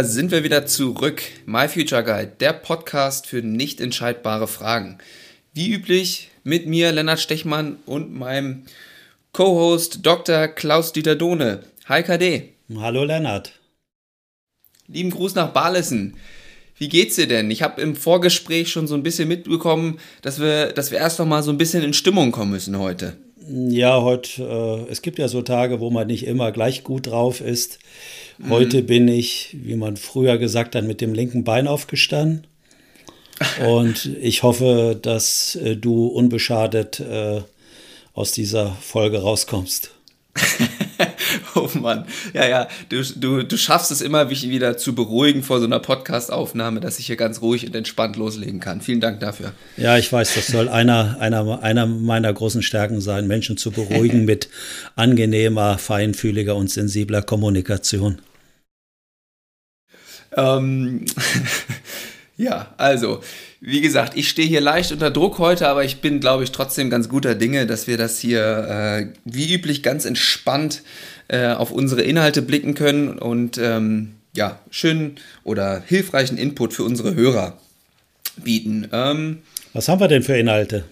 Da 0.00 0.04
sind 0.04 0.30
wir 0.30 0.44
wieder 0.44 0.64
zurück. 0.64 1.20
My 1.44 1.68
Future 1.68 2.02
Guide, 2.02 2.32
der 2.40 2.54
Podcast 2.54 3.26
für 3.26 3.42
nicht 3.42 3.82
entscheidbare 3.82 4.48
Fragen. 4.48 4.96
Wie 5.52 5.70
üblich 5.70 6.30
mit 6.42 6.66
mir, 6.66 6.90
Lennart 6.90 7.20
Stechmann, 7.20 7.76
und 7.84 8.10
meinem 8.10 8.62
Co-Host 9.32 9.98
Dr. 10.00 10.48
Klaus-Dieter 10.48 11.16
Dohne. 11.16 11.64
Hi 11.86 12.02
KD. 12.02 12.54
Hallo 12.76 13.04
Lennart. 13.04 13.52
Lieben 14.86 15.10
Gruß 15.10 15.34
nach 15.34 15.52
Barlissen. 15.52 16.16
Wie 16.78 16.88
geht's 16.88 17.16
dir 17.16 17.28
denn? 17.28 17.50
Ich 17.50 17.60
habe 17.60 17.82
im 17.82 17.94
Vorgespräch 17.94 18.72
schon 18.72 18.86
so 18.86 18.94
ein 18.94 19.02
bisschen 19.02 19.28
mitbekommen, 19.28 20.00
dass 20.22 20.40
wir, 20.40 20.72
dass 20.72 20.90
wir 20.90 20.96
erst 20.96 21.18
noch 21.18 21.26
mal 21.26 21.42
so 21.42 21.50
ein 21.50 21.58
bisschen 21.58 21.82
in 21.82 21.92
Stimmung 21.92 22.32
kommen 22.32 22.52
müssen 22.52 22.78
heute. 22.78 23.18
Ja, 23.52 24.00
heute, 24.00 24.44
äh, 24.88 24.90
es 24.90 25.02
gibt 25.02 25.18
ja 25.18 25.28
so 25.28 25.42
Tage, 25.42 25.80
wo 25.80 25.90
man 25.90 26.06
nicht 26.06 26.26
immer 26.26 26.52
gleich 26.52 26.84
gut 26.84 27.08
drauf 27.08 27.42
ist. 27.42 27.80
Heute 28.48 28.82
mhm. 28.82 28.86
bin 28.86 29.08
ich, 29.08 29.56
wie 29.62 29.76
man 29.76 29.96
früher 29.96 30.38
gesagt 30.38 30.74
hat, 30.74 30.84
mit 30.84 31.00
dem 31.00 31.14
linken 31.14 31.44
Bein 31.44 31.68
aufgestanden. 31.68 32.46
Und 33.66 34.06
ich 34.20 34.42
hoffe, 34.42 34.98
dass 35.00 35.56
äh, 35.56 35.76
du 35.76 36.06
unbeschadet 36.06 37.00
äh, 37.00 37.40
aus 38.12 38.32
dieser 38.32 38.72
Folge 38.80 39.22
rauskommst. 39.22 39.92
oh 41.54 41.68
Mann. 41.74 42.06
Ja, 42.34 42.46
ja, 42.46 42.68
du, 42.88 43.02
du, 43.02 43.42
du 43.42 43.56
schaffst 43.56 43.90
es 43.90 44.00
immer, 44.00 44.26
mich 44.26 44.48
wieder 44.48 44.76
zu 44.76 44.94
beruhigen 44.94 45.42
vor 45.42 45.58
so 45.58 45.64
einer 45.64 45.80
Podcast-Aufnahme, 45.80 46.80
dass 46.80 46.98
ich 46.98 47.06
hier 47.06 47.16
ganz 47.16 47.40
ruhig 47.40 47.66
und 47.66 47.74
entspannt 47.74 48.16
loslegen 48.16 48.60
kann. 48.60 48.80
Vielen 48.80 49.00
Dank 49.00 49.20
dafür. 49.20 49.52
Ja, 49.76 49.96
ich 49.96 50.12
weiß, 50.12 50.34
das 50.34 50.48
soll 50.48 50.68
einer, 50.68 51.16
einer, 51.20 51.62
einer 51.62 51.86
meiner 51.86 52.32
großen 52.32 52.62
Stärken 52.62 53.00
sein, 53.00 53.26
Menschen 53.26 53.56
zu 53.56 53.70
beruhigen 53.70 54.24
mit 54.26 54.48
angenehmer, 54.96 55.78
feinfühliger 55.78 56.56
und 56.56 56.70
sensibler 56.70 57.22
Kommunikation. 57.22 58.20
Ähm, 60.36 61.04
ja, 62.36 62.72
also, 62.76 63.22
wie 63.60 63.80
gesagt, 63.80 64.16
ich 64.16 64.28
stehe 64.28 64.48
hier 64.48 64.60
leicht 64.60 64.92
unter 64.92 65.10
Druck 65.10 65.38
heute, 65.38 65.68
aber 65.68 65.84
ich 65.84 66.00
bin, 66.00 66.20
glaube 66.20 66.44
ich, 66.44 66.52
trotzdem 66.52 66.90
ganz 66.90 67.08
guter 67.08 67.34
Dinge, 67.34 67.66
dass 67.66 67.86
wir 67.86 67.98
das 67.98 68.18
hier 68.18 68.42
äh, 68.42 69.06
wie 69.24 69.54
üblich 69.54 69.82
ganz 69.82 70.04
entspannt 70.04 70.82
äh, 71.28 71.48
auf 71.48 71.70
unsere 71.70 72.02
Inhalte 72.02 72.42
blicken 72.42 72.74
können 72.74 73.18
und 73.18 73.58
ähm, 73.58 74.14
ja, 74.34 74.60
schönen 74.70 75.16
oder 75.44 75.82
hilfreichen 75.84 76.38
Input 76.38 76.72
für 76.72 76.84
unsere 76.84 77.14
Hörer 77.14 77.58
bieten. 78.36 78.88
Ähm, 78.92 79.38
Was 79.72 79.88
haben 79.88 80.00
wir 80.00 80.08
denn 80.08 80.22
für 80.22 80.36
Inhalte? 80.36 80.84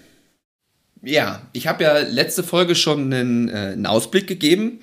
Ja, 1.02 1.42
ich 1.52 1.66
habe 1.66 1.84
ja 1.84 1.98
letzte 1.98 2.42
Folge 2.42 2.74
schon 2.74 3.12
einen, 3.12 3.48
äh, 3.48 3.72
einen 3.72 3.86
Ausblick 3.86 4.26
gegeben. 4.26 4.80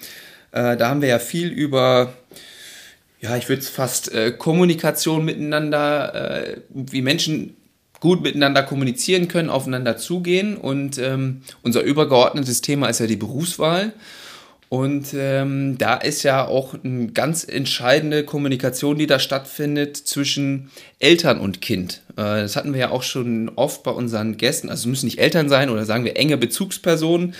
Äh, 0.52 0.78
da 0.78 0.90
haben 0.90 1.02
wir 1.02 1.10
ja 1.10 1.20
viel 1.20 1.50
über 1.50 2.14
ja, 3.26 3.36
ich 3.38 3.50
würde 3.50 3.62
es 3.62 3.70
fast 3.70 4.14
äh, 4.14 4.32
Kommunikation 4.32 5.26
miteinander, 5.26 6.14
äh, 6.14 6.58
wie 6.70 7.02
Menschen 7.02 7.56
gut 8.00 8.22
miteinander 8.22 8.62
kommunizieren 8.62 9.28
können, 9.28 9.50
aufeinander 9.50 9.98
zugehen. 9.98 10.58
Und 10.58 11.00
ähm, 11.00 11.42
unser 11.64 11.82
übergeordnetes 11.82 12.62
Thema 12.62 12.88
ist 12.88 13.00
ja 13.00 13.08
die 13.08 13.16
Berufswahl. 13.16 13.94
Und 14.70 15.08
ähm, 15.16 15.78
da 15.80 15.96
ist 15.96 16.22
ja 16.22 16.46
auch 16.46 16.76
eine 16.84 17.08
ganz 17.08 17.44
entscheidende 17.44 18.24
Kommunikation, 18.24 18.98
die 18.98 19.08
da 19.08 19.18
stattfindet 19.18 19.98
zwischen 19.98 20.70
Eltern 21.00 21.40
und 21.40 21.62
Kind. 21.62 22.02
Äh, 22.12 22.42
das 22.42 22.56
hatten 22.56 22.74
wir 22.74 22.80
ja 22.80 22.92
auch 22.92 23.04
schon 23.04 23.52
oft 23.56 23.82
bei 23.82 23.92
unseren 23.92 24.38
Gästen. 24.38 24.70
Also 24.70 24.88
müssen 24.88 25.06
nicht 25.06 25.20
Eltern 25.20 25.50
sein 25.50 25.70
oder 25.70 25.86
sagen 25.86 26.04
wir 26.04 26.16
enge 26.16 26.38
Bezugspersonen. 26.38 27.34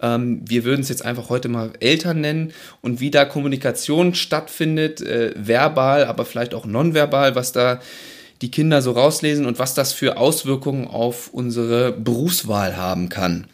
Ähm, 0.00 0.42
wir 0.44 0.64
würden 0.64 0.80
es 0.80 0.88
jetzt 0.88 1.04
einfach 1.04 1.28
heute 1.28 1.48
mal 1.48 1.72
Eltern 1.80 2.20
nennen 2.20 2.52
und 2.82 3.00
wie 3.00 3.10
da 3.10 3.24
Kommunikation 3.24 4.14
stattfindet, 4.14 5.00
äh, 5.00 5.34
verbal, 5.36 6.04
aber 6.04 6.24
vielleicht 6.24 6.54
auch 6.54 6.66
nonverbal, 6.66 7.34
was 7.34 7.52
da 7.52 7.80
die 8.40 8.50
Kinder 8.50 8.82
so 8.82 8.92
rauslesen 8.92 9.46
und 9.46 9.58
was 9.58 9.74
das 9.74 9.92
für 9.92 10.16
Auswirkungen 10.16 10.86
auf 10.86 11.28
unsere 11.32 11.92
Berufswahl 11.92 12.76
haben 12.76 13.08
kann. 13.08 13.46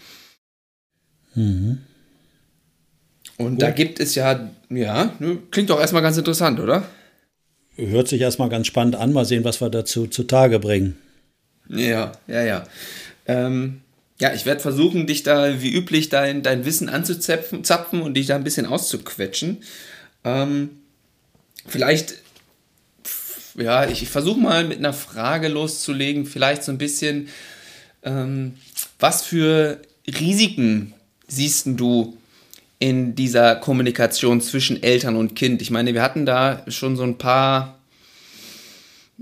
Mhm. 1.35 1.79
Und 3.37 3.53
Gut. 3.53 3.63
da 3.63 3.71
gibt 3.71 3.99
es 3.99 4.15
ja, 4.15 4.51
ja, 4.69 5.13
ne, 5.19 5.39
klingt 5.51 5.71
doch 5.71 5.81
erstmal 5.81 6.03
ganz 6.03 6.17
interessant, 6.17 6.61
oder? 6.61 6.85
Hört 7.77 8.07
sich 8.07 8.21
erstmal 8.21 8.49
ganz 8.49 8.69
spannend 8.69 8.95
an. 8.95 9.13
Mal 9.13 9.25
sehen, 9.25 9.43
was 9.43 9.61
wir 9.61 9.69
dazu 9.69 10.07
zutage 10.07 10.61
bringen. 10.61 10.97
Ja, 11.69 12.13
ja, 12.29 12.43
ja. 12.43 12.65
Ähm, 13.27 13.81
ja, 14.21 14.33
ich 14.33 14.47
werde 14.47 14.61
versuchen, 14.61 15.07
dich 15.07 15.23
da 15.23 15.61
wie 15.61 15.73
üblich 15.73 16.09
dein, 16.09 16.43
dein 16.43 16.65
Wissen 16.65 16.89
anzuzapfen 16.89 17.65
zapfen 17.65 18.01
und 18.01 18.15
dich 18.15 18.27
da 18.27 18.37
ein 18.37 18.45
bisschen 18.45 18.67
auszuquetschen. 18.67 19.63
Ähm, 20.23 20.71
vielleicht, 21.67 22.15
ja, 23.57 23.89
ich, 23.89 24.03
ich 24.03 24.09
versuche 24.09 24.41
mal 24.41 24.65
mit 24.65 24.79
einer 24.79 24.93
Frage 24.93 25.49
loszulegen, 25.49 26.27
vielleicht 26.27 26.63
so 26.63 26.71
ein 26.71 26.79
bisschen, 26.79 27.29
ähm, 28.05 28.55
was 29.01 29.23
für 29.23 29.81
Risiken 30.07 30.95
siehst 31.27 31.67
du 31.67 32.17
in 32.79 33.15
dieser 33.15 33.57
Kommunikation 33.57 34.41
zwischen 34.41 34.83
Eltern 34.83 35.17
und 35.17 35.35
Kind? 35.35 35.61
Ich 35.61 35.71
meine, 35.71 35.95
wir 35.95 36.03
hatten 36.03 36.27
da 36.27 36.65
schon 36.69 36.97
so 36.97 37.03
ein 37.03 37.19
paar 37.19 37.74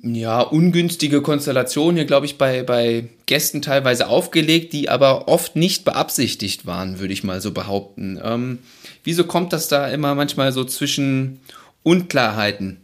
ja, 0.01 0.41
ungünstige 0.41 1.21
Konstellationen 1.21 1.97
hier, 1.97 2.07
glaube 2.07 2.27
ich, 2.27 2.39
bei, 2.39 2.63
bei 2.63 3.05
Gästen 3.27 3.61
teilweise 3.61 4.09
aufgelegt, 4.09 4.73
die 4.73 4.89
aber 4.89 5.29
oft 5.29 5.55
nicht 5.55 5.85
beabsichtigt 5.85 6.67
waren, 6.67 6.99
würde 6.99 7.13
ich 7.13 7.25
mal 7.25 7.41
so 7.41 7.53
behaupten. 7.53 8.19
Ähm, 8.23 8.59
wieso 9.05 9.25
kommt 9.25 9.53
das 9.53 9.69
da 9.69 9.89
immer 9.89 10.15
manchmal 10.15 10.53
so 10.53 10.65
zwischen 10.65 11.41
Unklarheiten 11.83 12.79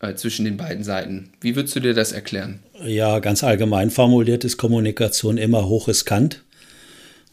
äh, 0.00 0.14
zwischen 0.14 0.44
den 0.44 0.56
beiden 0.56 0.82
Seiten? 0.82 1.30
Wie 1.40 1.56
würdest 1.56 1.76
du 1.76 1.80
dir 1.80 1.94
das 1.94 2.12
erklären? 2.12 2.60
Ja, 2.84 3.18
ganz 3.18 3.44
allgemein 3.44 3.90
formuliert 3.90 4.44
ist 4.44 4.56
Kommunikation 4.56 5.38
immer 5.38 5.68
hochriskant. 5.68 6.42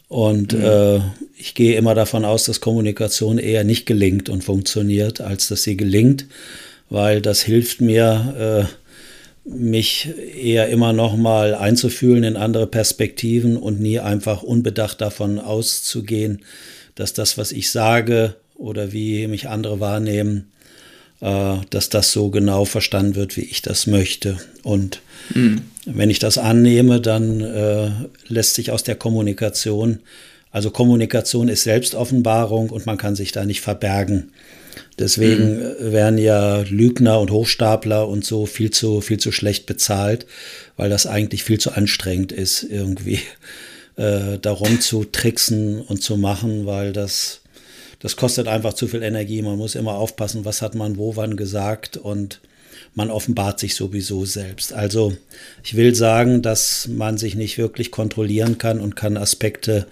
Und 0.09 0.53
mhm. 0.53 0.63
äh, 0.63 0.99
ich 1.37 1.55
gehe 1.55 1.75
immer 1.77 1.95
davon 1.95 2.25
aus, 2.25 2.43
dass 2.43 2.61
Kommunikation 2.61 3.37
eher 3.37 3.63
nicht 3.63 3.85
gelingt 3.85 4.29
und 4.29 4.43
funktioniert, 4.43 5.21
als 5.21 5.47
dass 5.47 5.63
sie 5.63 5.75
gelingt, 5.75 6.27
weil 6.89 7.21
das 7.21 7.41
hilft 7.41 7.81
mir, 7.81 8.67
äh, 8.69 8.82
mich 9.45 10.09
eher 10.35 10.69
immer 10.69 10.93
noch 10.93 11.17
mal 11.17 11.53
einzufühlen 11.53 12.23
in 12.23 12.37
andere 12.37 12.67
Perspektiven 12.67 13.57
und 13.57 13.79
nie 13.79 13.99
einfach 13.99 14.41
unbedacht 14.41 15.01
davon 15.01 15.39
auszugehen, 15.39 16.41
dass 16.95 17.13
das, 17.13 17.37
was 17.37 17.51
ich 17.51 17.69
sage 17.69 18.35
oder 18.55 18.93
wie 18.93 19.27
mich 19.27 19.49
andere 19.49 19.79
wahrnehmen, 19.79 20.51
äh, 21.19 21.57
dass 21.69 21.89
das 21.89 22.11
so 22.11 22.29
genau 22.29 22.65
verstanden 22.65 23.15
wird, 23.15 23.35
wie 23.35 23.41
ich 23.41 23.61
das 23.61 23.87
möchte. 23.87 24.37
Und 24.63 25.01
mhm. 25.33 25.63
wenn 25.85 26.09
ich 26.09 26.19
das 26.19 26.37
annehme, 26.37 27.01
dann 27.01 27.41
äh, 27.41 27.91
lässt 28.27 28.55
sich 28.55 28.71
aus 28.71 28.83
der 28.83 28.95
Kommunikation, 28.95 29.99
also 30.51 30.69
Kommunikation 30.69 31.49
ist 31.49 31.63
Selbstoffenbarung 31.63 32.69
und 32.69 32.85
man 32.85 32.97
kann 32.97 33.15
sich 33.15 33.31
da 33.31 33.43
nicht 33.43 33.61
verbergen. 33.61 34.31
Deswegen 34.99 35.59
mhm. 35.59 35.91
werden 35.91 36.17
ja 36.17 36.61
Lügner 36.61 37.19
und 37.19 37.31
Hochstapler 37.31 38.07
und 38.07 38.25
so 38.25 38.45
viel 38.45 38.71
zu, 38.71 39.01
viel 39.01 39.19
zu 39.19 39.31
schlecht 39.31 39.65
bezahlt, 39.65 40.25
weil 40.77 40.89
das 40.89 41.07
eigentlich 41.07 41.43
viel 41.43 41.59
zu 41.59 41.71
anstrengend 41.71 42.31
ist, 42.31 42.63
irgendwie 42.63 43.19
äh, 43.95 44.37
darum 44.39 44.81
zu 44.81 45.03
tricksen 45.05 45.81
und 45.81 46.01
zu 46.01 46.17
machen, 46.17 46.65
weil 46.65 46.93
das, 46.93 47.41
das 47.99 48.15
kostet 48.15 48.47
einfach 48.47 48.73
zu 48.73 48.87
viel 48.87 49.03
Energie. 49.03 49.41
Man 49.41 49.57
muss 49.57 49.75
immer 49.75 49.93
aufpassen, 49.93 50.45
was 50.45 50.61
hat 50.61 50.75
man 50.75 50.97
wo 50.97 51.15
wann 51.15 51.37
gesagt 51.37 51.97
und 51.97 52.39
man 52.95 53.09
offenbart 53.09 53.59
sich 53.59 53.75
sowieso 53.75 54.25
selbst. 54.25 54.73
Also 54.73 55.13
ich 55.63 55.75
will 55.75 55.95
sagen, 55.95 56.41
dass 56.41 56.87
man 56.87 57.17
sich 57.17 57.35
nicht 57.35 57.57
wirklich 57.57 57.91
kontrollieren 57.91 58.57
kann 58.57 58.79
und 58.79 58.95
kann 58.95 59.17
Aspekte, 59.17 59.87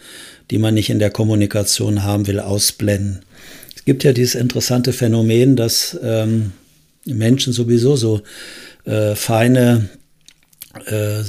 die 0.51 0.57
man 0.57 0.73
nicht 0.73 0.89
in 0.89 0.99
der 0.99 1.09
Kommunikation 1.09 2.03
haben 2.03 2.27
will, 2.27 2.39
ausblenden. 2.39 3.23
Es 3.81 3.85
gibt 3.85 4.03
ja 4.03 4.13
dieses 4.13 4.35
interessante 4.35 4.93
Phänomen, 4.93 5.55
dass 5.55 5.97
ähm, 6.03 6.51
Menschen 7.05 7.51
sowieso 7.51 7.95
so 7.95 8.21
äh, 8.85 9.15
feine, 9.15 9.89
äh, 10.85 11.23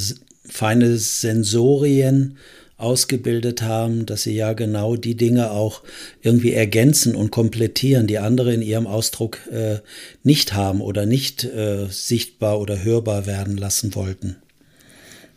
feine 0.45 0.99
Sensorien 0.99 2.37
ausgebildet 2.77 3.63
haben, 3.63 4.05
dass 4.05 4.25
sie 4.25 4.35
ja 4.35 4.53
genau 4.53 4.97
die 4.97 5.15
Dinge 5.15 5.51
auch 5.51 5.81
irgendwie 6.21 6.53
ergänzen 6.53 7.15
und 7.15 7.31
komplettieren, 7.31 8.07
die 8.07 8.19
andere 8.19 8.53
in 8.53 8.61
ihrem 8.61 8.87
Ausdruck 8.87 9.39
äh, 9.51 9.79
nicht 10.23 10.53
haben 10.53 10.83
oder 10.83 11.07
nicht 11.07 11.45
äh, 11.45 11.87
sichtbar 11.89 12.61
oder 12.61 12.85
hörbar 12.85 13.25
werden 13.25 13.57
lassen 13.57 13.95
wollten. 13.95 14.37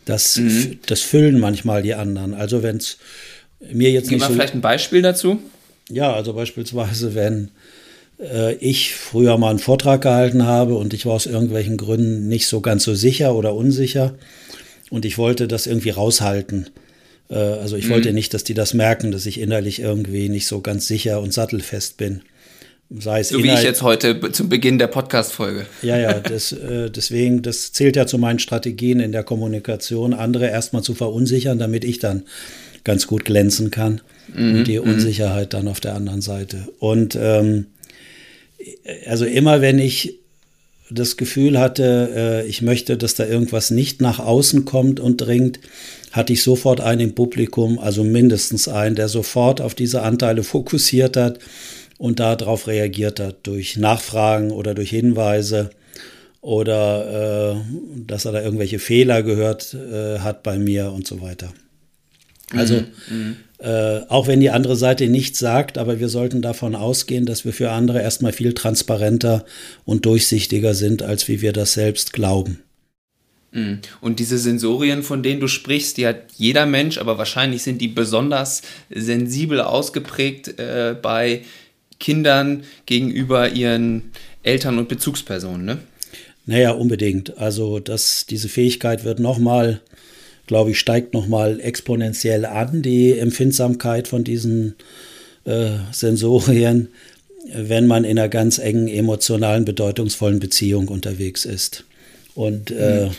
Das, 0.04 0.36
mhm. 0.36 0.80
das 0.86 1.00
füllen 1.00 1.40
manchmal 1.40 1.82
die 1.82 1.94
anderen. 1.94 2.34
Also 2.34 2.62
wenn 2.62 2.76
es 2.76 2.98
mir 3.72 3.90
jetzt 3.90 4.10
Gib 4.10 4.18
nicht 4.18 4.22
mal 4.24 4.28
so 4.28 4.34
vielleicht 4.34 4.54
ein 4.54 4.60
Beispiel 4.60 5.02
dazu. 5.02 5.40
Ja, 5.90 6.14
also 6.14 6.34
beispielsweise, 6.34 7.16
wenn 7.16 7.52
äh, 8.20 8.56
ich 8.56 8.96
früher 8.96 9.38
mal 9.38 9.50
einen 9.50 9.60
Vortrag 9.60 10.02
gehalten 10.02 10.46
habe 10.46 10.76
und 10.76 10.94
ich 10.94 11.06
war 11.06 11.14
aus 11.14 11.26
irgendwelchen 11.26 11.78
Gründen 11.78 12.28
nicht 12.28 12.48
so 12.48 12.62
ganz 12.62 12.84
so 12.84 12.96
sicher 12.96 13.36
oder 13.36 13.54
unsicher 13.54 14.16
und 14.90 15.06
ich 15.06 15.18
wollte 15.18 15.48
das 15.48 15.68
irgendwie 15.68 15.92
raushalten. 15.92 16.70
Äh, 17.30 17.36
also 17.36 17.76
ich 17.76 17.86
mhm. 17.86 17.92
wollte 17.92 18.14
nicht, 18.14 18.34
dass 18.34 18.44
die 18.44 18.54
das 18.54 18.74
merken, 18.74 19.12
dass 19.12 19.26
ich 19.26 19.40
innerlich 19.40 19.80
irgendwie 19.80 20.30
nicht 20.30 20.48
so 20.48 20.62
ganz 20.62 20.88
sicher 20.88 21.22
und 21.22 21.34
sattelfest 21.34 21.98
bin. 21.98 22.22
sei 22.90 23.20
es 23.20 23.30
so 23.30 23.44
wie 23.44 23.50
ich 23.50 23.64
jetzt 23.64 23.82
heute 23.82 24.32
zum 24.32 24.50
Beginn 24.50 24.80
der 24.80 24.88
Podcast-Folge. 24.88 25.66
Ja, 25.82 25.98
ja, 25.98 26.14
das, 26.20 26.52
äh, 26.52 26.90
deswegen, 26.90 27.42
das 27.42 27.74
zählt 27.74 27.96
ja 27.96 28.08
zu 28.08 28.18
meinen 28.18 28.40
Strategien 28.40 29.00
in 29.00 29.12
der 29.12 29.24
Kommunikation, 29.24 30.14
andere 30.14 30.50
erstmal 30.50 30.84
zu 30.84 30.94
verunsichern, 30.94 31.60
damit 31.60 31.84
ich 31.84 32.00
dann 32.00 32.24
ganz 32.86 33.08
gut 33.08 33.26
glänzen 33.26 33.72
kann 33.72 34.00
mhm, 34.34 34.56
und 34.56 34.64
die 34.68 34.80
mhm. 34.80 34.90
Unsicherheit 34.90 35.54
dann 35.54 35.68
auf 35.68 35.82
der 35.82 35.96
anderen 35.96 36.22
Seite. 36.22 36.70
Und 36.80 37.18
ähm, 37.20 37.66
also 39.06 39.26
immer 39.26 39.60
wenn 39.60 39.80
ich 39.80 40.20
das 40.90 41.18
Gefühl 41.18 41.60
hatte, 41.60 42.12
äh, 42.16 42.48
ich 42.48 42.62
möchte, 42.62 42.96
dass 42.96 43.16
da 43.16 43.26
irgendwas 43.26 43.72
nicht 43.72 44.02
nach 44.02 44.20
außen 44.20 44.66
kommt 44.66 45.00
und 45.00 45.18
dringt, 45.18 45.60
hatte 46.12 46.34
ich 46.34 46.44
sofort 46.44 46.80
einen 46.80 47.02
im 47.02 47.16
Publikum, 47.16 47.80
also 47.80 48.04
mindestens 48.04 48.68
einen, 48.68 48.96
der 48.96 49.10
sofort 49.10 49.62
auf 49.62 49.76
diese 49.76 50.04
Anteile 50.04 50.44
fokussiert 50.44 51.18
hat 51.18 51.40
und 51.98 52.20
darauf 52.20 52.68
reagiert 52.68 53.20
hat 53.20 53.38
durch 53.44 53.78
Nachfragen 53.78 54.52
oder 54.52 54.76
durch 54.76 54.92
Hinweise 54.92 55.72
oder 56.42 57.56
äh, 57.56 58.02
dass 58.06 58.26
er 58.26 58.34
da 58.34 58.44
irgendwelche 58.44 58.78
Fehler 58.78 59.24
gehört 59.24 59.74
äh, 59.74 60.20
hat 60.20 60.44
bei 60.44 60.60
mir 60.60 60.92
und 60.92 61.08
so 61.08 61.22
weiter. 61.22 61.52
Also 62.52 62.84
mhm. 63.10 63.38
äh, 63.60 64.02
auch 64.08 64.28
wenn 64.28 64.40
die 64.40 64.52
andere 64.52 64.76
Seite 64.76 65.08
nichts 65.08 65.40
sagt, 65.40 65.78
aber 65.78 66.00
wir 66.00 66.10
sollten 66.10 66.42
davon 66.42 66.76
ausgehen, 66.76 67.26
dass 67.26 67.46
wir 67.46 67.54
für 67.54 67.72
andere 67.72 68.02
erstmal 68.02 68.34
viel 68.34 68.54
transparenter 68.54 69.46
und 69.84 70.06
durchsichtiger 70.06 70.74
sind, 70.74 71.02
als 71.02 71.28
wie 71.28 71.42
wir 71.42 71.54
das 71.54 71.74
selbst 71.74 72.14
glauben. 72.14 72.60
Mhm. 73.52 73.80
Und 74.02 74.20
diese 74.20 74.38
Sensorien, 74.38 75.02
von 75.02 75.24
denen 75.24 75.40
du 75.40 75.48
sprichst, 75.48 75.98
die 75.98 76.06
hat 76.06 76.18
jeder 76.38 76.66
Mensch, 76.66 76.98
aber 76.98 77.18
wahrscheinlich 77.18 77.64
sind 77.64 77.82
die 77.82 77.88
besonders 77.88 78.62
sensibel 78.90 79.62
ausgeprägt 79.62 80.60
äh, 80.60 80.96
bei 81.02 81.42
Kindern 82.00 82.64
gegenüber 82.86 83.50
ihren 83.50 84.12
Eltern 84.44 84.78
und 84.78 84.90
Bezugspersonen, 84.90 85.66
ne? 85.66 85.78
Naja, 86.46 86.72
unbedingt. 86.72 87.38
Also 87.40 87.80
das, 87.80 88.28
diese 88.28 88.50
Fähigkeit 88.50 89.04
wird 89.04 89.20
nochmal, 89.20 89.82
glaube 90.48 90.72
ich, 90.72 90.80
steigt 90.80 91.14
nochmal 91.14 91.60
exponentiell 91.60 92.46
an, 92.46 92.82
die 92.82 93.18
Empfindsamkeit 93.18 94.08
von 94.08 94.24
diesen 94.24 94.76
äh, 95.46 95.72
Sensorien, 95.92 96.90
wenn 97.54 97.88
man 97.88 98.04
in 98.04 98.18
einer 98.18 98.30
ganz 98.30 98.58
engen, 98.58 98.88
emotionalen, 98.88 99.66
bedeutungsvollen 99.66 100.40
Beziehung 100.40 100.88
unterwegs 100.88 101.46
ist. 101.46 101.86
Und 102.34 102.72
äh, 102.72 103.06
mhm. 103.06 103.12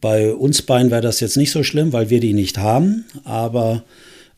bei 0.00 0.32
uns 0.32 0.62
beiden 0.62 0.90
wäre 0.90 1.02
das 1.02 1.20
jetzt 1.20 1.36
nicht 1.36 1.50
so 1.50 1.62
schlimm, 1.62 1.92
weil 1.92 2.10
wir 2.10 2.20
die 2.20 2.34
nicht 2.34 2.58
haben, 2.58 3.04
aber 3.24 3.84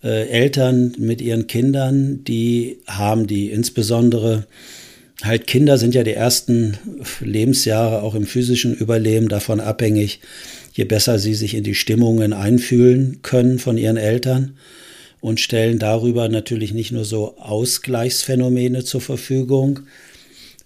äh, 0.02 0.28
Eltern 0.28 0.94
mit 0.98 1.20
ihren 1.20 1.46
Kindern, 1.46 2.24
die 2.24 2.78
haben 2.86 3.26
die 3.26 3.50
insbesondere 3.50 4.46
halt 5.22 5.46
Kinder 5.46 5.76
sind 5.78 5.94
ja 5.94 6.02
die 6.02 6.14
ersten 6.14 6.78
Lebensjahre 7.20 8.02
auch 8.02 8.14
im 8.14 8.26
physischen 8.26 8.74
Überleben 8.74 9.28
davon 9.28 9.60
abhängig, 9.60 10.20
je 10.72 10.84
besser 10.84 11.18
sie 11.18 11.34
sich 11.34 11.54
in 11.54 11.64
die 11.64 11.74
Stimmungen 11.74 12.32
einfühlen 12.32 13.20
können 13.22 13.58
von 13.58 13.78
ihren 13.78 13.96
Eltern 13.96 14.56
und 15.20 15.40
stellen 15.40 15.78
darüber 15.78 16.28
natürlich 16.28 16.72
nicht 16.72 16.92
nur 16.92 17.04
so 17.04 17.36
Ausgleichsphänomene 17.38 18.84
zur 18.84 19.00
Verfügung, 19.00 19.80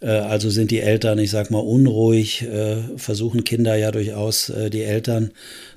äh, 0.04 0.08
also 0.08 0.50
sind 0.50 0.70
die 0.70 0.80
Eltern, 0.80 1.18
ich 1.18 1.30
sag 1.30 1.50
mal, 1.50 1.58
unruhig, 1.58 2.42
äh, 2.42 2.76
versuchen 2.96 3.44
Kinder 3.44 3.74
ja 3.76 3.90
durchaus 3.90 4.50
äh, 4.50 4.70
die 4.70 4.82
Eltern 4.82 5.30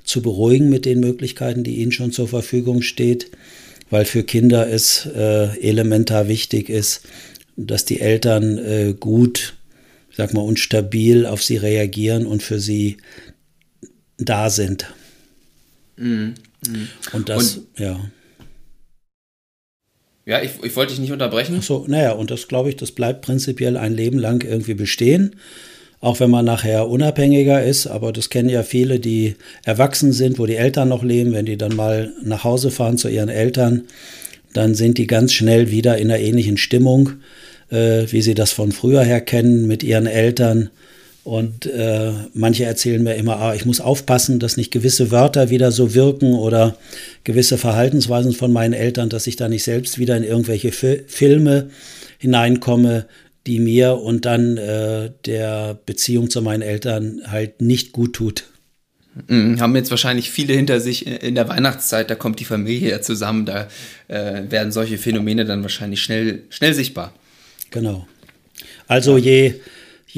zu 0.04 0.22
beruhigen 0.22 0.68
mit 0.68 0.84
den 0.84 1.00
Möglichkeiten, 1.00 1.64
die 1.64 1.76
ihnen 1.76 1.92
schon 1.92 2.12
zur 2.12 2.28
Verfügung 2.28 2.82
steht, 2.82 3.30
weil 3.90 4.04
für 4.04 4.22
Kinder 4.22 4.68
es 4.70 5.06
elementar 5.06 6.28
wichtig 6.28 6.68
ist, 6.68 7.02
dass 7.56 7.86
die 7.86 8.00
Eltern 8.00 8.96
gut, 9.00 9.54
ich 10.10 10.16
sag 10.16 10.34
mal, 10.34 10.42
und 10.42 10.58
stabil 10.58 11.24
auf 11.24 11.42
sie 11.42 11.56
reagieren 11.56 12.26
und 12.26 12.42
für 12.42 12.60
sie 12.60 12.98
da 14.18 14.50
sind. 14.50 14.92
Mhm. 15.96 16.34
Mhm. 16.66 16.88
Und 17.12 17.28
das, 17.28 17.56
und 17.56 17.66
ja. 17.78 17.98
Ja, 20.26 20.42
ich, 20.42 20.50
ich 20.62 20.76
wollte 20.76 20.92
dich 20.92 21.00
nicht 21.00 21.12
unterbrechen. 21.12 21.56
Ach 21.58 21.62
so, 21.62 21.86
naja, 21.88 22.12
und 22.12 22.30
das 22.30 22.48
glaube 22.48 22.68
ich, 22.68 22.76
das 22.76 22.92
bleibt 22.92 23.22
prinzipiell 23.22 23.78
ein 23.78 23.94
Leben 23.94 24.18
lang 24.18 24.44
irgendwie 24.44 24.74
bestehen. 24.74 25.36
Auch 26.00 26.20
wenn 26.20 26.30
man 26.30 26.44
nachher 26.44 26.88
unabhängiger 26.88 27.64
ist, 27.64 27.86
aber 27.86 28.12
das 28.12 28.30
kennen 28.30 28.48
ja 28.48 28.62
viele, 28.62 29.00
die 29.00 29.34
erwachsen 29.64 30.12
sind, 30.12 30.38
wo 30.38 30.46
die 30.46 30.54
Eltern 30.54 30.90
noch 30.90 31.02
leben, 31.02 31.32
wenn 31.32 31.46
die 31.46 31.56
dann 31.56 31.74
mal 31.74 32.12
nach 32.22 32.44
Hause 32.44 32.70
fahren 32.70 32.98
zu 32.98 33.08
ihren 33.08 33.30
Eltern, 33.30 33.84
dann 34.52 34.74
sind 34.74 34.98
die 34.98 35.08
ganz 35.08 35.32
schnell 35.32 35.70
wieder 35.70 35.98
in 35.98 36.10
einer 36.10 36.20
ähnlichen 36.20 36.56
Stimmung, 36.56 37.14
äh, 37.70 38.04
wie 38.10 38.22
sie 38.22 38.34
das 38.34 38.52
von 38.52 38.70
früher 38.70 39.02
her 39.02 39.20
kennen, 39.20 39.66
mit 39.66 39.82
ihren 39.82 40.06
Eltern 40.06 40.70
und 41.28 41.66
äh, 41.66 42.12
manche 42.32 42.64
erzählen 42.64 43.02
mir 43.02 43.14
immer, 43.16 43.36
ah, 43.36 43.54
ich 43.54 43.66
muss 43.66 43.82
aufpassen, 43.82 44.38
dass 44.38 44.56
nicht 44.56 44.70
gewisse 44.70 45.10
Wörter 45.10 45.50
wieder 45.50 45.72
so 45.72 45.94
wirken 45.94 46.32
oder 46.32 46.74
gewisse 47.22 47.58
Verhaltensweisen 47.58 48.32
von 48.32 48.50
meinen 48.50 48.72
Eltern, 48.72 49.10
dass 49.10 49.26
ich 49.26 49.36
da 49.36 49.46
nicht 49.46 49.62
selbst 49.62 49.98
wieder 49.98 50.16
in 50.16 50.24
irgendwelche 50.24 50.72
Fi 50.72 51.02
Filme 51.06 51.68
hineinkomme, 52.16 53.04
die 53.46 53.60
mir 53.60 53.98
und 53.98 54.24
dann 54.24 54.56
äh, 54.56 55.10
der 55.26 55.78
Beziehung 55.84 56.30
zu 56.30 56.40
meinen 56.40 56.62
Eltern 56.62 57.20
halt 57.26 57.60
nicht 57.60 57.92
gut 57.92 58.14
tut. 58.14 58.44
Mhm, 59.26 59.60
haben 59.60 59.76
jetzt 59.76 59.90
wahrscheinlich 59.90 60.30
viele 60.30 60.54
hinter 60.54 60.80
sich 60.80 61.06
in 61.06 61.34
der 61.34 61.46
Weihnachtszeit, 61.46 62.08
da 62.08 62.14
kommt 62.14 62.40
die 62.40 62.46
Familie 62.46 62.88
ja 62.88 63.02
zusammen, 63.02 63.44
da 63.44 63.68
äh, 64.08 64.44
werden 64.48 64.72
solche 64.72 64.96
Phänomene 64.96 65.44
dann 65.44 65.60
wahrscheinlich 65.60 66.00
schnell, 66.00 66.44
schnell 66.48 66.72
sichtbar. 66.72 67.12
Genau. 67.70 68.08
Also 68.86 69.18
je 69.18 69.56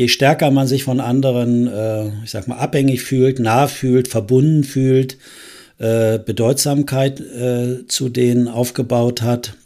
je 0.00 0.08
stärker 0.08 0.50
man 0.50 0.66
sich 0.66 0.82
von 0.82 0.98
anderen, 0.98 1.66
äh, 1.66 2.08
ich 2.24 2.30
sag 2.30 2.48
mal, 2.48 2.56
abhängig 2.56 3.02
fühlt, 3.02 3.38
nah 3.38 3.66
fühlt, 3.66 4.08
verbunden 4.08 4.64
fühlt, 4.64 5.18
äh, 5.78 6.18
Bedeutsamkeit 6.18 7.20
äh, 7.20 7.86
zu 7.86 8.08
denen 8.08 8.48
aufgebaut 8.48 9.20
hat, 9.20 9.56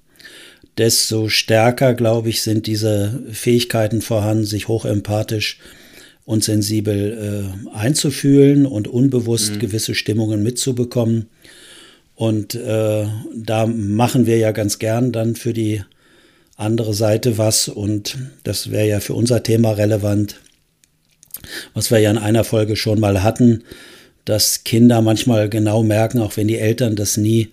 desto 0.76 1.28
stärker, 1.28 1.94
glaube 1.94 2.30
ich, 2.30 2.42
sind 2.42 2.66
diese 2.66 3.22
Fähigkeiten 3.30 4.02
vorhanden, 4.02 4.44
sich 4.44 4.66
hochempathisch 4.66 5.60
und 6.24 6.42
sensibel 6.42 7.54
äh, 7.72 7.76
einzufühlen 7.76 8.66
und 8.66 8.88
unbewusst 8.88 9.54
mhm. 9.54 9.58
gewisse 9.60 9.94
Stimmungen 9.94 10.42
mitzubekommen. 10.42 11.26
Und 12.16 12.56
äh, 12.56 13.06
da 13.36 13.66
machen 13.66 14.26
wir 14.26 14.38
ja 14.38 14.50
ganz 14.50 14.80
gern 14.80 15.12
dann 15.12 15.36
für 15.36 15.52
die 15.52 15.82
andere 16.56 16.94
Seite 16.94 17.38
was 17.38 17.68
und 17.68 18.16
das 18.44 18.70
wäre 18.70 18.86
ja 18.88 19.00
für 19.00 19.14
unser 19.14 19.42
Thema 19.42 19.72
relevant, 19.72 20.40
was 21.74 21.90
wir 21.90 21.98
ja 21.98 22.10
in 22.10 22.18
einer 22.18 22.44
Folge 22.44 22.76
schon 22.76 23.00
mal 23.00 23.22
hatten, 23.22 23.64
dass 24.24 24.64
Kinder 24.64 25.02
manchmal 25.02 25.48
genau 25.48 25.82
merken, 25.82 26.20
auch 26.20 26.36
wenn 26.36 26.48
die 26.48 26.58
Eltern 26.58 26.96
das 26.96 27.16
nie 27.16 27.52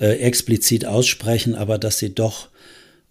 äh, 0.00 0.18
explizit 0.18 0.84
aussprechen, 0.84 1.54
aber 1.54 1.78
dass 1.78 1.98
sie 1.98 2.14
doch 2.14 2.48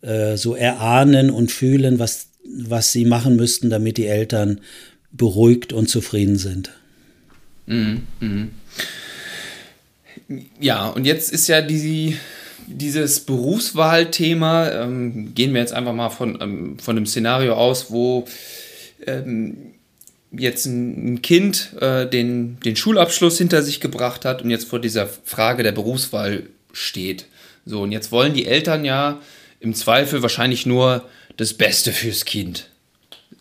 äh, 0.02 0.38
so 0.38 0.56
erahnen 0.56 1.30
und 1.30 1.52
fühlen, 1.52 2.00
was, 2.00 2.28
was 2.44 2.92
sie 2.92 3.06
machen 3.06 3.36
müssten, 3.36 3.70
damit 3.70 3.98
die 3.98 4.08
Eltern 4.08 4.62
beruhigt 5.12 5.74
und 5.74 5.88
zufrieden 5.90 6.38
sind. 6.38 6.72
Mhm, 7.66 8.04
mh. 8.20 8.48
Ja, 10.60 10.90
und 10.90 11.06
jetzt 11.06 11.32
ist 11.32 11.48
ja 11.48 11.62
die, 11.62 12.16
dieses 12.70 13.22
Berufswahlthema, 13.22 14.70
ähm, 14.70 15.34
gehen 15.34 15.54
wir 15.54 15.62
jetzt 15.62 15.74
einfach 15.74 15.94
mal 15.94 16.10
von, 16.10 16.38
ähm, 16.42 16.80
von 16.80 16.96
einem 16.96 17.06
Szenario 17.06 17.54
aus, 17.54 17.92
wo 17.92 18.26
ähm, 19.06 19.74
jetzt 20.32 20.66
ein, 20.66 21.14
ein 21.14 21.22
Kind 21.22 21.74
äh, 21.82 22.08
den, 22.08 22.60
den 22.62 22.76
Schulabschluss 22.76 23.38
hinter 23.38 23.64
sich 23.64 23.80
gebracht 23.80 24.26
hat 24.26 24.42
und 24.42 24.50
jetzt 24.50 24.68
vor 24.68 24.80
dieser 24.80 25.08
Frage 25.08 25.64
der 25.64 25.72
Berufswahl 25.72 26.44
steht. 26.72 27.26
So, 27.66 27.82
und 27.82 27.92
jetzt 27.92 28.12
wollen 28.12 28.34
die 28.34 28.46
Eltern 28.46 28.86
ja 28.86 29.20
im 29.60 29.74
Zweifel 29.74 30.22
wahrscheinlich 30.22 30.66
nur 30.66 31.04
das 31.38 31.54
Beste 31.54 31.92
fürs 31.92 32.26
Kind. 32.26 32.69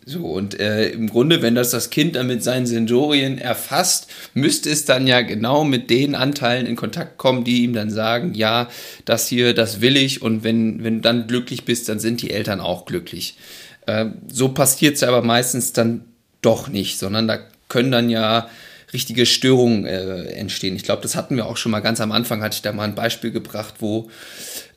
So, 0.09 0.25
und 0.25 0.59
äh, 0.59 0.89
im 0.89 1.07
Grunde, 1.07 1.43
wenn 1.43 1.53
das 1.53 1.69
das 1.69 1.91
Kind 1.91 2.15
dann 2.15 2.25
mit 2.25 2.43
seinen 2.43 2.65
Sensorien 2.65 3.37
erfasst, 3.37 4.07
müsste 4.33 4.71
es 4.71 4.85
dann 4.85 5.05
ja 5.05 5.21
genau 5.21 5.63
mit 5.63 5.91
den 5.91 6.15
Anteilen 6.15 6.65
in 6.65 6.75
Kontakt 6.75 7.19
kommen, 7.19 7.43
die 7.43 7.61
ihm 7.61 7.73
dann 7.73 7.91
sagen, 7.91 8.33
ja, 8.33 8.69
das 9.05 9.27
hier, 9.27 9.53
das 9.53 9.81
will 9.81 9.95
ich 9.95 10.23
und 10.23 10.43
wenn, 10.43 10.83
wenn 10.83 10.95
du 10.95 11.01
dann 11.01 11.27
glücklich 11.27 11.63
bist, 11.63 11.89
dann 11.89 11.99
sind 11.99 12.23
die 12.23 12.31
Eltern 12.31 12.59
auch 12.59 12.85
glücklich. 12.85 13.37
Äh, 13.85 14.07
so 14.27 14.49
passiert 14.49 14.95
es 14.95 15.03
aber 15.03 15.21
meistens 15.21 15.73
dann 15.73 16.05
doch 16.41 16.69
nicht, 16.69 16.97
sondern 16.97 17.27
da 17.27 17.37
können 17.67 17.91
dann 17.91 18.09
ja 18.09 18.49
richtige 18.91 19.27
Störungen 19.27 19.85
äh, 19.85 20.23
entstehen. 20.31 20.75
Ich 20.75 20.85
glaube, 20.85 21.03
das 21.03 21.15
hatten 21.15 21.35
wir 21.35 21.45
auch 21.45 21.57
schon 21.57 21.71
mal 21.71 21.81
ganz 21.81 22.01
am 22.01 22.11
Anfang, 22.11 22.41
hatte 22.41 22.55
ich 22.55 22.63
da 22.63 22.71
mal 22.71 22.85
ein 22.85 22.95
Beispiel 22.95 23.29
gebracht, 23.29 23.75
wo 23.77 24.09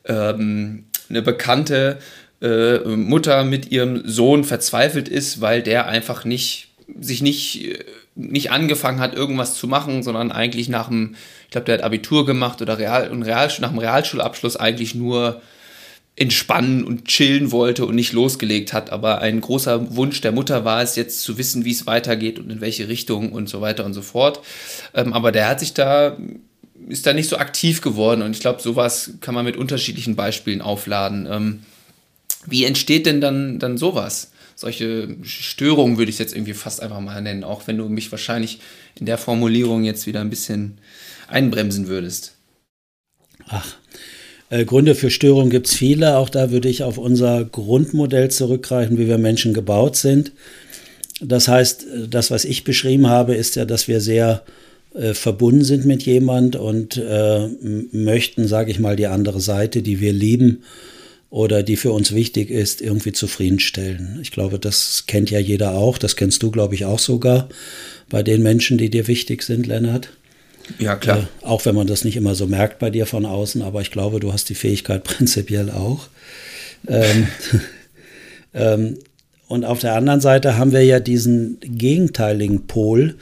ähm, 0.05 0.83
eine 1.09 1.23
Bekannte 1.23 1.97
äh, 2.43 2.79
Mutter 2.79 3.45
mit 3.45 3.71
ihrem 3.71 4.05
Sohn 4.05 4.43
verzweifelt 4.43 5.07
ist, 5.07 5.39
weil 5.41 5.63
der 5.63 5.87
einfach 5.87 6.25
nicht 6.25 6.67
sich 6.99 7.21
nicht, 7.21 7.65
äh, 7.65 7.85
nicht 8.15 8.51
angefangen 8.51 8.99
hat, 8.99 9.15
irgendwas 9.15 9.55
zu 9.55 9.67
machen, 9.67 10.03
sondern 10.03 10.31
eigentlich 10.31 10.69
nach 10.69 10.89
dem, 10.89 11.15
ich 11.45 11.51
glaube, 11.51 11.65
der 11.65 11.75
hat 11.75 11.83
Abitur 11.83 12.25
gemacht 12.25 12.61
oder 12.61 12.77
Real, 12.77 13.09
und 13.09 13.23
Real, 13.23 13.49
nach 13.59 13.69
dem 13.69 13.79
Realschulabschluss 13.79 14.57
eigentlich 14.57 14.93
nur 14.93 15.41
entspannen 16.15 16.83
und 16.83 17.05
chillen 17.05 17.51
wollte 17.51 17.85
und 17.85 17.95
nicht 17.95 18.13
losgelegt 18.13 18.71
hat. 18.71 18.91
Aber 18.91 19.19
ein 19.21 19.41
großer 19.41 19.95
Wunsch 19.95 20.21
der 20.21 20.31
Mutter 20.31 20.63
war 20.63 20.83
es, 20.83 20.95
jetzt 20.95 21.21
zu 21.21 21.37
wissen, 21.39 21.65
wie 21.65 21.71
es 21.71 21.87
weitergeht 21.87 22.37
und 22.37 22.51
in 22.51 22.61
welche 22.61 22.87
Richtung 22.87 23.31
und 23.31 23.49
so 23.49 23.61
weiter 23.61 23.83
und 23.85 23.93
so 23.93 24.03
fort. 24.03 24.41
Ähm, 24.93 25.13
aber 25.13 25.31
der 25.31 25.47
hat 25.47 25.59
sich 25.59 25.73
da, 25.73 26.17
ist 26.87 27.07
da 27.07 27.13
nicht 27.13 27.29
so 27.29 27.37
aktiv 27.37 27.81
geworden 27.81 28.21
und 28.21 28.35
ich 28.35 28.41
glaube, 28.41 28.61
sowas 28.61 29.13
kann 29.21 29.33
man 29.33 29.45
mit 29.45 29.57
unterschiedlichen 29.57 30.15
Beispielen 30.15 30.61
aufladen. 30.61 31.27
Ähm, 31.31 31.59
wie 32.47 32.65
entsteht 32.65 33.05
denn 33.05 33.21
dann, 33.21 33.59
dann 33.59 33.77
sowas? 33.77 34.31
Solche 34.55 35.15
Störungen 35.23 35.97
würde 35.97 36.11
ich 36.11 36.19
jetzt 36.19 36.35
irgendwie 36.35 36.53
fast 36.53 36.81
einfach 36.81 36.99
mal 36.99 37.21
nennen, 37.21 37.43
auch 37.43 37.67
wenn 37.67 37.77
du 37.77 37.89
mich 37.89 38.11
wahrscheinlich 38.11 38.59
in 38.99 39.05
der 39.05 39.17
Formulierung 39.17 39.83
jetzt 39.83 40.05
wieder 40.05 40.21
ein 40.21 40.29
bisschen 40.29 40.77
einbremsen 41.27 41.87
würdest. 41.87 42.35
Ach, 43.47 43.75
äh, 44.49 44.65
Gründe 44.65 44.95
für 44.95 45.09
Störungen 45.09 45.49
gibt 45.49 45.67
es 45.67 45.73
viele. 45.73 46.17
Auch 46.17 46.29
da 46.29 46.51
würde 46.51 46.69
ich 46.69 46.83
auf 46.83 46.97
unser 46.97 47.43
Grundmodell 47.43 48.29
zurückgreifen, 48.29 48.97
wie 48.97 49.07
wir 49.07 49.17
Menschen 49.17 49.53
gebaut 49.53 49.95
sind. 49.95 50.31
Das 51.19 51.47
heißt, 51.47 51.85
das, 52.09 52.31
was 52.31 52.45
ich 52.45 52.63
beschrieben 52.63 53.07
habe, 53.07 53.35
ist 53.35 53.55
ja, 53.55 53.65
dass 53.65 53.87
wir 53.87 54.01
sehr 54.01 54.43
äh, 54.93 55.13
verbunden 55.13 55.63
sind 55.63 55.85
mit 55.85 56.03
jemand 56.03 56.55
und 56.55 56.97
äh, 56.97 57.47
möchten, 57.91 58.47
sage 58.47 58.71
ich 58.71 58.79
mal, 58.79 58.95
die 58.95 59.07
andere 59.07 59.41
Seite, 59.41 59.81
die 59.81 59.99
wir 59.99 60.13
lieben 60.13 60.63
oder 61.33 61.63
die 61.63 61.77
für 61.77 61.91
uns 61.91 62.13
wichtig 62.13 62.51
ist, 62.51 62.79
irgendwie 62.79 63.11
zufriedenstellen. 63.11 64.19
Ich 64.21 64.29
glaube, 64.29 64.59
das 64.59 65.05
kennt 65.07 65.31
ja 65.31 65.39
jeder 65.39 65.73
auch. 65.73 65.97
Das 65.97 66.15
kennst 66.15 66.43
du, 66.43 66.51
glaube 66.51 66.75
ich, 66.75 66.85
auch 66.85 66.99
sogar 66.99 67.49
bei 68.07 68.21
den 68.21 68.43
Menschen, 68.43 68.77
die 68.77 68.91
dir 68.91 69.07
wichtig 69.07 69.41
sind, 69.41 69.65
Lennart. 69.65 70.09
Ja, 70.77 70.95
klar. 70.95 71.27
Äh, 71.41 71.45
auch 71.45 71.65
wenn 71.65 71.73
man 71.73 71.87
das 71.87 72.03
nicht 72.03 72.17
immer 72.17 72.35
so 72.35 72.45
merkt 72.45 72.77
bei 72.77 72.91
dir 72.91 73.07
von 73.07 73.25
außen, 73.25 73.63
aber 73.63 73.81
ich 73.81 73.89
glaube, 73.89 74.19
du 74.19 74.31
hast 74.31 74.47
die 74.49 74.53
Fähigkeit 74.53 75.03
prinzipiell 75.03 75.71
auch. 75.71 76.07
Ähm, 76.87 77.27
ähm, 78.53 78.99
und 79.47 79.65
auf 79.65 79.79
der 79.79 79.95
anderen 79.95 80.21
Seite 80.21 80.59
haben 80.59 80.71
wir 80.71 80.85
ja 80.85 80.99
diesen 80.99 81.57
gegenteiligen 81.61 82.67
Pol, 82.67 83.15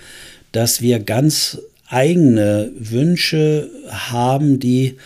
dass 0.51 0.81
wir 0.81 0.99
ganz 0.99 1.59
eigene 1.87 2.73
Wünsche 2.77 3.69
haben, 3.89 4.59
die 4.59 4.97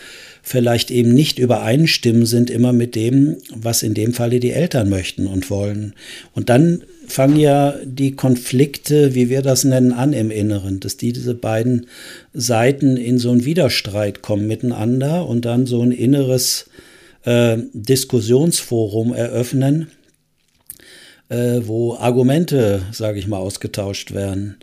vielleicht 0.48 0.92
eben 0.92 1.12
nicht 1.12 1.40
übereinstimmen 1.40 2.24
sind 2.24 2.50
immer 2.50 2.72
mit 2.72 2.94
dem, 2.94 3.36
was 3.52 3.82
in 3.82 3.94
dem 3.94 4.14
Falle 4.14 4.38
die 4.38 4.52
Eltern 4.52 4.88
möchten 4.88 5.26
und 5.26 5.50
wollen. 5.50 5.94
Und 6.34 6.50
dann 6.50 6.84
fangen 7.08 7.40
ja 7.40 7.74
die 7.84 8.12
Konflikte, 8.12 9.16
wie 9.16 9.28
wir 9.28 9.42
das 9.42 9.64
nennen, 9.64 9.92
an 9.92 10.12
im 10.12 10.30
Inneren, 10.30 10.78
dass 10.78 10.96
die, 10.96 11.12
diese 11.12 11.34
beiden 11.34 11.88
Seiten 12.32 12.96
in 12.96 13.18
so 13.18 13.32
einen 13.32 13.44
Widerstreit 13.44 14.22
kommen 14.22 14.46
miteinander 14.46 15.26
und 15.26 15.44
dann 15.44 15.66
so 15.66 15.82
ein 15.82 15.90
inneres 15.90 16.70
äh, 17.24 17.58
Diskussionsforum 17.72 19.14
eröffnen, 19.14 19.88
äh, 21.28 21.62
wo 21.64 21.96
Argumente, 21.96 22.82
sage 22.92 23.18
ich 23.18 23.26
mal, 23.26 23.38
ausgetauscht 23.38 24.14
werden 24.14 24.58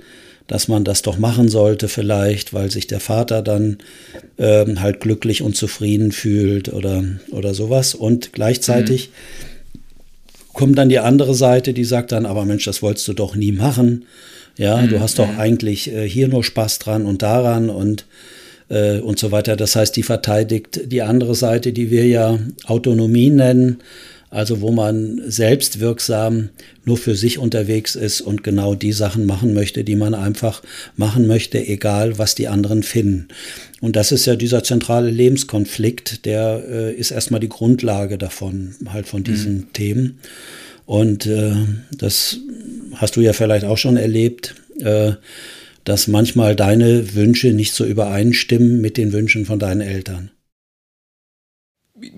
dass 0.47 0.67
man 0.67 0.83
das 0.83 1.01
doch 1.01 1.17
machen 1.17 1.49
sollte 1.49 1.87
vielleicht, 1.87 2.53
weil 2.53 2.69
sich 2.69 2.87
der 2.87 2.99
Vater 2.99 3.41
dann 3.41 3.77
ähm, 4.37 4.81
halt 4.81 4.99
glücklich 4.99 5.41
und 5.41 5.55
zufrieden 5.55 6.11
fühlt 6.11 6.71
oder, 6.71 7.03
oder 7.31 7.53
sowas. 7.53 7.95
Und 7.95 8.33
gleichzeitig 8.33 9.09
mhm 9.09 9.53
kommt 10.53 10.77
dann 10.77 10.89
die 10.89 10.99
andere 10.99 11.33
Seite, 11.33 11.73
die 11.73 11.83
sagt 11.83 12.11
dann, 12.11 12.25
aber 12.25 12.45
Mensch, 12.45 12.65
das 12.65 12.81
wolltest 12.81 13.07
du 13.07 13.13
doch 13.13 13.35
nie 13.35 13.51
machen. 13.51 14.05
Ja, 14.57 14.77
mhm. 14.77 14.89
du 14.89 14.99
hast 14.99 15.19
doch 15.19 15.37
eigentlich 15.37 15.91
äh, 15.91 16.07
hier 16.07 16.27
nur 16.27 16.43
Spaß 16.43 16.79
dran 16.79 17.05
und 17.05 17.23
daran 17.23 17.69
und 17.69 18.05
äh, 18.69 18.99
und 18.99 19.17
so 19.17 19.31
weiter. 19.31 19.55
Das 19.55 19.75
heißt, 19.75 19.95
die 19.95 20.03
verteidigt 20.03 20.91
die 20.91 21.01
andere 21.01 21.33
Seite, 21.33 21.73
die 21.73 21.89
wir 21.89 22.05
ja 22.07 22.37
Autonomie 22.65 23.31
nennen, 23.31 23.79
also 24.33 24.61
wo 24.61 24.71
man 24.71 25.21
selbstwirksam 25.27 26.49
nur 26.85 26.97
für 26.97 27.15
sich 27.15 27.37
unterwegs 27.37 27.93
ist 27.95 28.19
und 28.19 28.43
genau 28.43 28.73
die 28.73 28.91
Sachen 28.91 29.27
machen 29.27 29.53
möchte, 29.53 29.83
die 29.83 29.95
man 29.95 30.15
einfach 30.15 30.63
machen 30.97 31.27
möchte, 31.27 31.59
egal 31.59 32.17
was 32.17 32.33
die 32.33 32.47
anderen 32.47 32.81
finden. 32.81 33.27
Und 33.79 33.95
das 33.95 34.11
ist 34.11 34.25
ja 34.25 34.35
dieser 34.35 34.63
zentrale 34.63 35.11
Lebenskonflikt, 35.11 36.25
der 36.25 36.63
äh, 36.67 36.93
ist 36.93 37.11
erstmal 37.11 37.41
die 37.41 37.49
Grundlage 37.49 38.17
davon, 38.17 38.73
halt 38.87 39.07
von 39.07 39.23
diesen 39.23 39.55
mhm. 39.55 39.73
Themen. 39.73 40.19
Und 40.87 41.27
äh, 41.27 41.53
das 41.95 42.39
hast 42.95 43.15
du 43.15 43.21
ja 43.21 43.33
vielleicht 43.33 43.65
auch 43.65 43.77
schon 43.77 43.97
erlebt, 43.97 44.55
äh, 44.79 45.11
dass 45.83 46.07
manchmal 46.07 46.55
deine 46.55 47.13
Wünsche 47.13 47.53
nicht 47.53 47.73
so 47.73 47.85
übereinstimmen 47.85 48.81
mit 48.81 48.97
den 48.97 49.13
Wünschen 49.13 49.45
von 49.45 49.59
deinen 49.59 49.81
Eltern. 49.81 50.31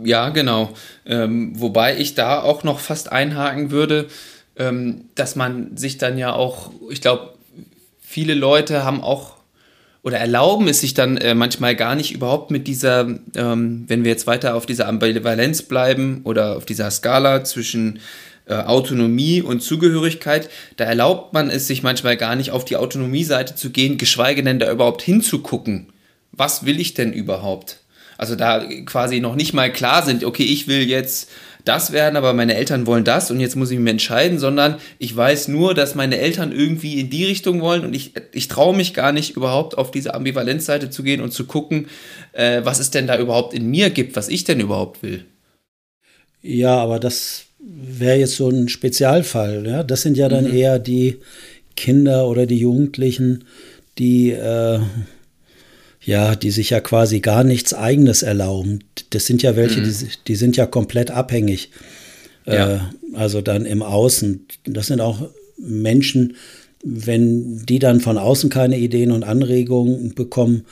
Ja, 0.04 0.30
genau. 0.30 0.74
Ähm, 1.06 1.60
wobei 1.60 1.98
ich 1.98 2.16
da 2.16 2.42
auch 2.42 2.64
noch 2.64 2.80
fast 2.80 3.12
einhaken 3.12 3.72
würde, 3.72 4.08
ähm, 4.58 5.06
dass 5.16 5.36
man 5.36 5.76
sich 5.78 5.98
dann 5.98 6.18
ja 6.18 6.34
auch, 6.34 6.72
ich 6.90 7.02
glaube, 7.02 7.34
viele 8.00 8.34
Leute 8.34 8.84
haben 8.84 9.02
auch 9.02 9.36
oder 10.06 10.20
erlauben 10.20 10.68
es 10.68 10.82
sich 10.82 10.94
dann 10.94 11.18
äh, 11.18 11.34
manchmal 11.34 11.76
gar 11.76 11.96
nicht 11.96 12.14
überhaupt 12.14 12.52
mit 12.52 12.68
dieser, 12.68 13.08
ähm, 13.36 13.86
wenn 13.88 14.04
wir 14.04 14.12
jetzt 14.12 14.28
weiter 14.28 14.54
auf 14.54 14.68
dieser 14.68 14.88
Ambivalenz 14.88 15.64
bleiben 15.64 16.22
oder 16.26 16.58
auf 16.58 16.66
dieser 16.66 16.92
Skala 16.92 17.44
zwischen 17.44 18.00
äh, 18.46 18.54
Autonomie 18.54 19.42
und 19.42 19.64
Zugehörigkeit, 19.64 20.48
da 20.78 20.84
erlaubt 20.84 21.34
man 21.34 21.50
es 21.50 21.66
sich 21.66 21.82
manchmal 21.82 22.18
gar 22.18 22.36
nicht 22.36 22.52
auf 22.52 22.66
die 22.66 22.78
Autonomie-Seite 22.78 23.56
zu 23.56 23.72
gehen, 23.72 23.98
geschweige 23.98 24.44
denn 24.44 24.60
da 24.60 24.72
überhaupt 24.72 25.02
hinzugucken. 25.02 25.88
Was 26.32 26.68
will 26.68 26.80
ich 26.80 26.94
denn 26.94 27.12
überhaupt? 27.12 27.80
Also 28.18 28.36
da 28.36 28.64
quasi 28.86 29.20
noch 29.20 29.36
nicht 29.36 29.54
mal 29.54 29.72
klar 29.72 30.06
sind, 30.06 30.24
okay, 30.24 30.44
ich 30.44 30.68
will 30.68 30.84
jetzt 30.84 31.30
das 31.66 31.92
werden, 31.92 32.16
aber 32.16 32.34
meine 32.34 32.56
Eltern 32.56 32.86
wollen 32.86 33.04
das 33.04 33.32
und 33.32 33.40
jetzt 33.40 33.56
muss 33.56 33.72
ich 33.72 33.80
mich 33.80 33.92
entscheiden, 33.92 34.38
sondern 34.38 34.76
ich 35.00 35.16
weiß 35.16 35.48
nur, 35.48 35.74
dass 35.74 35.96
meine 35.96 36.20
Eltern 36.20 36.52
irgendwie 36.52 37.00
in 37.00 37.10
die 37.10 37.26
Richtung 37.26 37.60
wollen 37.60 37.84
und 37.84 37.96
ich, 37.96 38.14
ich 38.34 38.48
traue 38.48 38.76
mich 38.76 38.94
gar 38.94 39.12
nicht 39.12 39.36
überhaupt 39.36 39.78
auf 39.78 39.90
diese 39.90 40.14
Ambivalenzseite 40.14 40.92
zu 40.92 41.02
gehen 41.02 41.22
und 41.22 41.32
zu 41.32 41.46
gucken, 41.46 41.88
äh, 42.34 42.62
was 42.64 42.80
es 42.80 42.92
denn 42.92 43.08
da 43.08 43.18
überhaupt 43.18 43.54
in 43.56 43.68
mir 43.68 43.90
gibt, 43.90 44.16
was 44.16 44.30
ich 44.30 44.44
denn 44.44 44.60
überhaupt 44.60 45.02
will. 45.02 45.26
Ja, 46.42 46.78
aber 46.78 47.00
das 47.00 47.46
wäre 47.60 48.20
jetzt 48.20 48.36
so 48.36 48.48
ein 48.50 48.70
Spezialfall. 48.70 49.66
Ja? 49.66 49.84
Das 49.84 50.04
sind 50.04 50.18
ja 50.18 50.30
dann 50.30 50.46
mhm. 50.46 50.56
eher 50.56 50.78
die 50.78 51.20
Kinder 51.76 52.28
oder 52.28 52.46
die 52.46 52.60
Jugendlichen, 52.60 53.46
die 53.98 54.32
äh, 54.32 54.80
ja, 56.06 56.36
die 56.36 56.52
sich 56.52 56.70
ja 56.70 56.80
quasi 56.80 57.20
gar 57.20 57.44
nichts 57.44 57.74
Eigenes 57.74 58.22
erlauben. 58.22 58.84
Das 59.10 59.26
sind 59.26 59.42
ja 59.42 59.56
welche, 59.56 59.82
mhm. 59.82 59.86
die, 59.86 60.08
die, 60.28 60.36
sind 60.36 60.56
ja 60.56 60.68
komplett 60.68 61.12
abhängig. 61.12 61.72
Ja. 62.46 62.76
Äh, 62.76 62.80
also 63.14 63.42
dann 63.42 63.66
im 63.66 63.82
Außen. 63.82 64.46
Das 64.66 64.88
sind 64.88 65.02
auch 65.02 65.28
Menschen, 65.58 66.36
wenn 66.84 67.66
die 67.66 67.80
dann 67.80 68.02
von 68.02 68.20
außen 68.20 68.52
keine 68.52 68.78
Ideen 68.78 69.12
und 69.12 69.24
Anregungen 69.24 70.14
bekommen, 70.14 70.66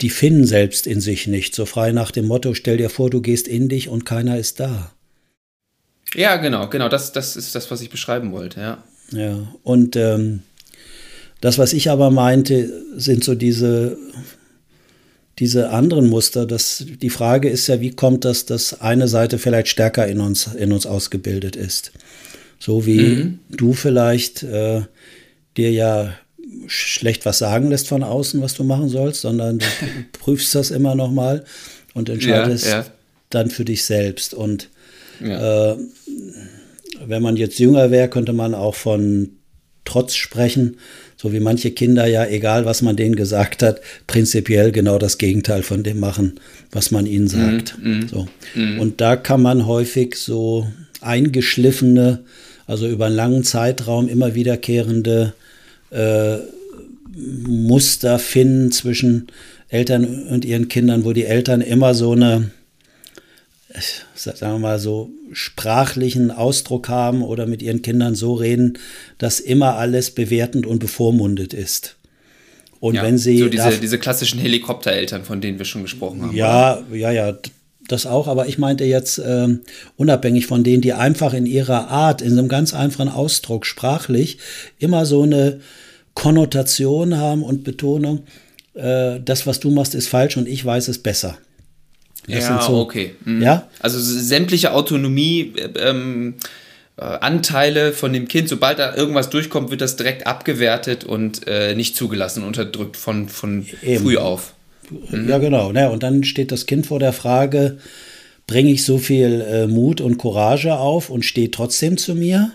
die 0.00 0.10
finden 0.10 0.46
selbst 0.46 0.86
in 0.86 1.02
sich 1.02 1.26
nicht. 1.26 1.54
So 1.54 1.66
frei 1.66 1.92
nach 1.92 2.10
dem 2.10 2.26
Motto, 2.26 2.54
stell 2.54 2.78
dir 2.78 2.88
vor, 2.88 3.10
du 3.10 3.20
gehst 3.20 3.48
in 3.48 3.68
dich 3.68 3.90
und 3.90 4.06
keiner 4.06 4.38
ist 4.38 4.60
da. 4.60 4.92
Ja, 6.14 6.36
genau, 6.36 6.68
genau, 6.68 6.88
das, 6.88 7.12
das 7.12 7.36
ist 7.36 7.54
das, 7.54 7.70
was 7.70 7.82
ich 7.82 7.90
beschreiben 7.90 8.32
wollte, 8.32 8.60
ja. 8.60 8.84
Ja, 9.12 9.46
und 9.62 9.96
ähm, 9.96 10.42
das, 11.40 11.58
was 11.58 11.72
ich 11.72 11.90
aber 11.90 12.10
meinte, 12.10 12.72
sind 12.96 13.22
so 13.22 13.34
diese 13.34 13.98
diese 15.38 15.70
anderen 15.70 16.08
Muster, 16.08 16.46
das, 16.46 16.84
die 16.86 17.10
Frage 17.10 17.50
ist 17.50 17.66
ja, 17.66 17.80
wie 17.80 17.90
kommt 17.90 18.24
das, 18.24 18.46
dass 18.46 18.80
eine 18.80 19.06
Seite 19.06 19.38
vielleicht 19.38 19.68
stärker 19.68 20.06
in 20.06 20.20
uns, 20.20 20.48
in 20.54 20.72
uns 20.72 20.86
ausgebildet 20.86 21.56
ist? 21.56 21.92
So 22.58 22.86
wie 22.86 23.00
mhm. 23.00 23.38
du 23.50 23.74
vielleicht 23.74 24.42
äh, 24.42 24.82
dir 25.56 25.70
ja 25.70 26.14
schlecht 26.68 27.26
was 27.26 27.38
sagen 27.38 27.68
lässt 27.68 27.88
von 27.88 28.02
außen, 28.02 28.40
was 28.40 28.54
du 28.54 28.64
machen 28.64 28.88
sollst, 28.88 29.20
sondern 29.20 29.58
du 29.58 29.66
prüfst 30.18 30.54
das 30.54 30.70
immer 30.70 30.94
noch 30.94 31.10
mal 31.10 31.44
und 31.92 32.08
entscheidest 32.08 32.66
ja, 32.66 32.80
ja. 32.80 32.86
dann 33.28 33.50
für 33.50 33.66
dich 33.66 33.84
selbst. 33.84 34.32
Und 34.32 34.70
ja. 35.20 35.72
äh, 35.72 35.76
wenn 37.04 37.22
man 37.22 37.36
jetzt 37.36 37.58
jünger 37.58 37.90
wäre, 37.90 38.08
könnte 38.08 38.32
man 38.32 38.54
auch 38.54 38.74
von 38.74 39.32
Trotz 39.84 40.14
sprechen 40.14 40.78
so 41.26 41.32
wie 41.32 41.40
manche 41.40 41.72
Kinder 41.72 42.06
ja, 42.06 42.24
egal 42.24 42.66
was 42.66 42.82
man 42.82 42.94
denen 42.94 43.16
gesagt 43.16 43.60
hat, 43.60 43.80
prinzipiell 44.06 44.70
genau 44.70 44.96
das 44.96 45.18
Gegenteil 45.18 45.64
von 45.64 45.82
dem 45.82 45.98
machen, 45.98 46.38
was 46.70 46.92
man 46.92 47.04
ihnen 47.04 47.26
sagt. 47.26 47.76
Mm, 47.82 47.88
mm, 47.88 48.08
so. 48.08 48.28
Mm. 48.54 48.78
Und 48.78 49.00
da 49.00 49.16
kann 49.16 49.42
man 49.42 49.66
häufig 49.66 50.14
so 50.14 50.68
eingeschliffene, 51.00 52.20
also 52.68 52.86
über 52.86 53.06
einen 53.06 53.16
langen 53.16 53.42
Zeitraum 53.42 54.08
immer 54.08 54.36
wiederkehrende 54.36 55.34
äh, 55.90 56.36
Muster 57.16 58.20
finden 58.20 58.70
zwischen 58.70 59.26
Eltern 59.68 60.28
und 60.28 60.44
ihren 60.44 60.68
Kindern, 60.68 61.04
wo 61.04 61.12
die 61.12 61.24
Eltern 61.24 61.60
immer 61.60 61.94
so 61.94 62.12
eine 62.12 62.52
sagen 64.14 64.54
wir 64.54 64.58
mal 64.58 64.78
so, 64.78 65.10
sprachlichen 65.32 66.30
Ausdruck 66.30 66.88
haben 66.88 67.22
oder 67.22 67.46
mit 67.46 67.62
ihren 67.62 67.82
Kindern 67.82 68.14
so 68.14 68.34
reden, 68.34 68.78
dass 69.18 69.40
immer 69.40 69.76
alles 69.76 70.10
bewertend 70.10 70.66
und 70.66 70.78
bevormundet 70.78 71.52
ist. 71.52 71.96
Und 72.80 72.94
ja, 72.94 73.02
wenn 73.02 73.18
sie. 73.18 73.38
So 73.38 73.48
diese, 73.48 73.78
diese 73.78 73.98
klassischen 73.98 74.38
Helikoptereltern, 74.38 75.24
von 75.24 75.40
denen 75.40 75.58
wir 75.58 75.64
schon 75.64 75.82
gesprochen 75.82 76.22
haben. 76.22 76.36
Ja, 76.36 76.78
oder? 76.78 76.96
ja, 76.96 77.10
ja. 77.10 77.38
das 77.88 78.06
auch, 78.06 78.28
aber 78.28 78.48
ich 78.48 78.58
meinte 78.58 78.84
jetzt 78.84 79.18
äh, 79.18 79.48
unabhängig 79.96 80.46
von 80.46 80.64
denen, 80.64 80.82
die 80.82 80.92
einfach 80.92 81.34
in 81.34 81.46
ihrer 81.46 81.88
Art, 81.88 82.22
in 82.22 82.32
einem 82.32 82.48
ganz 82.48 82.74
einfachen 82.74 83.08
Ausdruck 83.08 83.66
sprachlich 83.66 84.38
immer 84.78 85.06
so 85.06 85.22
eine 85.22 85.60
Konnotation 86.14 87.16
haben 87.16 87.42
und 87.42 87.64
Betonung, 87.64 88.24
äh, 88.74 89.20
das, 89.24 89.46
was 89.46 89.60
du 89.60 89.70
machst, 89.70 89.94
ist 89.94 90.08
falsch 90.08 90.36
und 90.36 90.48
ich 90.48 90.64
weiß 90.64 90.88
es 90.88 90.98
besser. 90.98 91.38
Ja, 92.26 92.60
so, 92.60 92.78
okay. 92.78 93.14
Mhm. 93.24 93.42
Ja? 93.42 93.68
Also 93.80 93.98
sämtliche 94.00 94.72
Autonomie, 94.72 95.52
ähm, 95.78 96.34
äh, 96.96 97.02
Anteile 97.02 97.92
von 97.92 98.12
dem 98.12 98.26
Kind, 98.26 98.48
sobald 98.48 98.78
da 98.78 98.94
irgendwas 98.94 99.30
durchkommt, 99.30 99.70
wird 99.70 99.80
das 99.80 99.96
direkt 99.96 100.26
abgewertet 100.26 101.04
und 101.04 101.46
äh, 101.46 101.74
nicht 101.74 101.94
zugelassen, 101.94 102.42
unterdrückt 102.42 102.96
von, 102.96 103.28
von 103.28 103.64
früh 103.64 104.16
auf. 104.16 104.54
Mhm. 105.10 105.28
Ja, 105.28 105.38
genau. 105.38 105.72
Ne? 105.72 105.90
Und 105.90 106.02
dann 106.02 106.24
steht 106.24 106.52
das 106.52 106.66
Kind 106.66 106.86
vor 106.86 106.98
der 106.98 107.12
Frage, 107.12 107.78
bringe 108.46 108.70
ich 108.70 108.84
so 108.84 108.98
viel 108.98 109.40
äh, 109.40 109.66
Mut 109.66 110.00
und 110.00 110.18
Courage 110.18 110.76
auf 110.76 111.10
und 111.10 111.24
stehe 111.24 111.50
trotzdem 111.50 111.96
zu 111.96 112.14
mir? 112.14 112.52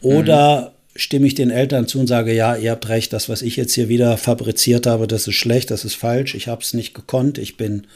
Oder 0.00 0.72
mhm. 0.94 0.98
stimme 0.98 1.26
ich 1.26 1.34
den 1.34 1.50
Eltern 1.50 1.86
zu 1.86 2.00
und 2.00 2.06
sage, 2.06 2.34
ja, 2.34 2.56
ihr 2.56 2.70
habt 2.70 2.88
recht, 2.88 3.12
das, 3.12 3.28
was 3.28 3.42
ich 3.42 3.56
jetzt 3.56 3.74
hier 3.74 3.88
wieder 3.88 4.16
fabriziert 4.16 4.86
habe, 4.86 5.06
das 5.06 5.26
ist 5.26 5.34
schlecht, 5.34 5.70
das 5.70 5.84
ist 5.84 5.94
falsch, 5.94 6.34
ich 6.34 6.48
habe 6.48 6.62
es 6.62 6.74
nicht 6.74 6.94
gekonnt, 6.94 7.38
ich 7.38 7.56
bin 7.56 7.86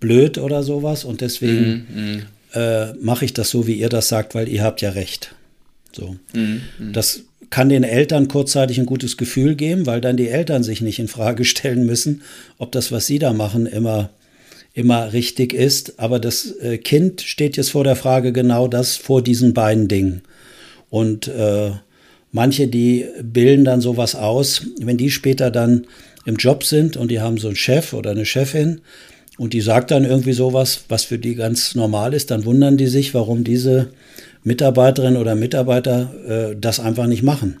blöd 0.00 0.38
oder 0.38 0.62
sowas 0.62 1.04
und 1.04 1.20
deswegen 1.20 1.86
mhm. 1.92 2.02
mhm. 2.02 2.22
äh, 2.54 2.92
mache 2.94 3.24
ich 3.24 3.32
das 3.32 3.50
so, 3.50 3.66
wie 3.66 3.74
ihr 3.74 3.88
das 3.88 4.08
sagt, 4.08 4.34
weil 4.34 4.48
ihr 4.48 4.62
habt 4.62 4.80
ja 4.80 4.90
recht. 4.90 5.34
So. 5.92 6.16
Mhm. 6.34 6.62
Das 6.92 7.22
kann 7.50 7.68
den 7.68 7.84
Eltern 7.84 8.28
kurzzeitig 8.28 8.78
ein 8.78 8.86
gutes 8.86 9.16
Gefühl 9.16 9.54
geben, 9.54 9.86
weil 9.86 10.00
dann 10.00 10.16
die 10.16 10.28
Eltern 10.28 10.62
sich 10.62 10.80
nicht 10.80 10.98
in 10.98 11.08
Frage 11.08 11.44
stellen 11.46 11.86
müssen, 11.86 12.22
ob 12.58 12.72
das, 12.72 12.92
was 12.92 13.06
sie 13.06 13.18
da 13.18 13.32
machen, 13.32 13.66
immer, 13.66 14.10
immer 14.74 15.12
richtig 15.12 15.52
ist. 15.52 15.98
Aber 15.98 16.18
das 16.18 16.52
äh, 16.60 16.78
Kind 16.78 17.22
steht 17.22 17.56
jetzt 17.56 17.70
vor 17.70 17.84
der 17.84 17.96
Frage 17.96 18.32
genau 18.32 18.68
das 18.68 18.96
vor 18.96 19.22
diesen 19.22 19.54
beiden 19.54 19.88
Dingen. 19.88 20.22
Und 20.90 21.28
äh, 21.28 21.70
manche, 22.32 22.68
die 22.68 23.06
bilden 23.22 23.64
dann 23.64 23.80
sowas 23.80 24.14
aus, 24.14 24.62
wenn 24.78 24.96
die 24.96 25.10
später 25.10 25.50
dann 25.50 25.86
im 26.24 26.36
Job 26.36 26.64
sind 26.64 26.96
und 26.96 27.10
die 27.10 27.20
haben 27.20 27.38
so 27.38 27.48
einen 27.48 27.56
Chef 27.56 27.92
oder 27.92 28.10
eine 28.10 28.26
Chefin 28.26 28.80
und 29.38 29.52
die 29.52 29.60
sagt 29.60 29.92
dann 29.92 30.04
irgendwie 30.04 30.32
sowas, 30.32 30.84
was 30.88 31.04
für 31.04 31.18
die 31.18 31.36
ganz 31.36 31.76
normal 31.76 32.12
ist, 32.12 32.32
dann 32.32 32.44
wundern 32.44 32.76
die 32.76 32.88
sich, 32.88 33.14
warum 33.14 33.44
diese 33.44 33.90
Mitarbeiterin 34.42 35.16
oder 35.16 35.36
Mitarbeiter 35.36 36.12
äh, 36.26 36.56
das 36.60 36.80
einfach 36.80 37.06
nicht 37.06 37.22
machen. 37.22 37.58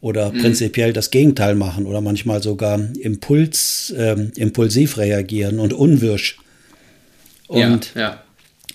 Oder 0.00 0.32
mhm. 0.32 0.40
prinzipiell 0.40 0.94
das 0.94 1.10
Gegenteil 1.10 1.54
machen 1.54 1.86
oder 1.86 2.00
manchmal 2.00 2.42
sogar 2.42 2.80
Impuls, 2.98 3.94
äh, 3.96 4.16
impulsiv 4.36 4.96
reagieren 4.96 5.58
und 5.58 5.74
unwirsch. 5.74 6.38
Und, 7.48 7.94
ja, 7.94 8.00
ja. 8.00 8.22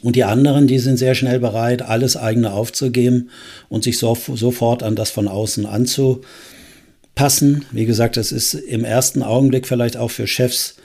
und 0.03 0.15
die 0.15 0.24
anderen, 0.24 0.67
die 0.67 0.77
sind 0.77 0.98
sehr 0.98 1.15
schnell 1.15 1.39
bereit, 1.39 1.81
alles 1.81 2.15
eigene 2.15 2.51
aufzugeben 2.51 3.31
und 3.69 3.83
sich 3.83 3.98
so, 3.98 4.15
sofort 4.36 4.83
an 4.83 4.95
das 4.95 5.09
von 5.09 5.27
außen 5.27 5.65
anzupassen. 5.65 7.65
Wie 7.71 7.86
gesagt, 7.86 8.17
das 8.17 8.31
ist 8.31 8.53
im 8.53 8.86
ersten 8.86 9.24
Augenblick 9.24 9.67
vielleicht 9.67 9.98
auch 9.98 10.12
für 10.12 10.27
Chefs 10.27 10.75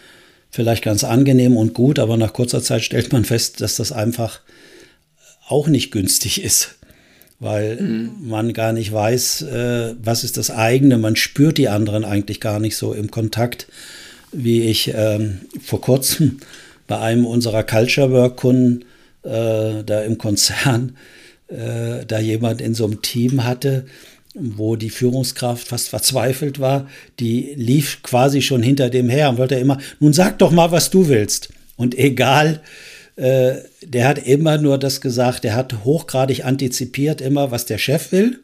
vielleicht 0.54 0.84
ganz 0.84 1.02
angenehm 1.02 1.56
und 1.56 1.74
gut, 1.74 1.98
aber 1.98 2.16
nach 2.16 2.32
kurzer 2.32 2.62
Zeit 2.62 2.84
stellt 2.84 3.12
man 3.12 3.24
fest, 3.24 3.60
dass 3.60 3.74
das 3.74 3.90
einfach 3.90 4.38
auch 5.48 5.66
nicht 5.66 5.90
günstig 5.90 6.44
ist, 6.44 6.76
weil 7.40 7.80
mhm. 7.80 8.10
man 8.20 8.52
gar 8.52 8.72
nicht 8.72 8.92
weiß, 8.92 9.42
äh, 9.42 9.94
was 10.00 10.22
ist 10.22 10.36
das 10.36 10.52
eigene. 10.52 10.96
Man 10.96 11.16
spürt 11.16 11.58
die 11.58 11.68
anderen 11.68 12.04
eigentlich 12.04 12.40
gar 12.40 12.60
nicht 12.60 12.76
so 12.76 12.92
im 12.92 13.10
Kontakt, 13.10 13.66
wie 14.30 14.62
ich 14.62 14.92
ähm, 14.94 15.40
vor 15.60 15.80
kurzem 15.80 16.38
bei 16.86 17.00
einem 17.00 17.26
unserer 17.26 17.64
Culture 17.64 18.12
Work 18.12 18.36
Kunden 18.36 18.84
äh, 19.24 19.82
da 19.84 20.02
im 20.02 20.18
Konzern 20.18 20.96
äh, 21.48 22.06
da 22.06 22.20
jemand 22.20 22.60
in 22.60 22.74
so 22.74 22.84
einem 22.84 23.02
Team 23.02 23.42
hatte, 23.42 23.86
wo 24.34 24.76
die 24.76 24.90
Führungskraft 24.90 25.68
fast 25.68 25.88
verzweifelt 25.88 26.58
war, 26.58 26.88
die 27.20 27.54
lief 27.56 28.02
quasi 28.02 28.42
schon 28.42 28.62
hinter 28.62 28.90
dem 28.90 29.08
her 29.08 29.30
und 29.30 29.38
wollte 29.38 29.54
immer, 29.54 29.78
nun 30.00 30.12
sag 30.12 30.38
doch 30.38 30.50
mal, 30.50 30.72
was 30.72 30.90
du 30.90 31.08
willst. 31.08 31.50
Und 31.76 31.96
egal, 31.96 32.60
äh, 33.16 33.54
der 33.82 34.08
hat 34.08 34.26
immer 34.26 34.58
nur 34.58 34.78
das 34.78 35.00
gesagt, 35.00 35.44
der 35.44 35.54
hat 35.54 35.84
hochgradig 35.84 36.44
antizipiert 36.44 37.20
immer, 37.20 37.50
was 37.50 37.64
der 37.64 37.78
Chef 37.78 38.10
will 38.10 38.40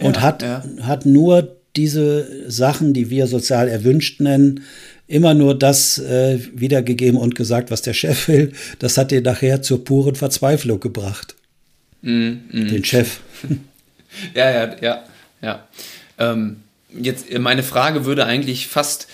und 0.00 0.16
ja, 0.16 0.22
hat, 0.22 0.42
ja. 0.42 0.64
hat 0.80 1.04
nur 1.06 1.56
diese 1.76 2.50
Sachen, 2.50 2.92
die 2.92 3.10
wir 3.10 3.26
sozial 3.26 3.68
erwünscht 3.68 4.20
nennen, 4.20 4.62
immer 5.06 5.34
nur 5.34 5.58
das 5.58 5.98
äh, 5.98 6.38
wiedergegeben 6.54 7.18
und 7.18 7.34
gesagt, 7.34 7.70
was 7.70 7.82
der 7.82 7.94
Chef 7.94 8.28
will. 8.28 8.52
Das 8.78 8.96
hat 8.96 9.12
ihn 9.12 9.22
nachher 9.22 9.62
zur 9.62 9.84
puren 9.84 10.14
Verzweiflung 10.14 10.80
gebracht. 10.80 11.34
Mm, 12.02 12.32
mm. 12.50 12.68
Den 12.68 12.84
Chef. 12.84 13.20
ja, 14.34 14.50
ja, 14.50 14.76
ja, 14.80 15.04
ja. 15.40 15.68
Ähm, 16.18 16.62
jetzt, 16.90 17.32
meine 17.38 17.62
Frage 17.62 18.04
würde 18.04 18.26
eigentlich 18.26 18.68
fast 18.68 19.08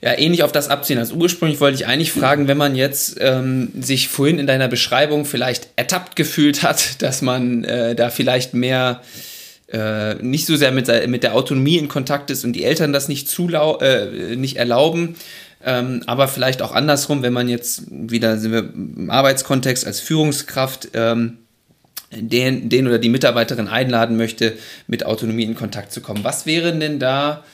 ja 0.00 0.16
ähnlich 0.16 0.42
auf 0.42 0.52
das 0.52 0.68
abziehen. 0.68 0.98
Also 0.98 1.14
ursprünglich 1.14 1.60
wollte 1.60 1.76
ich 1.76 1.86
eigentlich 1.86 2.12
fragen, 2.12 2.48
wenn 2.48 2.56
man 2.56 2.76
jetzt 2.76 3.16
ähm, 3.20 3.72
sich 3.80 4.08
vorhin 4.08 4.38
in 4.38 4.46
deiner 4.46 4.68
Beschreibung 4.68 5.24
vielleicht 5.24 5.68
ertappt 5.76 6.16
gefühlt 6.16 6.62
hat, 6.62 7.02
dass 7.02 7.22
man 7.22 7.64
äh, 7.64 7.94
da 7.94 8.10
vielleicht 8.10 8.54
mehr 8.54 9.02
äh, 9.72 10.14
nicht 10.14 10.46
so 10.46 10.56
sehr 10.56 10.72
mit, 10.72 10.88
mit 11.08 11.22
der 11.22 11.34
Autonomie 11.34 11.76
in 11.76 11.88
Kontakt 11.88 12.30
ist 12.30 12.44
und 12.44 12.54
die 12.54 12.64
Eltern 12.64 12.92
das 12.92 13.08
nicht, 13.08 13.28
zulau 13.28 13.78
äh, 13.78 14.36
nicht 14.36 14.56
erlauben, 14.56 15.16
ähm, 15.64 16.02
aber 16.06 16.28
vielleicht 16.28 16.62
auch 16.62 16.72
andersrum, 16.72 17.22
wenn 17.22 17.32
man 17.32 17.48
jetzt 17.48 17.82
wieder 17.90 18.38
sind 18.38 18.52
wir 18.52 18.60
im 18.60 19.10
Arbeitskontext 19.10 19.86
als 19.86 20.00
Führungskraft 20.00 20.90
ähm, 20.94 21.38
den, 22.10 22.68
den 22.68 22.86
oder 22.86 22.98
die 22.98 23.08
Mitarbeiterin 23.08 23.68
einladen 23.68 24.16
möchte, 24.16 24.56
mit 24.86 25.04
Autonomie 25.04 25.44
in 25.44 25.54
Kontakt 25.54 25.92
zu 25.92 26.00
kommen. 26.00 26.24
Was 26.24 26.46
wären 26.46 26.80
denn 26.80 26.98
da 26.98 27.44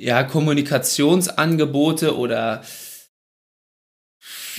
ja, 0.00 0.22
Kommunikationsangebote 0.22 2.16
oder 2.16 2.62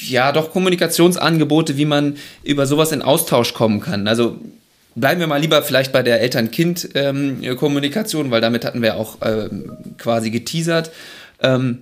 ja, 0.08 0.32
doch 0.32 0.52
Kommunikationsangebote, 0.52 1.78
wie 1.78 1.86
man 1.86 2.18
über 2.44 2.66
sowas 2.66 2.92
in 2.92 3.02
Austausch 3.02 3.54
kommen 3.54 3.82
kann. 3.82 4.08
Also 4.08 4.40
bleiben 4.96 5.20
wir 5.20 5.28
mal 5.28 5.42
lieber 5.42 5.62
vielleicht 5.64 5.92
bei 5.92 6.04
der 6.04 6.22
Eltern-Kind-Kommunikation, 6.22 8.26
ähm, 8.26 8.32
weil 8.32 8.42
damit 8.42 8.66
hatten 8.66 8.82
wir 8.82 8.96
auch 8.96 9.18
ähm, 9.22 9.72
quasi 9.98 10.30
geteasert. 10.30 10.92
Ähm, 11.42 11.80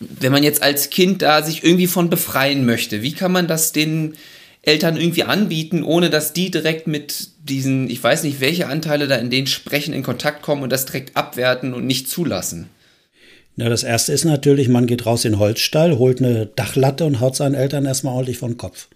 wenn 0.00 0.32
man 0.32 0.42
jetzt 0.42 0.62
als 0.62 0.90
Kind 0.90 1.22
da 1.22 1.42
sich 1.42 1.62
irgendwie 1.62 1.86
von 1.86 2.10
befreien 2.10 2.64
möchte, 2.64 3.02
wie 3.02 3.12
kann 3.12 3.32
man 3.32 3.46
das 3.46 3.72
den 3.72 4.14
Eltern 4.62 4.96
irgendwie 4.96 5.24
anbieten, 5.24 5.82
ohne 5.82 6.08
dass 6.08 6.32
die 6.32 6.50
direkt 6.50 6.86
mit 6.86 7.30
diesen, 7.42 7.90
ich 7.90 8.02
weiß 8.02 8.22
nicht, 8.22 8.40
welche 8.40 8.68
Anteile 8.68 9.08
da 9.08 9.16
in 9.16 9.28
denen 9.28 9.48
sprechen, 9.48 9.92
in 9.92 10.04
Kontakt 10.04 10.42
kommen 10.42 10.62
und 10.62 10.70
das 10.70 10.86
direkt 10.86 11.16
abwerten 11.16 11.74
und 11.74 11.84
nicht 11.84 12.08
zulassen? 12.08 12.68
Na, 13.56 13.68
das 13.68 13.82
erste 13.82 14.12
ist 14.12 14.24
natürlich, 14.24 14.68
man 14.68 14.86
geht 14.86 15.04
raus 15.04 15.24
in 15.24 15.32
den 15.32 15.38
Holzstall, 15.40 15.98
holt 15.98 16.20
eine 16.20 16.46
Dachlatte 16.46 17.04
und 17.04 17.20
haut 17.20 17.36
seinen 17.36 17.54
Eltern 17.54 17.84
erstmal 17.84 18.14
ordentlich 18.14 18.38
vor 18.38 18.48
den 18.48 18.56
Kopf. 18.56 18.88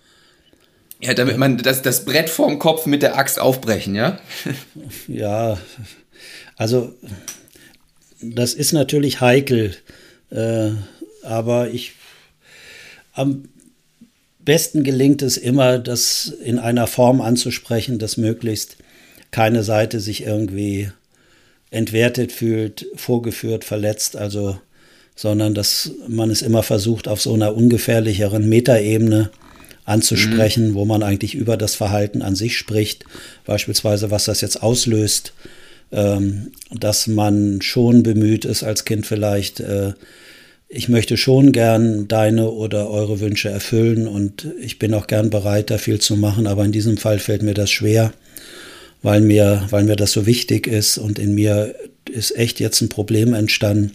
Ja, 1.01 1.13
damit 1.13 1.37
man 1.37 1.59
das, 1.59 1.83
das 1.83 2.05
Brett 2.05 2.31
vorm 2.31 2.59
Kopf 2.59 2.87
mit 2.87 3.03
der 3.03 3.19
Axt 3.19 3.39
aufbrechen, 3.39 3.95
ja? 3.95 4.19
ja, 5.09 5.59
also 6.57 6.95
das 8.23 8.55
ist 8.55 8.73
natürlich 8.73 9.21
heikel, 9.21 9.77
äh, 10.31 10.71
aber 11.23 11.69
ich 11.71 11.93
am 13.13 13.49
besten 14.47 14.83
gelingt 14.83 15.21
es 15.21 15.37
immer, 15.37 15.79
das 15.79 16.33
in 16.43 16.59
einer 16.59 16.87
Form 16.87 17.21
anzusprechen, 17.21 17.99
dass 17.99 18.17
möglichst 18.17 18.79
keine 19.31 19.63
Seite 19.63 20.01
sich 20.01 20.23
irgendwie 20.23 20.91
entwertet 21.71 22.33
fühlt, 22.33 22.87
vorgeführt, 22.95 23.65
verletzt, 23.65 24.17
also 24.17 24.59
sondern 25.15 25.55
dass 25.55 25.93
man 26.09 26.31
es 26.31 26.43
immer 26.43 26.63
versucht, 26.63 27.09
auf 27.09 27.23
so 27.23 27.33
einer 27.33 27.55
ungefährlicheren 27.55 28.49
Metaebene 28.49 29.31
anzusprechen, 29.87 30.71
mhm. 30.71 30.75
wo 30.75 30.85
man 30.85 31.03
eigentlich 31.03 31.35
über 31.35 31.57
das 31.57 31.75
Verhalten 31.75 32.21
an 32.21 32.35
sich 32.35 32.59
spricht, 32.59 33.05
beispielsweise 33.47 34.11
was 34.11 34.27
das 34.27 34.43
jetzt 34.43 34.63
auslöst, 34.63 35.33
ähm, 35.91 36.53
dass 36.71 37.07
man 37.07 37.63
schon 37.63 38.03
bemüht 38.03 38.45
ist 38.45 38.63
als 38.63 38.85
Kind 38.85 39.07
vielleicht, 39.07 39.61
äh, 39.61 39.95
ich 40.69 40.89
möchte 40.89 41.17
schon 41.17 41.53
gern 41.53 42.09
deine 42.09 42.51
oder 42.51 42.91
eure 42.91 43.21
Wünsche 43.21 43.49
erfüllen 43.49 44.09
und 44.09 44.49
ich 44.61 44.79
bin 44.79 44.95
auch 44.95 45.07
gern 45.07 45.31
bereit, 45.31 45.71
da 45.71 45.79
viel 45.79 46.01
zu 46.01 46.17
machen, 46.17 46.47
aber 46.47 46.65
in 46.65 46.73
diesem 46.73 46.97
Fall 46.97 47.19
fällt 47.19 47.43
mir 47.43 47.55
das 47.55 47.71
schwer, 47.71 48.13
weil 49.03 49.21
mir, 49.21 49.67
weil 49.71 49.85
mir 49.85 49.97
das 49.97 50.13
so 50.13 50.27
wichtig 50.27 50.67
ist 50.67 50.99
und 50.99 51.19
in 51.19 51.35
mir 51.35 51.75
ist 52.11 52.37
echt 52.37 52.59
jetzt 52.61 52.81
ein 52.81 52.89
Problem 52.89 53.33
entstanden, 53.33 53.93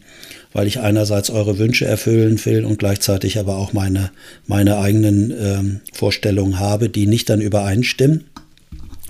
weil 0.54 0.68
ich 0.68 0.80
einerseits 0.80 1.30
eure 1.30 1.58
Wünsche 1.58 1.86
erfüllen 1.86 2.44
will 2.46 2.66
und 2.66 2.80
gleichzeitig 2.80 3.38
aber 3.38 3.58
auch 3.58 3.74
meine, 3.74 4.12
meine 4.48 4.78
eigenen 4.78 5.32
ähm, 5.32 5.82
Vorstellungen 5.94 6.60
habe, 6.60 6.90
die 6.90 7.08
nicht 7.08 7.30
dann 7.30 7.42
übereinstimmen 7.42 8.26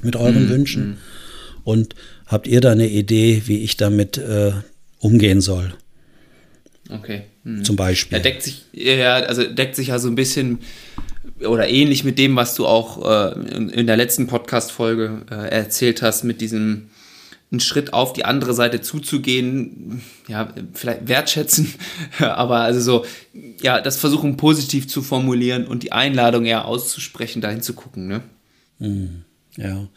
mit 0.01 0.15
euren 0.15 0.45
mhm. 0.45 0.49
Wünschen. 0.49 0.87
Mhm. 0.87 0.97
Und 1.63 1.95
habt 2.25 2.47
ihr 2.47 2.61
da 2.61 2.71
eine 2.71 2.89
Idee, 2.89 3.43
wie 3.45 3.59
ich 3.59 3.77
damit 3.77 4.17
äh, 4.17 4.51
umgehen 4.99 5.41
soll? 5.41 5.73
Okay. 6.89 7.23
Mhm. 7.43 7.63
Zum 7.63 7.75
Beispiel. 7.75 8.17
Er 8.17 8.21
deckt 8.21 8.43
sich, 8.43 8.65
ja, 8.73 9.15
also 9.15 9.43
deckt 9.43 9.75
sich 9.75 9.87
ja 9.87 9.99
so 9.99 10.07
ein 10.07 10.15
bisschen 10.15 10.59
oder 11.39 11.67
ähnlich 11.67 12.03
mit 12.03 12.19
dem, 12.19 12.35
was 12.35 12.55
du 12.55 12.65
auch 12.65 13.03
äh, 13.03 13.33
in, 13.33 13.87
der 13.87 13.97
letzten 13.97 14.27
Podcast-Folge 14.27 15.23
äh, 15.29 15.49
erzählt 15.49 16.01
hast, 16.01 16.23
mit 16.23 16.41
diesem 16.41 16.89
einen 17.51 17.59
Schritt 17.59 17.93
auf 17.93 18.13
die 18.13 18.23
andere 18.23 18.53
Seite 18.53 18.79
zuzugehen, 18.79 20.01
ja, 20.27 20.53
vielleicht 20.73 21.09
wertschätzen, 21.09 21.73
aber 22.19 22.61
also 22.61 22.79
so, 22.79 23.05
ja, 23.61 23.81
das 23.81 23.97
versuchen 23.97 24.37
positiv 24.37 24.87
zu 24.87 25.01
formulieren 25.01 25.67
und 25.67 25.83
die 25.83 25.91
Einladung 25.91 26.45
eher 26.45 26.65
auszusprechen, 26.65 27.41
dahin 27.41 27.61
zu 27.61 27.73
gucken, 27.73 28.07
ne? 28.07 28.21
Mhm. 28.79 29.23
Ja. 29.57 29.87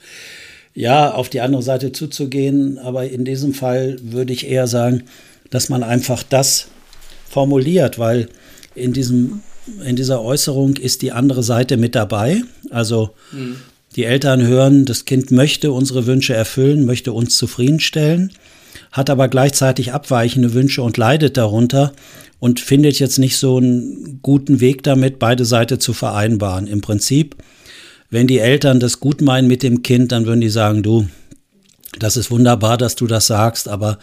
Ja, 0.75 1.13
auf 1.13 1.29
die 1.29 1.41
andere 1.41 1.63
Seite 1.63 1.93
zuzugehen, 1.93 2.79
aber 2.79 3.09
in 3.09 3.25
diesem 3.25 3.55
Fall 3.55 3.99
würde 4.03 4.33
ich 4.33 4.49
eher 4.49 4.67
sagen, 4.67 5.05
dass 5.51 5.69
man 5.69 5.85
einfach 5.85 6.25
das 6.25 6.67
formuliert, 7.35 7.99
weil 7.99 8.29
in 8.77 8.93
diesem 8.93 9.41
in 9.85 9.97
dieser 9.97 10.23
Äußerung 10.23 10.77
ist 10.77 11.03
die 11.03 11.13
andere 11.13 11.43
Seite 11.43 11.77
mit 11.77 11.95
dabei. 11.95 12.43
Also 12.71 13.11
mhm. 13.33 13.57
die 13.97 14.05
Eltern 14.05 14.47
hören, 14.47 14.85
das 14.85 15.05
Kind 15.05 15.31
möchte 15.31 15.73
unsere 15.73 16.07
Wünsche 16.07 16.35
erfüllen, 16.35 16.85
möchte 16.85 17.13
uns 17.13 17.37
zufriedenstellen, 17.37 18.33
hat 18.93 19.09
aber 19.11 19.29
gleichzeitig 19.29 19.93
abweichende 19.93 20.53
Wünsche 20.53 20.83
und 20.83 20.97
leidet 20.97 21.37
darunter 21.37 21.93
und 22.41 22.61
findet 22.61 22.99
jetzt 22.99 23.19
nicht 23.19 23.39
so 23.39 23.57
einen 23.57 24.21
guten 24.23 24.61
Weg 24.61 24.83
damit, 24.83 25.19
beide 25.19 25.47
Seiten 25.47 25.81
zu 25.81 25.95
vereinbaren. 25.95 26.67
Im 26.67 26.83
Prinzip, 26.83 27.37
wenn 28.11 28.27
die 28.27 28.41
Eltern 28.41 28.81
das 28.81 29.01
gut 29.01 29.23
meinen 29.23 29.49
mit 29.49 29.63
dem 29.63 29.83
Kind, 29.83 30.13
dann 30.13 30.27
würden 30.27 30.43
die 30.43 30.51
sagen, 30.51 30.83
du, 30.83 31.09
das 31.99 32.19
ist 32.19 32.31
wunderbar, 32.31 32.77
dass 32.77 32.97
du 32.97 33.07
das 33.07 33.27
sagst, 33.27 33.67
aber 33.69 33.99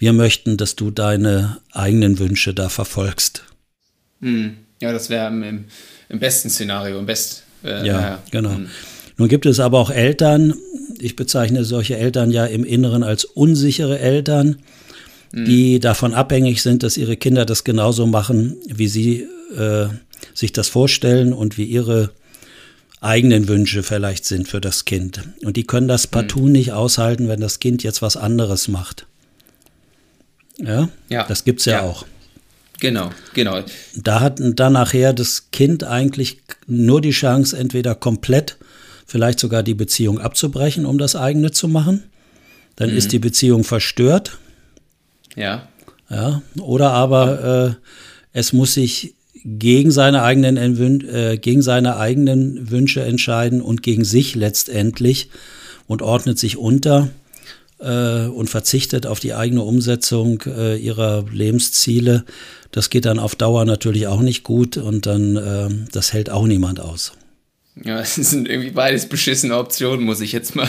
wir 0.00 0.14
möchten, 0.14 0.56
dass 0.56 0.76
du 0.76 0.90
deine 0.90 1.58
eigenen 1.72 2.18
Wünsche 2.18 2.54
da 2.54 2.70
verfolgst. 2.70 3.44
Hm. 4.22 4.56
Ja, 4.80 4.92
das 4.92 5.10
wäre 5.10 5.28
im, 5.28 5.66
im, 6.08 6.18
besten 6.18 6.48
Szenario, 6.48 6.98
im 6.98 7.04
Best. 7.04 7.44
Äh, 7.62 7.86
ja, 7.86 8.00
naja. 8.00 8.22
genau. 8.30 8.54
Hm. 8.54 8.68
Nun 9.18 9.28
gibt 9.28 9.44
es 9.44 9.60
aber 9.60 9.78
auch 9.78 9.90
Eltern, 9.90 10.54
ich 10.98 11.16
bezeichne 11.16 11.64
solche 11.64 11.98
Eltern 11.98 12.30
ja 12.30 12.46
im 12.46 12.64
Inneren 12.64 13.02
als 13.02 13.24
unsichere 13.26 13.98
Eltern, 13.98 14.56
hm. 15.34 15.44
die 15.44 15.80
davon 15.80 16.14
abhängig 16.14 16.62
sind, 16.62 16.82
dass 16.82 16.96
ihre 16.96 17.18
Kinder 17.18 17.44
das 17.44 17.62
genauso 17.62 18.06
machen, 18.06 18.56
wie 18.66 18.88
sie 18.88 19.28
äh, 19.54 19.88
sich 20.32 20.52
das 20.52 20.68
vorstellen 20.68 21.34
und 21.34 21.58
wie 21.58 21.64
ihre 21.64 22.10
eigenen 23.02 23.48
Wünsche 23.48 23.82
vielleicht 23.82 24.24
sind 24.24 24.48
für 24.48 24.62
das 24.62 24.86
Kind. 24.86 25.20
Und 25.44 25.58
die 25.58 25.64
können 25.64 25.88
das 25.88 26.06
partout 26.06 26.46
hm. 26.46 26.52
nicht 26.52 26.72
aushalten, 26.72 27.28
wenn 27.28 27.40
das 27.40 27.60
Kind 27.60 27.82
jetzt 27.82 28.00
was 28.00 28.16
anderes 28.16 28.66
macht. 28.66 29.06
Ja, 30.62 30.88
ja. 31.08 31.24
das 31.26 31.44
gibt 31.44 31.60
es 31.60 31.66
ja, 31.66 31.72
ja, 31.72 31.82
auch. 31.82 32.04
Genau, 32.80 33.10
genau. 33.34 33.60
Da 33.94 34.20
hat 34.20 34.40
dann 34.40 34.72
nachher 34.72 35.12
das 35.12 35.50
Kind 35.50 35.84
eigentlich 35.84 36.38
nur 36.66 37.00
die 37.00 37.10
Chance, 37.10 37.56
entweder 37.56 37.94
komplett, 37.94 38.56
vielleicht 39.06 39.38
sogar 39.38 39.62
die 39.62 39.74
Beziehung 39.74 40.18
abzubrechen, 40.18 40.86
um 40.86 40.96
das 40.98 41.14
eigene 41.16 41.50
zu 41.50 41.68
machen. 41.68 42.04
Dann 42.76 42.90
mhm. 42.90 42.96
ist 42.96 43.12
die 43.12 43.18
Beziehung 43.18 43.64
verstört. 43.64 44.38
Ja. 45.36 45.68
Ja. 46.08 46.42
Oder 46.58 46.92
aber 46.92 47.76
äh, 47.76 47.88
es 48.32 48.52
muss 48.52 48.74
sich 48.74 49.14
gegen 49.44 49.90
seine 49.90 50.22
eigenen 50.22 50.56
äh, 51.08 51.38
gegen 51.38 51.62
seine 51.62 51.96
eigenen 51.96 52.70
Wünsche 52.70 53.02
entscheiden 53.02 53.62
und 53.62 53.82
gegen 53.82 54.04
sich 54.04 54.34
letztendlich 54.34 55.30
und 55.86 56.02
ordnet 56.02 56.38
sich 56.38 56.56
unter 56.56 57.08
äh, 57.80 58.26
und 58.26 58.48
verzichtet 58.48 59.06
auf 59.06 59.20
die 59.20 59.34
eigene 59.34 59.62
Umsetzung 59.62 60.42
äh, 60.46 60.76
ihrer 60.76 61.24
Lebensziele 61.32 62.24
das 62.72 62.90
geht 62.90 63.04
dann 63.04 63.18
auf 63.18 63.34
Dauer 63.34 63.64
natürlich 63.64 64.06
auch 64.06 64.20
nicht 64.20 64.44
gut 64.44 64.76
und 64.76 65.06
dann, 65.06 65.36
äh, 65.36 65.68
das 65.92 66.12
hält 66.12 66.30
auch 66.30 66.46
niemand 66.46 66.80
aus. 66.80 67.12
Ja, 67.82 68.00
es 68.00 68.14
sind 68.14 68.48
irgendwie 68.48 68.70
beides 68.70 69.08
beschissene 69.08 69.56
Optionen, 69.56 70.04
muss 70.04 70.20
ich 70.20 70.32
jetzt 70.32 70.54
mal, 70.54 70.68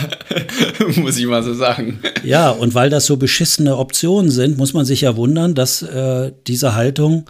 muss 0.95 1.17
ich 1.17 1.26
mal 1.26 1.43
so 1.43 1.54
sagen. 1.54 2.00
Ja, 2.24 2.50
und 2.50 2.74
weil 2.74 2.89
das 2.89 3.06
so 3.06 3.17
beschissene 3.17 3.78
Optionen 3.78 4.32
sind, 4.32 4.58
muss 4.58 4.74
man 4.74 4.86
sich 4.86 5.02
ja 5.02 5.15
wundern, 5.15 5.54
dass 5.54 5.82
äh, 5.82 6.32
diese 6.47 6.76
Haltung 6.76 7.30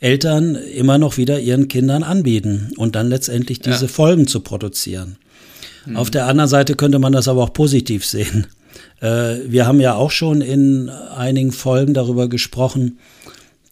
Eltern 0.00 0.56
immer 0.56 0.98
noch 0.98 1.16
wieder 1.16 1.38
ihren 1.38 1.68
Kindern 1.68 2.02
anbieten 2.02 2.72
und 2.76 2.96
dann 2.96 3.08
letztendlich 3.08 3.60
diese 3.60 3.86
ja. 3.86 3.88
Folgen 3.88 4.26
zu 4.26 4.40
produzieren. 4.40 5.16
Mhm. 5.86 5.96
Auf 5.96 6.10
der 6.10 6.26
anderen 6.26 6.50
Seite 6.50 6.74
könnte 6.74 6.98
man 6.98 7.12
das 7.12 7.28
aber 7.28 7.42
auch 7.44 7.52
positiv 7.52 8.04
sehen. 8.04 8.48
Äh, 9.02 9.50
wir 9.50 9.66
haben 9.66 9.80
ja 9.80 9.94
auch 9.94 10.10
schon 10.10 10.40
in 10.40 10.88
einigen 10.88 11.52
Folgen 11.52 11.92
darüber 11.92 12.28
gesprochen, 12.28 12.98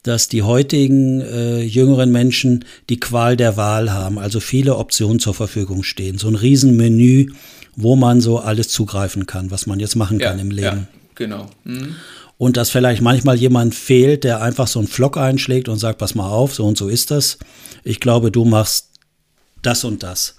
dass 0.03 0.29
die 0.29 0.43
heutigen 0.43 1.21
äh, 1.21 1.63
jüngeren 1.63 2.11
Menschen 2.11 2.65
die 2.89 2.99
Qual 2.99 3.37
der 3.37 3.57
Wahl 3.57 3.93
haben, 3.93 4.19
also 4.19 4.41
viele 4.41 4.77
Optionen 4.77 5.21
zur 5.21 5.35
Verfügung 5.35 5.83
stehen. 5.83 6.19
So 6.19 6.29
ein 6.29 6.35
Riesenmenü, 6.35 7.33
wo 7.77 7.97
man 7.97 8.21
so 8.21 8.39
alles 8.39 8.69
zugreifen 8.69 9.27
kann, 9.27 9.51
was 9.51 9.67
man 9.67 9.79
jetzt 9.79 9.97
machen 9.97 10.19
kann 10.19 10.39
ja, 10.39 10.43
im 10.43 10.51
Leben. 10.51 10.65
Ja, 10.65 10.87
genau. 11.15 11.47
Mhm. 11.65 11.97
Und 12.39 12.57
dass 12.57 12.71
vielleicht 12.71 13.03
manchmal 13.03 13.37
jemand 13.37 13.75
fehlt, 13.75 14.25
der 14.25 14.41
einfach 14.41 14.67
so 14.67 14.79
einen 14.79 14.89
Flock 14.89 15.19
einschlägt 15.19 15.69
und 15.69 15.79
sagt, 15.79 15.99
pass 15.99 16.15
mal 16.15 16.29
auf, 16.29 16.55
so 16.55 16.65
und 16.65 16.79
so 16.79 16.89
ist 16.89 17.11
das. 17.11 17.39
Ich 17.85 18.01
glaube, 18.01 18.31
du 18.33 18.47
machst 18.47 18.89
das 19.61 19.85
und 19.85 20.03
das. 20.03 20.37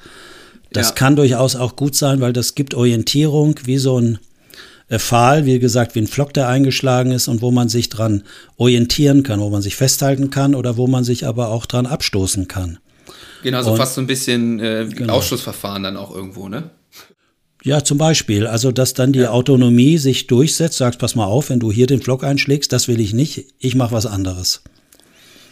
Das 0.74 0.90
ja. 0.90 0.96
kann 0.96 1.16
durchaus 1.16 1.56
auch 1.56 1.76
gut 1.76 1.96
sein, 1.96 2.20
weil 2.20 2.34
das 2.34 2.56
gibt 2.56 2.74
Orientierung, 2.74 3.56
wie 3.66 3.78
so 3.78 4.02
ein 4.02 4.18
äh, 4.92 5.00
Pfahl, 5.00 5.46
wie 5.46 5.58
gesagt, 5.58 5.96
wie 5.96 6.00
ein 6.00 6.08
Flock, 6.08 6.34
der 6.34 6.50
eingeschlagen 6.50 7.12
ist 7.12 7.30
und 7.30 7.42
wo 7.42 7.50
man 7.50 7.70
sich 7.70 7.88
dran 7.88 8.24
orientieren 8.58 9.24
kann, 9.24 9.40
wo 9.40 9.50
man 9.50 9.62
sich 9.62 9.78
festhalten 9.78 10.30
kann 10.30 10.54
oder 10.54 10.76
wo 10.76 10.86
man 10.86 11.06
sich 11.06 11.26
aber 11.26 11.48
auch 11.48 11.66
dran 11.66 11.86
abstoßen 11.86 12.50
kann. 12.50 12.78
Genau, 13.42 13.64
so 13.64 13.72
und, 13.72 13.78
fast 13.78 13.96
so 13.96 14.02
ein 14.02 14.08
bisschen 14.08 14.60
äh, 14.60 14.88
genau. 14.94 15.14
Ausschussverfahren 15.14 15.84
dann 15.84 15.96
auch 15.96 16.14
irgendwo, 16.14 16.50
ne? 16.50 16.72
Ja, 17.64 17.84
zum 17.84 18.00
Beispiel. 18.00 18.48
Also, 18.48 18.72
dass 18.72 18.94
dann 18.94 19.14
die 19.14 19.20
ja. 19.20 19.32
Autonomie 19.32 19.98
sich 19.98 20.28
durchsetzt, 20.28 20.78
sagst, 20.78 21.00
pass 21.00 21.16
mal 21.16 21.26
auf, 21.26 21.50
wenn 21.50 21.60
du 21.60 21.72
hier 21.72 21.88
den 21.88 22.02
Flock 22.02 22.24
einschlägst, 22.24 22.74
das 22.74 22.88
will 22.88 23.00
ich 23.00 23.14
nicht, 23.14 23.46
ich 23.60 23.76
mache 23.76 23.94
was 23.94 24.06
anderes. 24.06 24.62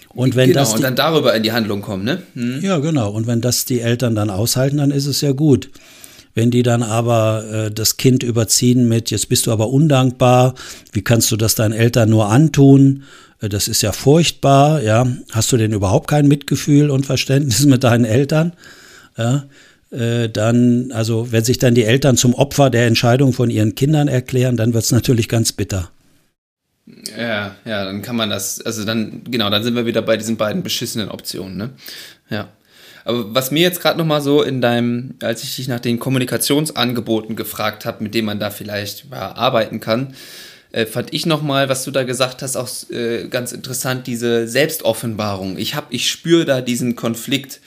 Und 0.10 0.36
wenn 0.36 0.50
genau, 0.50 0.62
das 0.62 0.72
die, 0.72 0.76
und 0.78 0.82
dann 0.82 0.96
darüber 0.96 1.34
in 1.34 1.44
die 1.44 1.54
Handlung 1.54 1.82
kommen, 1.82 2.04
ne? 2.04 2.24
Hm. 2.34 2.60
Ja, 2.62 2.80
genau. 2.80 3.12
Und 3.12 3.26
wenn 3.26 3.40
das 3.40 3.64
die 3.64 3.80
Eltern 3.80 4.16
dann 4.16 4.30
aushalten, 4.30 4.78
dann 4.78 4.92
ist 4.92 5.06
es 5.06 5.22
ja 5.22 5.32
gut. 5.32 5.70
Wenn 6.40 6.52
die 6.52 6.64
dann 6.64 6.84
aber 6.84 7.44
äh, 7.52 7.70
das 7.70 7.98
Kind 7.98 8.24
überziehen 8.24 8.88
mit, 8.88 9.12
jetzt 9.12 9.28
bist 9.28 9.46
du 9.46 9.52
aber 9.52 9.68
undankbar, 9.72 10.56
wie 10.94 11.02
kannst 11.02 11.30
du 11.34 11.36
das 11.36 11.56
deinen 11.56 11.74
Eltern 11.74 12.10
nur 12.10 12.28
antun? 12.30 13.04
Äh, 13.42 13.50
das 13.50 13.68
ist 13.68 13.82
ja 13.82 13.92
furchtbar, 13.92 14.82
ja. 14.82 15.06
Hast 15.34 15.52
du 15.52 15.58
denn 15.58 15.74
überhaupt 15.74 16.08
kein 16.08 16.30
Mitgefühl 16.30 16.92
und 16.92 17.06
Verständnis 17.06 17.66
mit 17.66 17.84
deinen 17.84 18.06
Eltern? 18.06 18.54
Ja, 19.18 19.48
äh, 19.92 20.30
dann, 20.30 20.94
also 20.94 21.30
wenn 21.34 21.44
sich 21.44 21.58
dann 21.58 21.76
die 21.76 21.84
Eltern 21.84 22.16
zum 22.16 22.34
Opfer 22.34 22.70
der 22.70 22.88
Entscheidung 22.88 23.34
von 23.34 23.50
ihren 23.50 23.76
Kindern 23.76 24.08
erklären, 24.08 24.56
dann 24.56 24.74
wird 24.74 24.86
es 24.86 24.94
natürlich 24.94 25.28
ganz 25.28 25.52
bitter. 25.52 25.92
Ja, 27.18 27.58
ja, 27.66 27.84
dann 27.84 28.02
kann 28.02 28.16
man 28.16 28.30
das, 28.30 28.62
also 28.62 28.86
dann, 28.86 29.26
genau, 29.30 29.50
dann 29.50 29.62
sind 29.62 29.76
wir 29.76 29.86
wieder 29.86 30.04
bei 30.04 30.16
diesen 30.16 30.38
beiden 30.38 30.64
beschissenen 30.64 31.10
Optionen, 31.10 31.58
ne? 31.58 31.70
Ja. 32.30 32.48
Aber 33.10 33.34
was 33.34 33.50
mir 33.50 33.62
jetzt 33.62 33.82
gerade 33.82 33.98
nochmal 33.98 34.22
so 34.22 34.44
in 34.44 34.62
deinem, 34.62 35.16
als 35.24 35.44
ich 35.44 35.56
dich 35.56 35.68
nach 35.68 35.80
den 35.80 35.98
Kommunikationsangeboten 35.98 37.36
gefragt 37.36 37.84
habe, 37.84 38.04
mit 38.04 38.14
denen 38.14 38.28
man 38.28 38.40
da 38.40 38.52
vielleicht 38.52 39.06
ja, 39.10 39.36
arbeiten 39.36 39.80
kann, 39.80 40.14
äh, 40.74 40.86
fand 40.86 41.12
ich 41.12 41.26
nochmal, 41.26 41.70
was 41.70 41.84
du 41.84 41.90
da 41.90 42.04
gesagt 42.04 42.44
hast, 42.44 42.56
auch 42.56 42.70
äh, 42.92 43.28
ganz 43.28 43.52
interessant, 43.52 44.06
diese 44.06 44.48
Selbstoffenbarung. 44.48 45.58
Ich 45.58 45.74
habe, 45.74 45.88
ich 45.90 46.08
spüre 46.08 46.46
da 46.46 46.62
diesen 46.62 46.96
Konflikt 46.96 47.62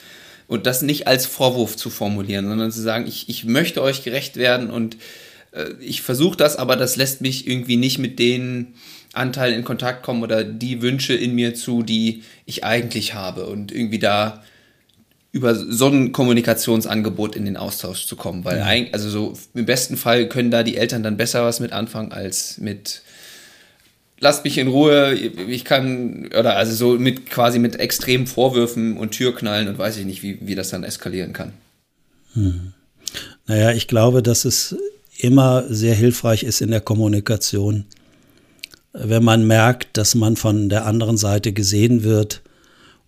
und 0.47 0.65
das 0.65 0.81
nicht 0.81 1.07
als 1.07 1.25
Vorwurf 1.25 1.75
zu 1.75 1.89
formulieren, 1.89 2.47
sondern 2.47 2.71
zu 2.71 2.81
sagen, 2.81 3.05
ich, 3.05 3.27
ich 3.27 3.43
möchte 3.43 3.81
euch 3.81 4.01
gerecht 4.01 4.37
werden 4.37 4.69
und 4.69 4.95
äh, 5.51 5.71
ich 5.81 6.03
versuche 6.03 6.37
das, 6.37 6.55
aber 6.55 6.77
das 6.77 6.95
lässt 6.95 7.19
mich 7.19 7.49
irgendwie 7.49 7.75
nicht 7.75 7.99
mit 7.99 8.17
den 8.17 8.75
Anteilen 9.11 9.55
in 9.55 9.65
Kontakt 9.65 10.03
kommen 10.03 10.23
oder 10.23 10.45
die 10.45 10.81
Wünsche 10.81 11.13
in 11.13 11.35
mir 11.35 11.53
zu, 11.53 11.83
die 11.83 12.23
ich 12.45 12.63
eigentlich 12.63 13.13
habe 13.13 13.47
und 13.47 13.73
irgendwie 13.73 13.99
da 13.99 14.41
über 15.33 15.55
so 15.55 15.87
ein 15.87 16.11
Kommunikationsangebot 16.11 17.35
in 17.35 17.45
den 17.45 17.57
Austausch 17.57 18.05
zu 18.05 18.15
kommen, 18.15 18.45
weil 18.45 18.59
ja. 18.59 18.65
eigentlich, 18.65 18.93
also 18.93 19.09
so 19.09 19.33
im 19.55 19.65
besten 19.65 19.97
Fall 19.97 20.29
können 20.29 20.51
da 20.51 20.61
die 20.61 20.77
Eltern 20.77 21.01
dann 21.01 21.17
besser 21.17 21.43
was 21.43 21.59
mit 21.59 21.73
anfangen 21.73 22.11
als 22.11 22.59
mit 22.59 23.01
lasst 24.19 24.45
mich 24.45 24.57
in 24.59 24.67
Ruhe, 24.69 25.13
ich 25.15 25.65
kann, 25.65 26.29
oder 26.37 26.55
also 26.55 26.73
so 26.73 26.99
mit 26.99 27.29
quasi 27.29 27.59
mit 27.59 27.79
extremen 27.79 28.27
Vorwürfen 28.27 28.95
und 28.95 29.11
Türknallen 29.11 29.67
und 29.67 29.77
weiß 29.77 29.97
ich 29.97 30.05
nicht, 30.05 30.23
wie, 30.23 30.37
wie 30.41 30.55
das 30.55 30.69
dann 30.69 30.83
eskalieren 30.83 31.33
kann. 31.33 31.51
Hm. 32.33 32.73
Naja, 33.47 33.71
ich 33.71 33.87
glaube, 33.87 34.23
dass 34.23 34.45
es 34.45 34.77
immer 35.17 35.65
sehr 35.67 35.95
hilfreich 35.95 36.43
ist 36.43 36.61
in 36.61 36.71
der 36.71 36.79
Kommunikation, 36.79 37.85
wenn 38.93 39.23
man 39.23 39.45
merkt, 39.45 39.97
dass 39.97 40.13
man 40.13 40.37
von 40.37 40.69
der 40.69 40.85
anderen 40.85 41.17
Seite 41.17 41.51
gesehen 41.51 42.03
wird 42.03 42.42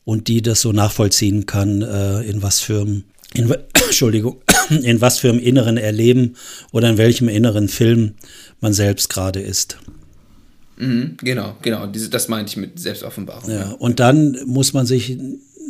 und 0.05 0.27
die 0.27 0.41
das 0.41 0.61
so 0.61 0.71
nachvollziehen 0.71 1.45
kann, 1.45 1.81
äh, 1.81 2.21
in 2.21 2.41
was 2.41 2.61
für 2.61 2.81
einem, 2.81 3.03
in, 3.33 3.51
Entschuldigung, 3.73 4.37
in 4.69 5.01
was 5.01 5.19
für 5.19 5.29
einem 5.29 5.39
inneren 5.39 5.77
Erleben 5.77 6.35
oder 6.71 6.89
in 6.89 6.97
welchem 6.97 7.27
inneren 7.27 7.67
Film 7.67 8.13
man 8.61 8.73
selbst 8.73 9.09
gerade 9.09 9.41
ist. 9.41 9.77
Mhm, 10.77 11.17
genau, 11.17 11.55
genau. 11.61 11.87
Diese, 11.87 12.09
das 12.09 12.27
meinte 12.27 12.51
ich 12.51 12.57
mit 12.57 12.79
Selbstoffenbarung. 12.79 13.49
Ja, 13.49 13.71
und 13.71 13.99
dann 13.99 14.37
muss 14.45 14.73
man 14.73 14.85
sich 14.85 15.17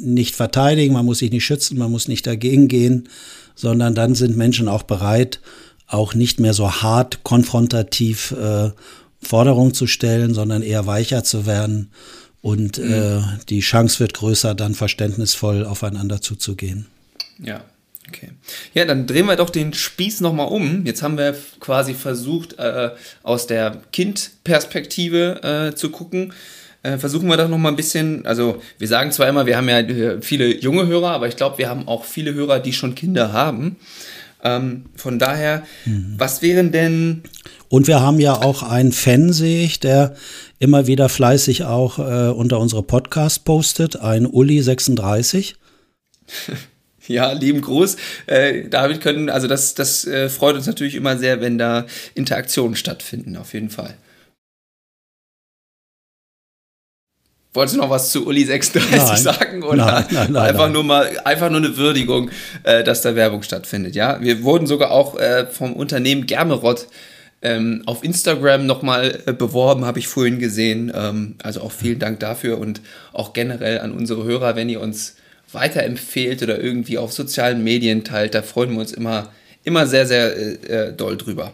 nicht 0.02 0.36
verteidigen, 0.36 0.93
man 0.93 1.06
muss 1.06 1.19
sich 1.19 1.32
nicht 1.32 1.45
schützen, 1.45 1.78
man 1.78 1.91
muss 1.91 2.08
nicht 2.08 2.28
dagegen 2.28 2.67
gehen, 2.67 3.08
sondern 3.56 3.95
dann 3.95 4.15
sind 4.15 4.36
Menschen 4.36 4.67
auch 4.67 4.84
bereit, 4.84 5.39
auch 5.88 6.13
nicht 6.13 6.39
mehr 6.39 6.54
so 6.54 6.69
hart 6.69 7.24
konfrontativ 7.24 8.32
äh, 8.32 8.71
Forderungen 9.21 9.74
zu 9.74 9.88
stellen, 9.88 10.34
sondern 10.34 10.62
eher 10.62 10.88
weicher 10.88 11.24
zu 11.24 11.45
werden. 11.45 11.91
Und 12.45 12.77
mhm. 12.77 12.93
äh, 12.93 13.21
die 13.49 13.62
Chance 13.62 13.99
wird 13.99 14.13
größer, 14.13 14.53
dann 14.53 14.75
verständnisvoll 14.75 15.65
aufeinander 15.65 16.21
zuzugehen. 16.21 16.86
Ja, 17.39 17.62
okay. 18.08 18.29
Ja, 18.75 18.86
dann 18.86 19.08
drehen 19.08 19.25
wir 19.25 19.36
doch 19.36 19.49
den 19.49 19.73
Spieß 19.73 20.21
nochmal 20.21 20.49
um. 20.49 20.86
Jetzt 20.86 21.01
haben 21.01 21.17
wir 21.17 21.36
quasi 21.60 21.95
versucht, 21.95 22.60
äh, 22.60 22.91
aus 23.23 23.47
der 23.47 23.81
Kindperspektive 23.91 25.71
äh, 25.71 25.75
zu 25.75 25.89
gucken. 25.89 26.34
Äh, 26.84 26.99
versuchen 26.99 27.27
wir 27.29 27.38
doch 27.38 27.49
nochmal 27.49 27.71
ein 27.71 27.77
bisschen, 27.77 28.27
also 28.27 28.62
wir 28.77 28.88
sagen 28.88 29.12
zwar 29.12 29.27
immer, 29.27 29.47
wir 29.47 29.58
haben 29.58 29.67
ja 29.67 29.79
äh, 29.79 30.21
viele 30.21 30.55
junge 30.55 30.86
Hörer, 30.86 31.13
aber 31.13 31.27
ich 31.27 31.38
glaube, 31.38 31.58
wir 31.58 31.67
haben 31.67 31.88
auch 31.88 32.05
viele 32.05 32.36
Hörer, 32.36 32.60
die 32.60 32.73
schon 32.73 32.93
Kinder 32.93 33.34
haben. 33.34 33.77
Ähm, 34.43 34.86
von 34.95 35.17
daher, 35.17 35.63
mhm. 35.86 36.13
was 36.19 36.43
wären 36.43 36.71
denn. 36.71 37.23
Und 37.75 37.88
wir 37.88 37.99
haben 37.99 38.21
ja 38.21 38.41
auch 38.41 38.63
einen 38.63 38.93
Fan, 38.93 39.33
sehe 39.33 39.65
ich, 39.65 39.81
der 39.81 40.15
immer 40.59 40.88
wieder 40.88 41.09
fleißig 41.09 41.65
auch 41.65 41.99
äh, 41.99 42.29
unter 42.29 42.61
unsere 42.61 42.83
Podcast 42.83 43.43
postet, 43.43 43.97
ein 43.99 44.25
Uli36. 44.25 45.55
Ja, 47.07 47.33
lieben 47.33 47.61
Gruß. 47.61 47.97
Äh, 48.25 48.67
David 48.67 48.99
können, 48.99 49.29
also 49.29 49.47
das, 49.47 49.75
das 49.75 50.07
äh, 50.07 50.27
freut 50.27 50.55
uns 50.55 50.65
natürlich 50.65 50.95
immer 50.95 51.19
sehr, 51.19 51.39
wenn 51.39 51.59
da 51.59 51.85
Interaktionen 52.15 52.75
stattfinden, 52.75 53.38
auf 53.38 53.53
jeden 53.53 53.69
Fall. 53.69 53.93
Wolltest 57.53 57.75
du 57.75 57.81
noch 57.81 57.91
was 57.91 58.09
zu 58.09 58.25
Uli 58.25 58.43
36 58.43 58.97
nein. 58.97 59.17
sagen? 59.17 59.63
Oder 59.63 59.85
nein, 59.85 60.05
nein, 60.09 60.31
nein, 60.31 60.49
einfach 60.49 60.71
nur 60.71 60.83
mal, 60.83 61.19
einfach 61.25 61.51
nur 61.51 61.59
eine 61.59 61.77
Würdigung, 61.77 62.31
äh, 62.63 62.83
dass 62.83 63.03
da 63.03 63.15
Werbung 63.15 63.43
stattfindet, 63.43 63.93
ja? 63.95 64.19
Wir 64.21 64.41
wurden 64.41 64.65
sogar 64.65 64.89
auch 64.89 65.19
äh, 65.19 65.45
vom 65.45 65.73
Unternehmen 65.73 66.25
Germerott 66.25 66.88
ähm, 67.41 67.84
auf 67.86 68.04
Instagram 68.04 68.65
nochmal 68.65 69.21
äh, 69.26 69.34
beworben, 69.34 69.86
habe 69.86 70.00
ich 70.00 70.08
vorhin 70.08 70.39
gesehen. 70.39 70.91
Ähm, 70.93 71.36
also 71.43 71.62
auch 71.62 71.71
vielen 71.71 72.00
Dank 72.00 72.19
dafür 72.19 72.58
und 72.58 72.82
auch 73.13 73.34
generell 73.34 73.80
an 73.80 73.91
unsere 73.91 74.24
Hörer, 74.24 74.56
wenn 74.56 74.69
ihr 74.69 74.82
uns 74.82 75.15
weiterempfehlt 75.52 76.41
oder 76.41 76.60
irgendwie 76.60 76.98
auf 76.98 77.13
sozialen 77.13 77.63
Medien 77.63 78.04
teilt, 78.04 78.36
da 78.36 78.41
freuen 78.41 78.71
wir 78.71 78.80
uns 78.80 78.91
immer, 78.91 79.32
immer 79.63 79.88
sehr, 79.88 80.06
sehr 80.06 80.36
äh, 80.36 80.89
äh 80.89 80.93
doll 80.93 81.17
drüber. 81.17 81.54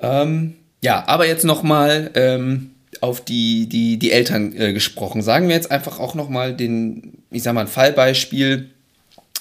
Ähm, 0.00 0.54
ja, 0.82 1.06
aber 1.06 1.26
jetzt 1.26 1.44
nochmal 1.44 2.10
ähm, 2.14 2.70
auf 3.00 3.24
die, 3.24 3.68
die, 3.68 3.98
die 3.98 4.12
Eltern 4.12 4.54
äh, 4.56 4.72
gesprochen. 4.72 5.22
Sagen 5.22 5.48
wir 5.48 5.54
jetzt 5.54 5.70
einfach 5.70 5.98
auch 5.98 6.14
nochmal 6.14 6.54
den, 6.54 7.18
ich 7.30 7.42
sag 7.42 7.54
mal, 7.54 7.62
ein 7.62 7.66
Fallbeispiel. 7.66 8.70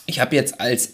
Ich 0.06 0.20
habe 0.20 0.36
jetzt 0.36 0.60
als 0.60 0.88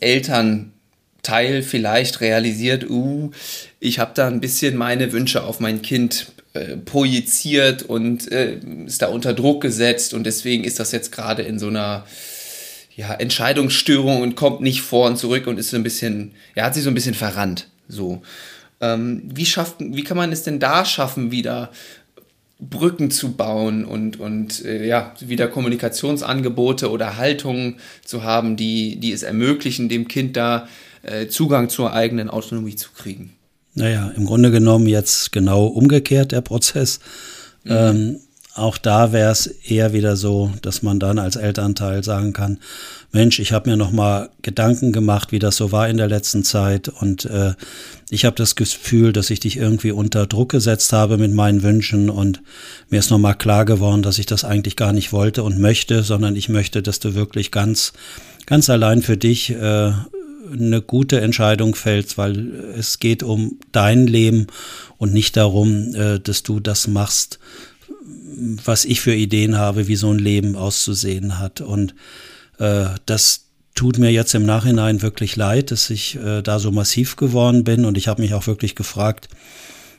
Elternteil 1.25 1.63
vielleicht 1.63 2.21
realisiert, 2.21 2.89
uh, 2.89 3.31
ich 3.79 3.99
habe 3.99 4.11
da 4.13 4.27
ein 4.27 4.41
bisschen 4.41 4.75
meine 4.77 5.11
Wünsche 5.11 5.43
auf 5.43 5.59
mein 5.59 5.81
Kind 5.81 6.31
äh, 6.53 6.77
projiziert 6.77 7.83
und 7.83 8.31
äh, 8.31 8.59
ist 8.85 9.01
da 9.01 9.07
unter 9.07 9.33
Druck 9.33 9.61
gesetzt 9.61 10.13
und 10.13 10.25
deswegen 10.25 10.63
ist 10.63 10.79
das 10.79 10.91
jetzt 10.91 11.11
gerade 11.11 11.41
in 11.41 11.59
so 11.59 11.67
einer 11.67 12.05
ja, 12.95 13.13
Entscheidungsstörung 13.13 14.21
und 14.21 14.35
kommt 14.35 14.61
nicht 14.61 14.81
vor 14.81 15.07
und 15.07 15.17
zurück 15.17 15.47
und 15.47 15.57
ist 15.59 15.71
so 15.71 15.77
ein 15.77 15.83
bisschen, 15.83 16.33
ja, 16.55 16.65
hat 16.65 16.75
sich 16.75 16.83
so 16.83 16.89
ein 16.89 16.95
bisschen 16.95 17.15
verrannt. 17.15 17.69
So. 17.87 18.21
Ähm, 18.81 19.23
wie, 19.33 19.45
schafft, 19.45 19.75
wie 19.79 20.03
kann 20.03 20.17
man 20.17 20.31
es 20.31 20.43
denn 20.43 20.59
da 20.59 20.85
schaffen, 20.85 21.31
wieder 21.31 21.71
Brücken 22.59 23.11
zu 23.11 23.33
bauen 23.33 23.83
und, 23.83 24.19
und 24.19 24.63
äh, 24.63 24.85
ja, 24.87 25.13
wieder 25.19 25.47
Kommunikationsangebote 25.47 26.89
oder 26.89 27.17
Haltungen 27.17 27.79
zu 28.03 28.23
haben, 28.23 28.55
die, 28.55 28.95
die 28.97 29.11
es 29.11 29.23
ermöglichen, 29.23 29.89
dem 29.89 30.07
Kind 30.07 30.37
da 30.37 30.67
äh, 31.05 31.27
Zugang 31.27 31.69
zur 31.69 31.93
eigenen 31.93 32.29
Autonomie 32.29 32.75
zu 32.75 32.89
kriegen. 32.91 33.33
Naja, 33.73 34.11
im 34.15 34.25
Grunde 34.25 34.51
genommen 34.51 34.87
jetzt 34.87 35.31
genau 35.31 35.65
umgekehrt 35.67 36.31
der 36.31 36.41
Prozess. 36.41 36.99
Mhm. 37.63 37.71
Ähm, 37.71 38.19
auch 38.55 38.77
da 38.77 39.11
wäre 39.11 39.31
es 39.31 39.47
eher 39.47 39.91
wieder 39.91 40.15
so, 40.15 40.49
dass 40.61 40.81
man 40.81 40.97
dann 40.97 41.19
als 41.19 41.35
Elternteil 41.35 42.05
sagen 42.05 42.31
kann, 42.31 42.59
Mensch, 43.11 43.39
ich 43.39 43.51
habe 43.51 43.69
mir 43.69 43.75
noch 43.75 43.91
mal 43.91 44.29
Gedanken 44.43 44.93
gemacht, 44.93 45.33
wie 45.33 45.39
das 45.39 45.57
so 45.57 45.73
war 45.73 45.89
in 45.89 45.97
der 45.97 46.07
letzten 46.07 46.45
Zeit 46.45 46.87
und 46.87 47.25
äh, 47.25 47.53
ich 48.09 48.23
habe 48.23 48.37
das 48.37 48.55
Gefühl, 48.55 49.11
dass 49.11 49.29
ich 49.29 49.41
dich 49.41 49.57
irgendwie 49.57 49.91
unter 49.91 50.25
Druck 50.25 50.49
gesetzt 50.49 50.93
habe 50.93 51.17
mit 51.17 51.33
meinen 51.33 51.63
Wünschen 51.63 52.09
und 52.09 52.41
mir 52.89 52.99
ist 52.99 53.11
noch 53.11 53.17
mal 53.17 53.33
klar 53.33 53.65
geworden, 53.65 54.03
dass 54.03 54.19
ich 54.19 54.25
das 54.25 54.45
eigentlich 54.45 54.77
gar 54.77 54.93
nicht 54.93 55.11
wollte 55.11 55.43
und 55.43 55.59
möchte, 55.59 56.03
sondern 56.03 56.37
ich 56.37 56.47
möchte, 56.47 56.81
dass 56.81 56.99
du 56.99 57.13
wirklich 57.13 57.51
ganz 57.51 57.91
ganz 58.45 58.69
allein 58.69 59.01
für 59.01 59.17
dich 59.17 59.51
äh, 59.51 59.91
eine 60.51 60.81
gute 60.81 61.21
Entscheidung 61.21 61.75
fällst, 61.75 62.17
weil 62.17 62.53
es 62.77 62.99
geht 62.99 63.23
um 63.23 63.59
dein 63.71 64.07
Leben 64.07 64.47
und 64.97 65.13
nicht 65.13 65.37
darum, 65.37 65.93
äh, 65.95 66.19
dass 66.19 66.43
du 66.43 66.59
das 66.59 66.87
machst, 66.87 67.39
was 68.65 68.85
ich 68.85 69.01
für 69.01 69.15
Ideen 69.15 69.57
habe, 69.57 69.87
wie 69.87 69.95
so 69.95 70.11
ein 70.11 70.19
Leben 70.19 70.55
auszusehen 70.55 71.39
hat. 71.39 71.61
Und 71.61 71.95
äh, 72.59 72.85
das 73.05 73.45
tut 73.75 73.97
mir 73.97 74.11
jetzt 74.11 74.33
im 74.35 74.45
Nachhinein 74.45 75.01
wirklich 75.01 75.35
leid, 75.35 75.71
dass 75.71 75.89
ich 75.89 76.15
äh, 76.15 76.41
da 76.41 76.59
so 76.59 76.71
massiv 76.71 77.15
geworden 77.15 77.63
bin. 77.63 77.85
Und 77.85 77.97
ich 77.97 78.07
habe 78.07 78.21
mich 78.21 78.33
auch 78.33 78.47
wirklich 78.47 78.75
gefragt, 78.75 79.29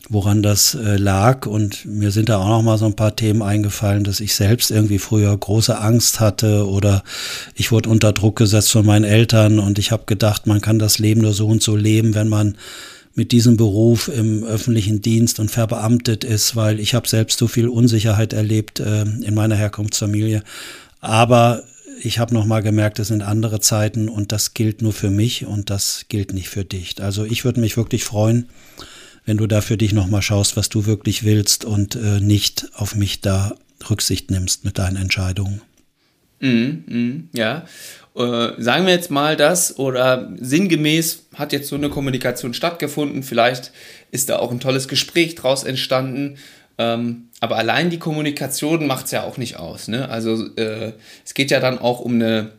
woran 0.08 0.42
das 0.42 0.74
äh, 0.74 0.96
lag. 0.96 1.46
Und 1.46 1.84
mir 1.84 2.10
sind 2.10 2.28
da 2.28 2.38
auch 2.38 2.48
noch 2.48 2.62
mal 2.62 2.78
so 2.78 2.86
ein 2.86 2.96
paar 2.96 3.16
Themen 3.16 3.42
eingefallen, 3.42 4.04
dass 4.04 4.20
ich 4.20 4.34
selbst 4.34 4.70
irgendwie 4.70 4.98
früher 4.98 5.36
große 5.36 5.78
Angst 5.78 6.20
hatte 6.20 6.66
oder 6.68 7.02
ich 7.54 7.72
wurde 7.72 7.90
unter 7.90 8.12
Druck 8.12 8.36
gesetzt 8.36 8.72
von 8.72 8.86
meinen 8.86 9.04
Eltern 9.04 9.58
und 9.58 9.78
ich 9.78 9.90
habe 9.90 10.04
gedacht, 10.06 10.46
man 10.46 10.60
kann 10.60 10.78
das 10.78 10.98
Leben 10.98 11.22
nur 11.22 11.32
so 11.32 11.46
und 11.46 11.62
so 11.62 11.76
leben, 11.76 12.14
wenn 12.14 12.28
man 12.28 12.56
mit 13.14 13.32
diesem 13.32 13.56
Beruf 13.56 14.08
im 14.08 14.44
öffentlichen 14.44 15.00
Dienst 15.00 15.40
und 15.40 15.50
verbeamtet 15.50 16.22
ist, 16.22 16.54
weil 16.54 16.78
ich 16.78 16.94
habe 16.94 17.08
selbst 17.08 17.38
so 17.38 17.48
viel 17.48 17.68
Unsicherheit 17.68 18.34
erlebt 18.34 18.78
äh, 18.78 19.02
in 19.02 19.34
meiner 19.34 19.56
Herkunftsfamilie. 19.56 20.42
Aber 21.00 21.62
ich 22.02 22.18
habe 22.18 22.34
noch 22.34 22.44
mal 22.44 22.62
gemerkt, 22.62 22.98
es 22.98 23.08
sind 23.08 23.22
andere 23.22 23.60
Zeiten 23.60 24.10
und 24.10 24.32
das 24.32 24.52
gilt 24.52 24.82
nur 24.82 24.92
für 24.92 25.10
mich 25.10 25.46
und 25.46 25.70
das 25.70 26.04
gilt 26.08 26.34
nicht 26.34 26.50
für 26.50 26.64
dich. 26.64 27.02
Also 27.02 27.24
ich 27.24 27.44
würde 27.44 27.60
mich 27.60 27.78
wirklich 27.78 28.04
freuen, 28.04 28.48
wenn 29.26 29.36
du 29.36 29.46
da 29.46 29.60
für 29.60 29.76
dich 29.76 29.92
noch 29.92 30.06
mal 30.06 30.22
schaust, 30.22 30.56
was 30.56 30.68
du 30.68 30.86
wirklich 30.86 31.24
willst 31.24 31.64
und 31.64 31.96
äh, 31.96 32.20
nicht 32.20 32.68
auf 32.74 32.94
mich 32.94 33.20
da 33.20 33.54
Rücksicht 33.90 34.30
nimmst 34.30 34.64
mit 34.64 34.78
deinen 34.78 34.96
Entscheidungen. 34.96 35.60
Mm, 36.40 36.46
mm, 36.86 37.28
ja. 37.32 37.66
Äh, 38.14 38.52
sagen 38.58 38.86
wir 38.86 38.94
jetzt 38.94 39.10
mal 39.10 39.36
das 39.36 39.78
oder 39.78 40.32
sinngemäß 40.38 41.24
hat 41.34 41.52
jetzt 41.52 41.68
so 41.68 41.76
eine 41.76 41.90
Kommunikation 41.90 42.54
stattgefunden. 42.54 43.22
Vielleicht 43.22 43.72
ist 44.10 44.30
da 44.30 44.38
auch 44.38 44.50
ein 44.50 44.60
tolles 44.60 44.88
Gespräch 44.88 45.34
draus 45.34 45.64
entstanden. 45.64 46.38
Ähm, 46.78 47.28
aber 47.40 47.56
allein 47.56 47.90
die 47.90 47.98
Kommunikation 47.98 48.86
macht 48.86 49.06
es 49.06 49.10
ja 49.10 49.24
auch 49.24 49.38
nicht 49.38 49.56
aus. 49.56 49.88
Ne? 49.88 50.08
Also 50.08 50.46
äh, 50.56 50.92
es 51.24 51.34
geht 51.34 51.50
ja 51.50 51.60
dann 51.60 51.78
auch 51.78 52.00
um 52.00 52.14
eine 52.14 52.52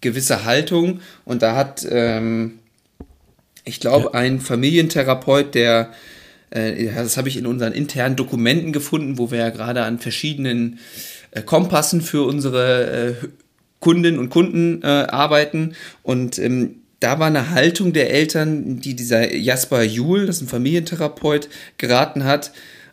gewisse 0.00 0.44
Haltung 0.44 1.00
und 1.24 1.42
da 1.42 1.56
hat, 1.56 1.86
ähm, 1.88 2.59
ich 3.70 3.80
glaube, 3.80 4.10
ja. 4.12 4.20
ein 4.20 4.40
Familientherapeut, 4.40 5.54
der 5.54 5.92
äh, 6.50 6.92
das 6.92 7.16
habe 7.16 7.28
ich 7.28 7.36
in 7.36 7.46
unseren 7.46 7.72
internen 7.72 8.16
Dokumenten 8.16 8.72
gefunden, 8.72 9.16
wo 9.18 9.30
wir 9.30 9.38
ja 9.38 9.50
gerade 9.50 9.82
an 9.82 9.98
verschiedenen 9.98 10.78
äh, 11.30 11.42
Kompassen 11.42 12.00
für 12.02 12.24
unsere 12.24 13.16
äh, 13.22 13.26
Kundinnen 13.78 14.18
und 14.18 14.28
Kunden 14.30 14.82
äh, 14.82 14.86
arbeiten. 14.86 15.74
Und 16.02 16.38
ähm, 16.38 16.82
da 16.98 17.18
war 17.18 17.28
eine 17.28 17.50
Haltung 17.50 17.92
der 17.92 18.10
Eltern, 18.10 18.80
die 18.80 18.94
dieser 18.94 19.34
Jasper 19.34 19.82
Juhl, 19.82 20.26
das 20.26 20.36
ist 20.36 20.42
ein 20.42 20.48
Familientherapeut, 20.48 21.48
geraten 21.78 22.24
hat, 22.24 22.52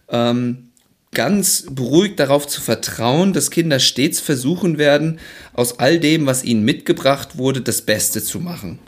ähm, 0.09 0.69
ganz 1.13 1.65
beruhigt 1.69 2.19
darauf 2.19 2.47
zu 2.47 2.61
vertrauen, 2.61 3.33
dass 3.33 3.51
Kinder 3.51 3.79
stets 3.79 4.19
versuchen 4.19 4.77
werden, 4.77 5.19
aus 5.53 5.79
all 5.79 5.99
dem, 5.99 6.25
was 6.25 6.43
ihnen 6.43 6.63
mitgebracht 6.63 7.37
wurde, 7.37 7.61
das 7.61 7.81
Beste 7.81 8.23
zu 8.23 8.39
machen. 8.39 8.79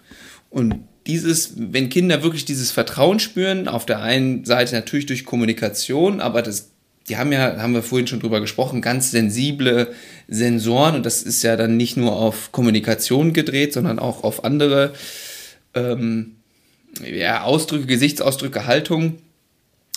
Und 0.49 0.75
dieses, 1.07 1.53
wenn 1.55 1.89
Kinder 1.89 2.23
wirklich 2.23 2.45
dieses 2.45 2.71
Vertrauen 2.71 3.19
spüren, 3.19 3.67
auf 3.67 3.85
der 3.85 4.01
einen 4.01 4.45
Seite 4.45 4.75
natürlich 4.75 5.05
durch 5.05 5.25
Kommunikation, 5.25 6.19
aber 6.19 6.41
das 6.41 6.69
die 7.09 7.17
haben 7.17 7.31
ja, 7.31 7.57
haben 7.57 7.73
wir 7.73 7.81
vorhin 7.81 8.07
schon 8.07 8.19
drüber 8.19 8.39
gesprochen, 8.39 8.81
ganz 8.81 9.11
sensible 9.11 9.93
Sensoren 10.27 10.95
und 10.95 11.05
das 11.05 11.23
ist 11.23 11.41
ja 11.41 11.55
dann 11.55 11.75
nicht 11.75 11.97
nur 11.97 12.15
auf 12.15 12.51
Kommunikation 12.51 13.33
gedreht, 13.33 13.73
sondern 13.73 13.97
auch 13.97 14.23
auf 14.23 14.43
andere 14.43 14.93
ähm, 15.73 16.35
ja, 17.03 17.43
Ausdrücke, 17.43 17.87
Gesichtsausdrücke, 17.87 18.67
Haltung. 18.67 19.17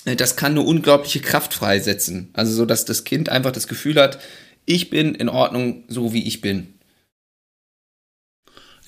Das 0.04 0.36
kann 0.36 0.52
eine 0.52 0.62
unglaubliche 0.62 1.20
Kraft 1.20 1.54
freisetzen. 1.54 2.30
Also 2.32 2.52
so, 2.54 2.64
dass 2.64 2.84
das 2.84 3.04
Kind 3.04 3.28
einfach 3.28 3.52
das 3.52 3.68
Gefühl 3.68 4.00
hat, 4.00 4.18
ich 4.64 4.90
bin 4.90 5.14
in 5.14 5.28
Ordnung, 5.28 5.84
so 5.88 6.12
wie 6.12 6.26
ich 6.26 6.40
bin. 6.40 6.71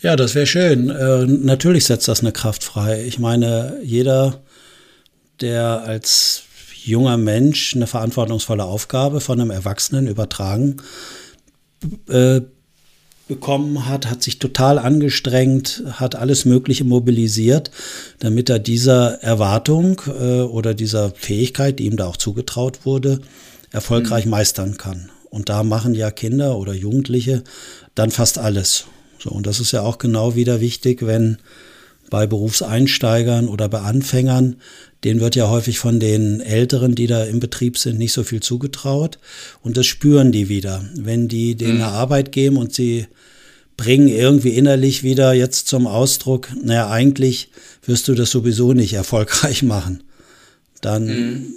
Ja, 0.05 0.17
das 0.17 0.35
wäre 0.35 0.47
schön. 0.47 0.91
Äh, 0.91 1.25
natürlich 1.25 1.87
setzt 1.87 2.09
das 2.09 2.21
eine 2.21 2.31
Kraft 2.31 2.63
frei. 2.63 3.03
Ich 3.07 3.19
meine, 3.19 3.79
jeder, 3.83 4.43
der 5.41 5.85
als 5.87 6.43
junger 6.85 7.17
Mensch 7.17 7.75
eine 7.75 7.87
verantwortungsvolle 7.87 8.65
Aufgabe 8.65 9.23
von 9.23 9.41
einem 9.41 9.51
Erwachsenen 9.51 10.07
übertragen 10.07 10.77
äh, 12.11 12.43
bekommen 13.29 13.89
hat, 13.89 14.11
hat 14.11 14.23
sich 14.23 14.39
total 14.39 14.79
angestrengt, 14.79 15.83
hat 15.93 16.17
alles 16.17 16.45
Mögliche 16.45 16.85
mobilisiert, 16.85 17.71
damit 18.19 18.51
er 18.51 18.59
dieser 18.59 19.23
Erwartung 19.23 20.03
äh, 20.07 20.43
oder 20.43 20.75
dieser 20.75 21.13
Fähigkeit, 21.13 21.79
die 21.79 21.87
ihm 21.87 21.97
da 21.97 22.09
auch 22.09 22.19
zugetraut 22.19 22.85
wurde, 22.85 23.23
erfolgreich 23.71 24.27
mhm. 24.27 24.33
meistern 24.33 24.77
kann. 24.77 25.09
Und 25.31 25.49
da 25.49 25.63
machen 25.63 25.95
ja 25.95 26.11
Kinder 26.11 26.59
oder 26.59 26.75
Jugendliche 26.75 27.43
dann 27.95 28.11
fast 28.11 28.37
alles. 28.37 28.85
So, 29.25 29.31
und 29.31 29.47
das 29.47 29.59
ist 29.59 29.73
ja 29.73 29.81
auch 29.81 29.97
genau 29.97 30.35
wieder 30.35 30.61
wichtig, 30.61 31.07
wenn 31.07 31.39
bei 32.11 32.27
Berufseinsteigern 32.27 33.49
oder 33.49 33.71
bei 33.71 33.81
Anfängern, 33.81 34.57
denen 35.03 35.21
wird 35.21 35.35
ja 35.35 35.49
häufig 35.49 35.79
von 35.79 35.99
den 35.99 36.43
Älteren, 36.43 36.95
die 36.95 37.07
da 37.07 37.25
im 37.25 37.41
Betrieb 37.41 37.79
sind, 37.79 37.99
nicht 37.99 38.13
so 38.13 38.23
viel 38.23 38.41
zugetraut. 38.41 39.19
Und 39.63 39.79
das 39.79 39.87
spüren 39.87 40.31
die 40.31 40.51
wieder. 40.51 40.85
Wenn 40.95 41.29
die 41.29 41.55
denen 41.55 41.81
eine 41.81 41.91
mhm. 41.91 41.97
Arbeit 41.97 42.33
geben 42.33 42.59
und 42.59 42.75
sie 42.75 43.07
bringen 43.79 44.09
irgendwie 44.09 44.51
innerlich 44.51 45.03
wieder 45.03 45.33
jetzt 45.33 45.69
zum 45.69 45.87
Ausdruck, 45.87 46.51
naja, 46.63 46.91
eigentlich 46.91 47.49
wirst 47.87 48.07
du 48.09 48.15
das 48.15 48.31
sowieso 48.31 48.75
nicht 48.75 48.93
erfolgreich 48.93 49.63
machen. 49.63 50.03
Dann 50.83 51.07
mhm. 51.07 51.55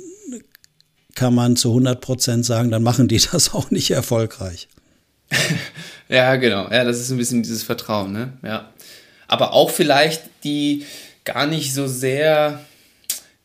kann 1.15 1.35
man 1.35 1.57
zu 1.57 1.67
100 1.67 1.99
Prozent 1.99 2.45
sagen, 2.45 2.71
dann 2.71 2.83
machen 2.83 3.09
die 3.09 3.19
das 3.31 3.53
auch 3.53 3.71
nicht 3.71 3.91
erfolgreich. 3.91 4.69
ja, 6.09 6.35
genau. 6.35 6.69
Ja, 6.71 6.83
das 6.83 6.99
ist 6.99 7.11
ein 7.11 7.17
bisschen 7.17 7.43
dieses 7.43 7.63
Vertrauen, 7.63 8.11
ne? 8.11 8.33
Ja 8.43 8.69
aber 9.27 9.53
auch 9.53 9.69
vielleicht 9.69 10.23
die 10.43 10.85
gar 11.25 11.45
nicht 11.45 11.73
so 11.73 11.87
sehr, 11.87 12.61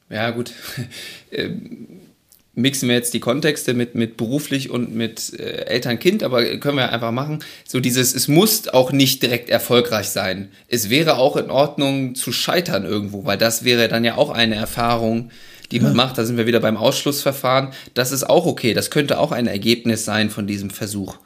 ja 0.08 0.30
gut, 0.30 0.52
äh, 1.30 1.50
mixen 2.54 2.88
wir 2.88 2.96
jetzt 2.96 3.14
die 3.14 3.20
Kontexte 3.20 3.74
mit, 3.74 3.94
mit 3.94 4.16
beruflich 4.16 4.70
und 4.70 4.94
mit 4.94 5.38
äh, 5.38 5.64
Eltern-Kind, 5.64 6.22
aber 6.22 6.44
können 6.58 6.76
wir 6.76 6.92
einfach 6.92 7.10
machen. 7.10 7.42
So 7.66 7.80
dieses, 7.80 8.14
es 8.14 8.28
muss 8.28 8.68
auch 8.68 8.92
nicht 8.92 9.22
direkt 9.22 9.48
erfolgreich 9.48 10.10
sein. 10.10 10.50
Es 10.68 10.90
wäre 10.90 11.16
auch 11.16 11.36
in 11.36 11.50
Ordnung 11.50 12.14
zu 12.14 12.30
scheitern 12.30 12.84
irgendwo, 12.84 13.24
weil 13.24 13.38
das 13.38 13.64
wäre 13.64 13.88
dann 13.88 14.04
ja 14.04 14.16
auch 14.16 14.30
eine 14.30 14.54
Erfahrung, 14.54 15.30
die 15.70 15.80
man 15.80 15.92
ja. 15.92 15.96
macht. 15.96 16.18
Da 16.18 16.26
sind 16.26 16.36
wir 16.36 16.46
wieder 16.46 16.60
beim 16.60 16.76
Ausschlussverfahren. 16.76 17.70
Das 17.94 18.12
ist 18.12 18.28
auch 18.28 18.44
okay. 18.44 18.74
Das 18.74 18.90
könnte 18.90 19.18
auch 19.18 19.32
ein 19.32 19.46
Ergebnis 19.46 20.04
sein 20.04 20.28
von 20.28 20.46
diesem 20.46 20.68
Versuch. 20.68 21.16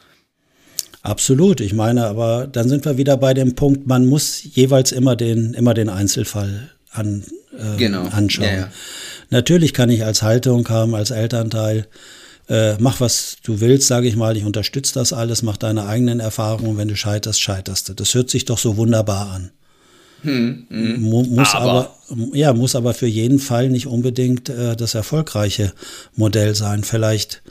Absolut. 1.07 1.61
Ich 1.61 1.73
meine, 1.73 2.07
aber 2.07 2.49
dann 2.49 2.69
sind 2.69 2.85
wir 2.85 2.97
wieder 2.97 3.16
bei 3.16 3.33
dem 3.33 3.55
Punkt, 3.55 3.87
man 3.87 4.07
muss 4.07 4.42
jeweils 4.42 4.90
immer 4.90 5.14
den, 5.14 5.55
immer 5.55 5.73
den 5.73 5.88
Einzelfall 5.88 6.71
an, 6.90 7.23
äh, 7.57 7.77
genau. 7.77 8.09
anschauen. 8.09 8.49
Ja, 8.49 8.55
ja. 8.55 8.73
Natürlich 9.31 9.73
kann 9.73 9.88
ich 9.88 10.05
als 10.05 10.23
Haltung 10.23 10.69
haben, 10.69 10.97
als 10.97 11.12
Elternteil, 11.12 11.87
äh, 12.49 12.75
mach 12.79 13.01
was 13.01 13.37
du 13.45 13.61
willst, 13.61 13.87
sage 13.87 14.09
ich 14.09 14.16
mal, 14.16 14.37
ich 14.37 14.45
unterstütze 14.45 14.95
das 14.95 15.12
alles, 15.12 15.42
mach 15.42 15.57
deine 15.57 15.87
eigenen 15.87 16.19
Erfahrungen, 16.19 16.77
wenn 16.77 16.88
du 16.88 16.97
scheiterst, 16.97 17.40
scheiterst 17.40 17.88
du. 17.88 17.95
Das 17.95 18.12
hört 18.14 18.29
sich 18.29 18.45
doch 18.45 18.59
so 18.59 18.77
wunderbar 18.77 19.31
an. 19.31 19.51
Hm, 20.23 20.66
hm. 20.69 21.03
Muss 21.03 21.55
aber. 21.55 21.95
aber. 22.11 22.37
ja, 22.37 22.53
muss 22.53 22.75
aber 22.75 22.95
für 22.95 23.07
jeden 23.07 23.38
Fall 23.38 23.69
nicht 23.69 23.87
unbedingt 23.87 24.49
äh, 24.49 24.75
das 24.75 24.95
erfolgreiche 24.95 25.73
Modell 26.16 26.57
sein. 26.57 26.83
Vielleicht 26.83 27.42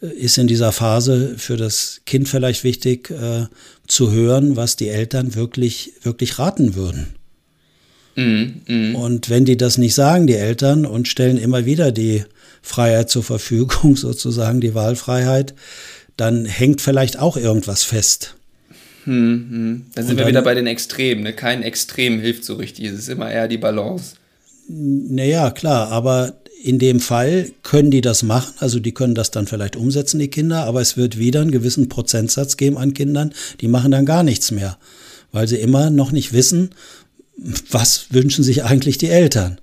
ist 0.00 0.38
in 0.38 0.46
dieser 0.46 0.72
Phase 0.72 1.34
für 1.36 1.56
das 1.56 2.00
Kind 2.06 2.28
vielleicht 2.28 2.64
wichtig 2.64 3.10
äh, 3.10 3.46
zu 3.86 4.10
hören, 4.10 4.56
was 4.56 4.76
die 4.76 4.88
Eltern 4.88 5.34
wirklich, 5.34 5.92
wirklich 6.02 6.38
raten 6.38 6.74
würden. 6.74 7.08
Mm, 8.16 8.44
mm. 8.66 8.94
Und 8.96 9.30
wenn 9.30 9.44
die 9.44 9.56
das 9.56 9.78
nicht 9.78 9.94
sagen, 9.94 10.26
die 10.26 10.34
Eltern, 10.34 10.86
und 10.86 11.06
stellen 11.06 11.38
immer 11.38 11.64
wieder 11.64 11.92
die 11.92 12.24
Freiheit 12.62 13.10
zur 13.10 13.22
Verfügung, 13.22 13.96
sozusagen 13.96 14.60
die 14.60 14.74
Wahlfreiheit, 14.74 15.54
dann 16.16 16.44
hängt 16.44 16.80
vielleicht 16.80 17.18
auch 17.18 17.36
irgendwas 17.36 17.82
fest. 17.82 18.36
Hm, 19.04 19.46
hm. 19.50 19.86
Dann 19.94 20.04
sind 20.04 20.12
und 20.12 20.18
wir 20.18 20.24
dann, 20.24 20.28
wieder 20.28 20.42
bei 20.42 20.54
den 20.54 20.66
Extremen. 20.66 21.22
Ne? 21.22 21.32
Kein 21.32 21.62
Extrem 21.62 22.20
hilft 22.20 22.44
so 22.44 22.54
richtig. 22.54 22.86
Es 22.86 22.98
ist 22.98 23.08
immer 23.08 23.30
eher 23.30 23.48
die 23.48 23.58
Balance. 23.58 24.16
Naja, 24.68 25.50
klar, 25.50 25.90
aber 25.90 26.34
in 26.62 26.78
dem 26.78 27.00
Fall 27.00 27.50
können 27.62 27.90
die 27.90 28.00
das 28.00 28.22
machen, 28.22 28.52
also 28.58 28.80
die 28.80 28.92
können 28.92 29.14
das 29.14 29.30
dann 29.30 29.46
vielleicht 29.46 29.76
umsetzen, 29.76 30.18
die 30.18 30.28
Kinder, 30.28 30.64
aber 30.64 30.80
es 30.80 30.96
wird 30.96 31.18
wieder 31.18 31.40
einen 31.40 31.50
gewissen 31.50 31.88
Prozentsatz 31.88 32.56
geben 32.56 32.76
an 32.76 32.92
Kindern, 32.94 33.32
die 33.60 33.68
machen 33.68 33.90
dann 33.90 34.04
gar 34.04 34.22
nichts 34.22 34.50
mehr, 34.50 34.76
weil 35.32 35.48
sie 35.48 35.56
immer 35.56 35.90
noch 35.90 36.12
nicht 36.12 36.32
wissen, 36.32 36.70
was 37.70 38.12
wünschen 38.12 38.44
sich 38.44 38.64
eigentlich 38.64 38.98
die 38.98 39.08
Eltern. 39.08 39.58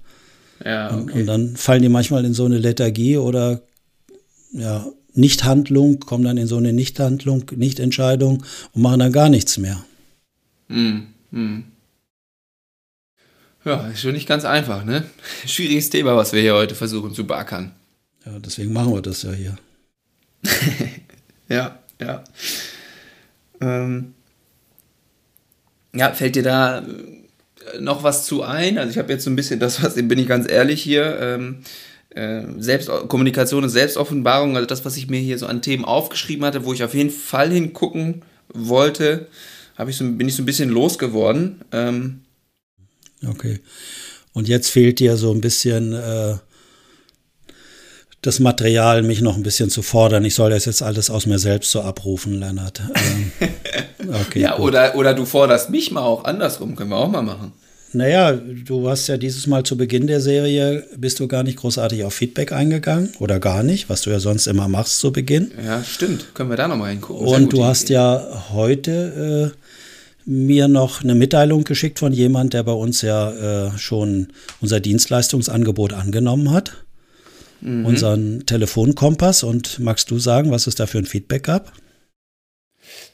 Ja, 0.65 0.87
okay. 0.87 0.95
und, 0.95 1.11
und 1.11 1.25
dann 1.27 1.55
fallen 1.55 1.83
die 1.83 1.89
manchmal 1.89 2.25
in 2.25 2.33
so 2.33 2.45
eine 2.45 2.57
Lethargie 2.57 3.17
oder 3.17 3.61
ja, 4.53 4.87
Nichthandlung, 5.13 5.99
kommen 5.99 6.23
dann 6.23 6.37
in 6.37 6.47
so 6.47 6.57
eine 6.57 6.73
Nichthandlung, 6.73 7.45
Nichtentscheidung 7.55 8.43
und 8.73 8.81
machen 8.81 8.99
dann 8.99 9.11
gar 9.11 9.29
nichts 9.29 9.59
mehr. 9.59 9.83
Mm, 10.67 11.01
mm. 11.31 11.63
Ja, 13.67 13.85
ist 13.87 13.99
schon 13.99 14.13
nicht 14.13 14.29
ganz 14.29 14.45
einfach, 14.45 14.85
ne? 14.85 15.03
Schwieriges 15.45 15.89
Thema, 15.89 16.15
was 16.15 16.31
wir 16.31 16.39
hier 16.39 16.53
heute 16.53 16.73
versuchen 16.73 17.13
zu 17.13 17.27
beackern. 17.27 17.73
Ja, 18.25 18.39
deswegen 18.39 18.71
machen 18.71 18.93
wir 18.93 19.01
das 19.01 19.23
ja 19.23 19.31
hier. 19.33 19.57
ja, 21.49 21.77
ja. 21.99 22.23
Ähm, 23.59 24.13
ja, 25.93 26.13
fällt 26.13 26.37
dir 26.37 26.43
da 26.43 26.79
äh, 26.79 26.83
noch 27.81 28.03
was 28.03 28.25
zu 28.25 28.41
ein? 28.41 28.77
Also 28.77 28.91
ich 28.91 28.97
habe 28.97 29.11
jetzt 29.11 29.25
so 29.25 29.29
ein 29.29 29.35
bisschen 29.35 29.59
das, 29.59 29.83
was 29.83 29.95
bin 29.95 30.17
ich 30.17 30.27
ganz 30.27 30.49
ehrlich 30.49 30.81
hier. 30.81 31.19
Ähm, 31.19 31.57
äh, 32.11 32.43
Selbst, 32.59 32.89
Kommunikation 33.09 33.65
und 33.65 33.69
Selbstoffenbarung, 33.69 34.55
also 34.55 34.65
das, 34.65 34.85
was 34.85 34.95
ich 34.95 35.09
mir 35.09 35.19
hier 35.19 35.37
so 35.37 35.45
an 35.45 35.61
Themen 35.61 35.83
aufgeschrieben 35.83 36.45
hatte, 36.45 36.63
wo 36.63 36.71
ich 36.71 36.85
auf 36.85 36.93
jeden 36.93 37.09
Fall 37.09 37.51
hingucken 37.51 38.21
wollte, 38.47 39.27
ich 39.85 39.97
so, 39.97 40.05
bin 40.05 40.29
ich 40.29 40.35
so 40.37 40.41
ein 40.41 40.45
bisschen 40.45 40.69
losgeworden. 40.69 41.59
Ähm, 41.73 42.21
Okay. 43.25 43.59
Und 44.33 44.47
jetzt 44.47 44.69
fehlt 44.69 44.99
dir 44.99 45.17
so 45.17 45.31
ein 45.31 45.41
bisschen 45.41 45.93
äh, 45.93 46.35
das 48.21 48.39
Material, 48.39 49.03
mich 49.03 49.21
noch 49.21 49.35
ein 49.35 49.43
bisschen 49.43 49.69
zu 49.69 49.81
fordern. 49.81 50.25
Ich 50.25 50.35
soll 50.35 50.49
das 50.49 50.65
jetzt 50.65 50.83
alles 50.83 51.09
aus 51.09 51.25
mir 51.25 51.39
selbst 51.39 51.71
so 51.71 51.81
abrufen, 51.81 52.39
Lennart. 52.39 52.81
Ähm, 52.95 53.31
okay, 54.27 54.41
ja, 54.41 54.57
oder, 54.57 54.95
oder 54.95 55.13
du 55.13 55.25
forderst 55.25 55.69
mich 55.69 55.91
mal 55.91 56.01
auch 56.01 56.25
andersrum, 56.25 56.75
können 56.75 56.89
wir 56.89 56.97
auch 56.97 57.09
mal 57.09 57.21
machen. 57.21 57.53
Naja, 57.93 58.33
du 58.33 58.89
hast 58.89 59.07
ja 59.07 59.17
dieses 59.17 59.47
Mal 59.47 59.63
zu 59.63 59.77
Beginn 59.77 60.07
der 60.07 60.19
Serie, 60.19 60.85
bist 60.97 61.19
du 61.19 61.27
gar 61.27 61.43
nicht 61.43 61.57
großartig 61.57 62.03
auf 62.03 62.13
Feedback 62.13 62.51
eingegangen 62.51 63.13
oder 63.19 63.39
gar 63.39 63.63
nicht, 63.63 63.89
was 63.89 64.01
du 64.01 64.09
ja 64.09 64.19
sonst 64.19 64.45
immer 64.45 64.67
machst 64.67 64.99
zu 64.99 65.13
Beginn. 65.13 65.51
Ja, 65.65 65.83
stimmt. 65.83 66.35
Können 66.35 66.49
wir 66.49 66.57
da 66.57 66.67
nochmal 66.67 66.91
hingucken. 66.91 67.25
Und 67.25 67.53
du 67.53 67.63
hast 67.63 67.83
Idee. 67.85 67.93
ja 67.93 68.43
heute 68.51 69.53
äh, 69.55 69.66
mir 70.27 70.67
noch 70.67 71.03
eine 71.03 71.15
Mitteilung 71.15 71.63
geschickt 71.63 71.99
von 71.99 72.11
jemand, 72.11 72.53
der 72.53 72.63
bei 72.63 72.73
uns 72.73 73.01
ja 73.01 73.67
äh, 73.67 73.77
schon 73.77 74.27
unser 74.59 74.81
Dienstleistungsangebot 74.81 75.93
angenommen 75.93 76.51
hat. 76.51 76.83
Mhm. 77.61 77.85
Unseren 77.85 78.45
Telefonkompass. 78.45 79.43
Und 79.43 79.79
magst 79.79 80.11
du 80.11 80.19
sagen, 80.19 80.51
was 80.51 80.67
es 80.67 80.75
da 80.75 80.85
für 80.85 80.97
ein 80.97 81.05
Feedback 81.05 81.43
gab? 81.43 81.71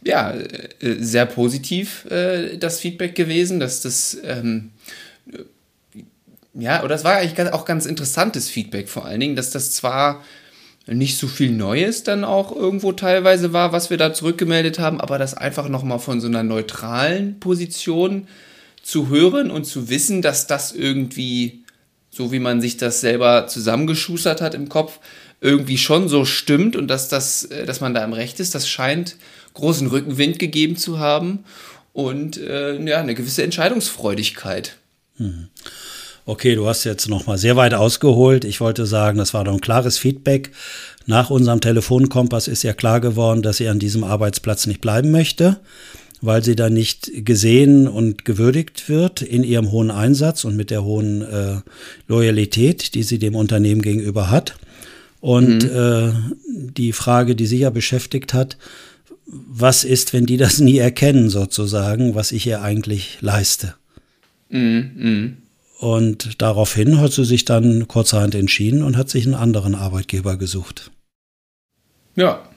Ja, 0.04 0.32
äh, 0.34 0.96
sehr 1.00 1.28
positiv 1.28 2.06
äh, 2.06 2.58
das 2.58 2.80
Feedback 2.80 3.14
gewesen, 3.14 3.60
dass 3.60 3.82
das 3.82 4.18
ähm, 4.24 4.72
ja, 6.56 6.80
oder 6.80 6.90
das 6.90 7.04
war 7.04 7.16
eigentlich 7.16 7.52
auch 7.52 7.66
ganz 7.66 7.86
interessantes 7.86 8.50
Feedback 8.50 8.90
vor 8.90 9.06
allen 9.06 9.20
Dingen, 9.20 9.36
dass 9.36 9.50
das 9.50 9.72
zwar 9.72 10.24
nicht 10.86 11.18
so 11.18 11.28
viel 11.28 11.52
Neues 11.52 12.04
dann 12.04 12.24
auch 12.24 12.54
irgendwo 12.56 12.92
teilweise 12.92 13.54
war, 13.54 13.72
was 13.72 13.90
wir 13.90 13.98
da 13.98 14.14
zurückgemeldet 14.14 14.80
haben, 14.80 15.00
aber 15.00 15.18
das 15.18 15.34
einfach 15.34 15.70
nochmal 15.70 16.00
von 16.00 16.20
so 16.20 16.28
einer 16.28 16.44
neutralen 16.44 17.40
Position 17.40 18.28
zu 18.82 19.08
hören 19.08 19.50
und 19.50 19.66
zu 19.66 19.90
wissen, 19.90 20.22
dass 20.22 20.46
das 20.46 20.74
irgendwie, 20.74 21.64
so 22.10 22.34
wie 22.34 22.40
man 22.40 22.60
sich 22.60 22.76
das 22.76 23.00
selber 23.00 23.48
zusammengeschustert 23.48 24.42
hat 24.42 24.56
im 24.56 24.68
Kopf, 24.68 25.00
irgendwie 25.40 25.78
schon 25.78 26.08
so 26.08 26.26
stimmt 26.26 26.76
und 26.76 26.88
dass, 26.88 27.10
das, 27.10 27.46
äh, 27.46 27.66
dass 27.66 27.82
man 27.82 27.94
da 27.94 28.04
im 28.04 28.14
Recht 28.14 28.40
ist, 28.40 28.56
das 28.56 28.68
scheint 28.68 29.18
großen 29.54 29.88
Rückenwind 29.88 30.40
gegeben 30.40 30.78
zu 30.78 31.00
haben 31.00 31.46
und 31.92 32.38
äh, 32.38 32.82
ja, 32.84 33.00
eine 33.00 33.14
gewisse 33.14 33.44
Entscheidungsfreudigkeit. 33.44 34.78
Mhm. 35.18 35.48
Okay, 36.26 36.56
du 36.56 36.68
hast 36.68 36.86
jetzt 36.86 37.10
noch 37.10 37.28
mal 37.28 37.38
sehr 37.38 37.58
weit 37.58 37.74
ausgeholt. 37.74 38.46
Ich 38.46 38.62
wollte 38.62 38.86
sagen, 38.86 39.18
das 39.18 39.34
war 39.34 39.44
doch 39.44 39.54
ein 39.54 39.62
klares 39.62 39.98
Feedback. 39.98 40.52
Nach 41.06 41.30
unserem 41.30 41.60
Telefonkompass 41.60 42.48
ist 42.48 42.64
ja 42.64 42.74
klar 42.74 43.02
geworden, 43.02 43.42
dass 43.42 43.58
sie 43.58 43.68
an 43.68 43.80
diesem 43.80 44.06
Arbeitsplatz 44.06 44.66
nicht 44.66 44.80
bleiben 44.80 45.12
möchte, 45.12 45.60
weil 46.22 46.42
sie 46.42 46.56
da 46.56 46.70
nicht 46.70 47.26
gesehen 47.26 47.90
und 47.90 48.24
gewürdigt 48.24 48.88
wird 48.88 49.22
in 49.22 49.44
ihrem 49.44 49.72
hohen 49.72 49.92
Einsatz 49.92 50.46
und 50.46 50.56
mit 50.56 50.72
der 50.72 50.86
hohen 50.86 51.24
äh, 51.24 51.58
Loyalität, 52.08 52.96
die 52.96 53.04
sie 53.04 53.20
dem 53.20 53.36
Unternehmen 53.36 53.82
gegenüber 53.82 54.32
hat. 54.32 54.56
Und 55.20 55.64
mhm. 55.64 55.70
äh, 55.70 56.12
die 56.46 56.94
Frage, 56.94 57.36
die 57.36 57.48
sie 57.48 57.60
ja 57.60 57.70
beschäftigt 57.70 58.34
hat, 58.34 58.58
was 59.26 59.84
ist, 59.84 60.14
wenn 60.14 60.26
die 60.26 60.38
das 60.38 60.60
nie 60.60 60.78
erkennen, 60.78 61.30
sozusagen, 61.30 62.16
was 62.16 62.32
ich 62.32 62.44
hier 62.44 62.62
eigentlich 62.62 63.18
leiste? 63.20 63.76
Mhm. 64.50 65.38
Mhm. 65.84 65.90
Und 65.90 66.42
daraufhin 66.42 67.00
hat 67.00 67.12
sie 67.12 67.26
sich 67.26 67.46
dann 67.46 67.88
kurzerhand 67.88 68.36
entschieden 68.36 68.84
und 68.84 68.98
hat 68.98 69.10
sich 69.10 69.26
einen 69.26 69.36
anderen 69.36 69.76
Arbeitgeber 69.76 70.38
gesucht. 70.38 70.92
Ja. 72.16 72.48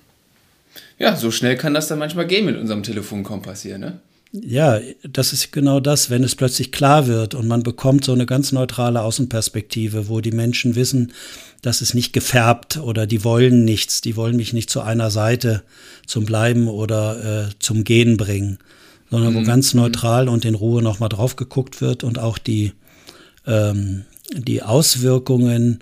Ja, 0.99 1.17
so 1.17 1.31
schnell 1.31 1.57
kann 1.57 1.75
das 1.75 1.89
dann 1.89 1.99
manchmal 1.99 2.27
gehen 2.27 2.47
mit 2.47 2.57
unserem 2.57 2.83
Telefonkompass 2.83 3.63
hier, 3.63 3.79
ne? 3.79 4.01
Ja, 4.33 4.81
das 5.03 5.33
ist 5.33 5.53
genau 5.53 5.81
das, 5.81 6.11
wenn 6.11 6.25
es 6.25 6.35
plötzlich 6.35 6.73
klar 6.73 7.07
wird 7.07 7.35
und 7.35 7.47
man 7.47 7.63
bekommt 7.63 8.05
so 8.05 8.13
eine 8.13 8.27
ganz 8.27 8.53
neutrale 8.53 9.01
Außenperspektive, 9.03 10.09
wo 10.09 10.21
die 10.21 10.33
Menschen 10.33 10.75
wissen, 10.75 11.13
das 11.63 11.81
ist 11.81 11.95
nicht 11.95 12.13
gefärbt 12.13 12.77
oder 12.77 13.07
die 13.07 13.25
wollen 13.25 13.65
nichts, 13.65 14.01
die 14.01 14.17
wollen 14.17 14.37
mich 14.37 14.53
nicht 14.53 14.69
zu 14.69 14.83
einer 14.83 15.11
Seite 15.11 15.63
zum 16.07 16.27
Bleiben 16.27 16.69
oder 16.69 17.47
äh, 17.47 17.49
zum 17.61 17.85
Gehen 17.85 18.17
bringen, 18.17 18.59
sondern 19.11 19.33
mhm. 19.33 19.39
wo 19.39 19.43
ganz 19.43 19.75
neutral 19.75 20.29
und 20.29 20.45
in 20.45 20.55
Ruhe 20.55 20.83
nochmal 20.83 21.09
drauf 21.09 21.37
geguckt 21.37 21.81
wird 21.81 22.05
und 22.05 22.19
auch 22.19 22.37
die, 22.37 22.73
ähm, 23.47 24.05
die 24.33 24.63
Auswirkungen 24.63 25.81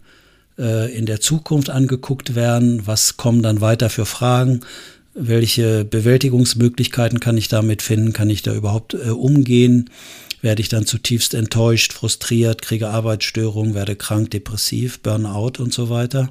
äh, 0.58 0.94
in 0.96 1.06
der 1.06 1.20
Zukunft 1.20 1.70
angeguckt 1.70 2.34
werden, 2.34 2.86
was 2.86 3.16
kommen 3.16 3.42
dann 3.42 3.60
weiter 3.60 3.90
für 3.90 4.06
Fragen, 4.06 4.60
welche 5.14 5.84
Bewältigungsmöglichkeiten 5.84 7.20
kann 7.20 7.36
ich 7.36 7.48
damit 7.48 7.82
finden? 7.82 8.12
Kann 8.12 8.30
ich 8.30 8.42
da 8.42 8.52
überhaupt 8.52 8.94
äh, 8.94 9.10
umgehen? 9.10 9.90
Werde 10.42 10.60
ich 10.60 10.68
dann 10.68 10.86
zutiefst 10.86 11.34
enttäuscht, 11.34 11.92
frustriert, 11.92 12.62
kriege 12.62 12.88
Arbeitsstörungen, 12.88 13.74
werde 13.74 13.96
krank, 13.96 14.30
depressiv, 14.32 15.00
Burnout 15.00 15.62
und 15.62 15.72
so 15.72 15.88
weiter. 15.88 16.30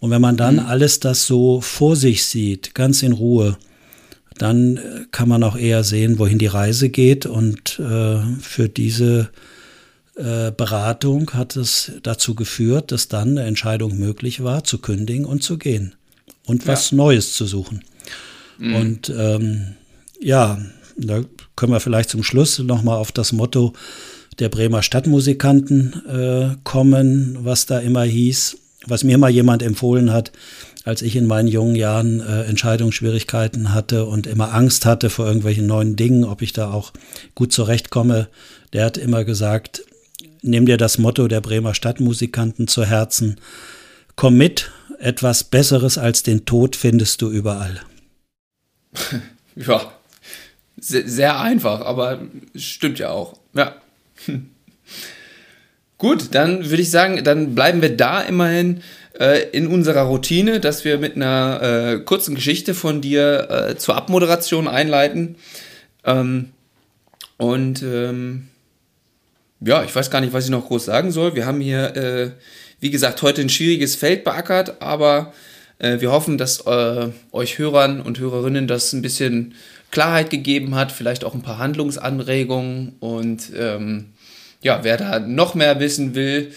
Und 0.00 0.10
wenn 0.10 0.20
man 0.20 0.36
dann 0.36 0.56
mhm. 0.56 0.66
alles 0.66 1.00
das 1.00 1.26
so 1.26 1.60
vor 1.60 1.96
sich 1.96 2.24
sieht, 2.24 2.74
ganz 2.74 3.02
in 3.02 3.12
Ruhe, 3.12 3.56
dann 4.36 4.76
äh, 4.76 4.80
kann 5.10 5.28
man 5.28 5.42
auch 5.42 5.56
eher 5.56 5.84
sehen, 5.84 6.18
wohin 6.18 6.38
die 6.38 6.46
Reise 6.46 6.88
geht. 6.88 7.24
Und 7.24 7.78
äh, 7.78 8.18
für 8.40 8.68
diese 8.68 9.30
äh, 10.18 10.50
Beratung 10.50 11.30
hat 11.32 11.56
es 11.56 11.92
dazu 12.02 12.34
geführt, 12.34 12.92
dass 12.92 13.08
dann 13.08 13.38
eine 13.38 13.44
Entscheidung 13.44 13.98
möglich 13.98 14.42
war, 14.42 14.64
zu 14.64 14.78
kündigen 14.78 15.24
und 15.24 15.42
zu 15.42 15.58
gehen 15.58 15.94
und 16.46 16.66
was 16.66 16.90
ja. 16.90 16.96
Neues 16.96 17.34
zu 17.34 17.46
suchen. 17.46 17.84
Mhm. 18.58 18.74
Und 18.74 19.12
ähm, 19.16 19.76
ja, 20.20 20.58
da 20.96 21.22
können 21.54 21.72
wir 21.72 21.80
vielleicht 21.80 22.10
zum 22.10 22.24
Schluss 22.24 22.58
nochmal 22.58 22.96
auf 22.96 23.12
das 23.12 23.32
Motto 23.32 23.74
der 24.38 24.48
Bremer 24.48 24.82
Stadtmusikanten 24.82 26.06
äh, 26.06 26.56
kommen, 26.64 27.38
was 27.42 27.66
da 27.66 27.78
immer 27.78 28.02
hieß, 28.02 28.56
was 28.86 29.04
mir 29.04 29.18
mal 29.18 29.30
jemand 29.30 29.62
empfohlen 29.62 30.12
hat, 30.12 30.32
als 30.84 31.02
ich 31.02 31.16
in 31.16 31.26
meinen 31.26 31.48
jungen 31.48 31.74
Jahren 31.74 32.20
äh, 32.20 32.44
Entscheidungsschwierigkeiten 32.44 33.74
hatte 33.74 34.04
und 34.06 34.26
immer 34.26 34.54
Angst 34.54 34.86
hatte 34.86 35.10
vor 35.10 35.26
irgendwelchen 35.26 35.66
neuen 35.66 35.96
Dingen, 35.96 36.24
ob 36.24 36.42
ich 36.42 36.52
da 36.52 36.72
auch 36.72 36.92
gut 37.34 37.52
zurechtkomme. 37.52 38.28
Der 38.72 38.84
hat 38.84 38.96
immer 38.96 39.24
gesagt, 39.24 39.82
nimm 40.48 40.66
dir 40.66 40.76
das 40.76 40.98
Motto 40.98 41.28
der 41.28 41.40
Bremer 41.40 41.74
Stadtmusikanten 41.74 42.68
zu 42.68 42.84
Herzen, 42.84 43.36
komm 44.16 44.36
mit, 44.36 44.70
etwas 44.98 45.44
Besseres 45.44 45.96
als 45.98 46.22
den 46.22 46.44
Tod 46.44 46.74
findest 46.76 47.22
du 47.22 47.30
überall. 47.30 47.80
ja, 49.56 49.92
sehr, 50.80 51.40
einfach, 51.40 51.82
aber 51.82 52.20
stimmt 52.54 52.98
ja 52.98 53.10
auch. 53.10 53.38
Ja. 53.54 53.76
Gut, 55.98 56.28
dann 56.32 56.70
würde 56.70 56.82
ich 56.82 56.90
sagen, 56.90 57.24
dann 57.24 57.54
bleiben 57.54 57.82
wir 57.82 57.96
da 57.96 58.20
immerhin 58.20 58.82
äh, 59.18 59.48
in 59.50 59.66
unserer 59.66 60.02
Routine, 60.02 60.60
dass 60.60 60.84
wir 60.84 60.98
mit 60.98 61.16
einer 61.16 61.60
äh, 61.62 61.98
kurzen 62.00 62.36
Geschichte 62.36 62.72
von 62.74 63.00
dir 63.00 63.50
äh, 63.50 63.76
zur 63.76 63.96
Abmoderation 63.96 64.68
einleiten. 64.68 65.34
Ähm, 66.04 66.50
und 67.36 67.82
ähm, 67.82 68.48
ja, 69.60 69.82
ich 69.84 69.94
weiß 69.94 70.10
gar 70.10 70.20
nicht, 70.20 70.32
was 70.32 70.44
ich 70.44 70.50
noch 70.50 70.66
groß 70.66 70.84
sagen 70.84 71.10
soll. 71.10 71.34
Wir 71.34 71.46
haben 71.46 71.60
hier, 71.60 71.96
äh, 71.96 72.30
wie 72.80 72.90
gesagt, 72.90 73.22
heute 73.22 73.40
ein 73.40 73.48
schwieriges 73.48 73.96
Feld 73.96 74.24
beackert, 74.24 74.80
aber 74.80 75.32
äh, 75.78 76.00
wir 76.00 76.12
hoffen, 76.12 76.38
dass 76.38 76.60
äh, 76.66 77.08
euch 77.32 77.58
Hörern 77.58 78.00
und 78.00 78.18
Hörerinnen 78.18 78.68
das 78.68 78.92
ein 78.92 79.02
bisschen 79.02 79.54
Klarheit 79.90 80.30
gegeben 80.30 80.74
hat, 80.74 80.92
vielleicht 80.92 81.24
auch 81.24 81.34
ein 81.34 81.42
paar 81.42 81.58
Handlungsanregungen. 81.58 82.96
Und 83.00 83.52
ähm, 83.56 84.06
ja, 84.62 84.80
wer 84.82 84.96
da 84.96 85.18
noch 85.18 85.54
mehr 85.54 85.80
wissen 85.80 86.14
will, 86.14 86.52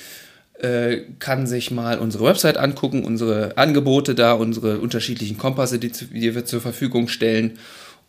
äh, 0.60 1.02
kann 1.20 1.48
sich 1.48 1.72
mal 1.72 1.98
unsere 1.98 2.26
Website 2.26 2.58
angucken, 2.58 3.04
unsere 3.04 3.58
Angebote 3.58 4.14
da, 4.16 4.34
unsere 4.34 4.80
unterschiedlichen 4.80 5.38
Kompasse, 5.38 5.80
die, 5.80 5.92
die 5.92 6.36
wir 6.36 6.46
zur 6.46 6.62
Verfügung 6.62 7.08
stellen 7.08 7.58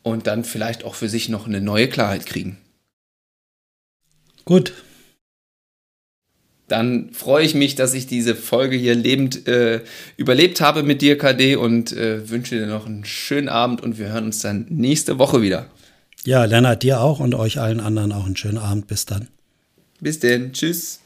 und 0.03 0.27
dann 0.27 0.45
vielleicht 0.45 0.85
auch 0.85 0.95
für 0.95 1.09
sich 1.09 1.29
noch 1.29 1.47
eine 1.47 1.61
neue 1.61 1.89
Klarheit 1.89 2.27
kriegen. 2.27 2.59
Gut, 4.45 4.73
dann 6.73 7.11
freue 7.13 7.45
ich 7.45 7.55
mich, 7.55 7.75
dass 7.75 7.93
ich 7.93 8.07
diese 8.07 8.35
Folge 8.35 8.77
hier 8.77 8.95
lebend 8.95 9.47
äh, 9.47 9.81
überlebt 10.17 10.63
habe 10.63 10.83
mit 10.83 11.03
dir, 11.03 11.19
KD, 11.19 11.57
und 11.57 11.93
äh, 11.93 12.31
wünsche 12.31 12.59
dir 12.59 12.67
noch 12.67 12.87
einen 12.87 13.05
schönen 13.05 13.51
Abend 13.51 13.83
und 13.83 13.99
wir 13.99 14.09
hören 14.09 14.25
uns 14.25 14.41
dann 14.41 14.67
nächste 14.71 15.19
Woche 15.19 15.43
wieder. 15.43 15.67
Ja, 16.25 16.45
Lennart, 16.47 16.83
dir 16.83 17.01
auch 17.01 17.21
und 17.21 17.35
euch 17.35 17.61
allen 17.61 17.81
anderen 17.81 18.13
auch 18.13 18.25
einen 18.25 18.37
schönen 18.37 18.59
Abend. 18.59 18.87
Bis 18.87 19.05
dann. 19.05 19.29
Bis 20.01 20.19
denn. 20.19 20.53
Tschüss. 20.53 21.01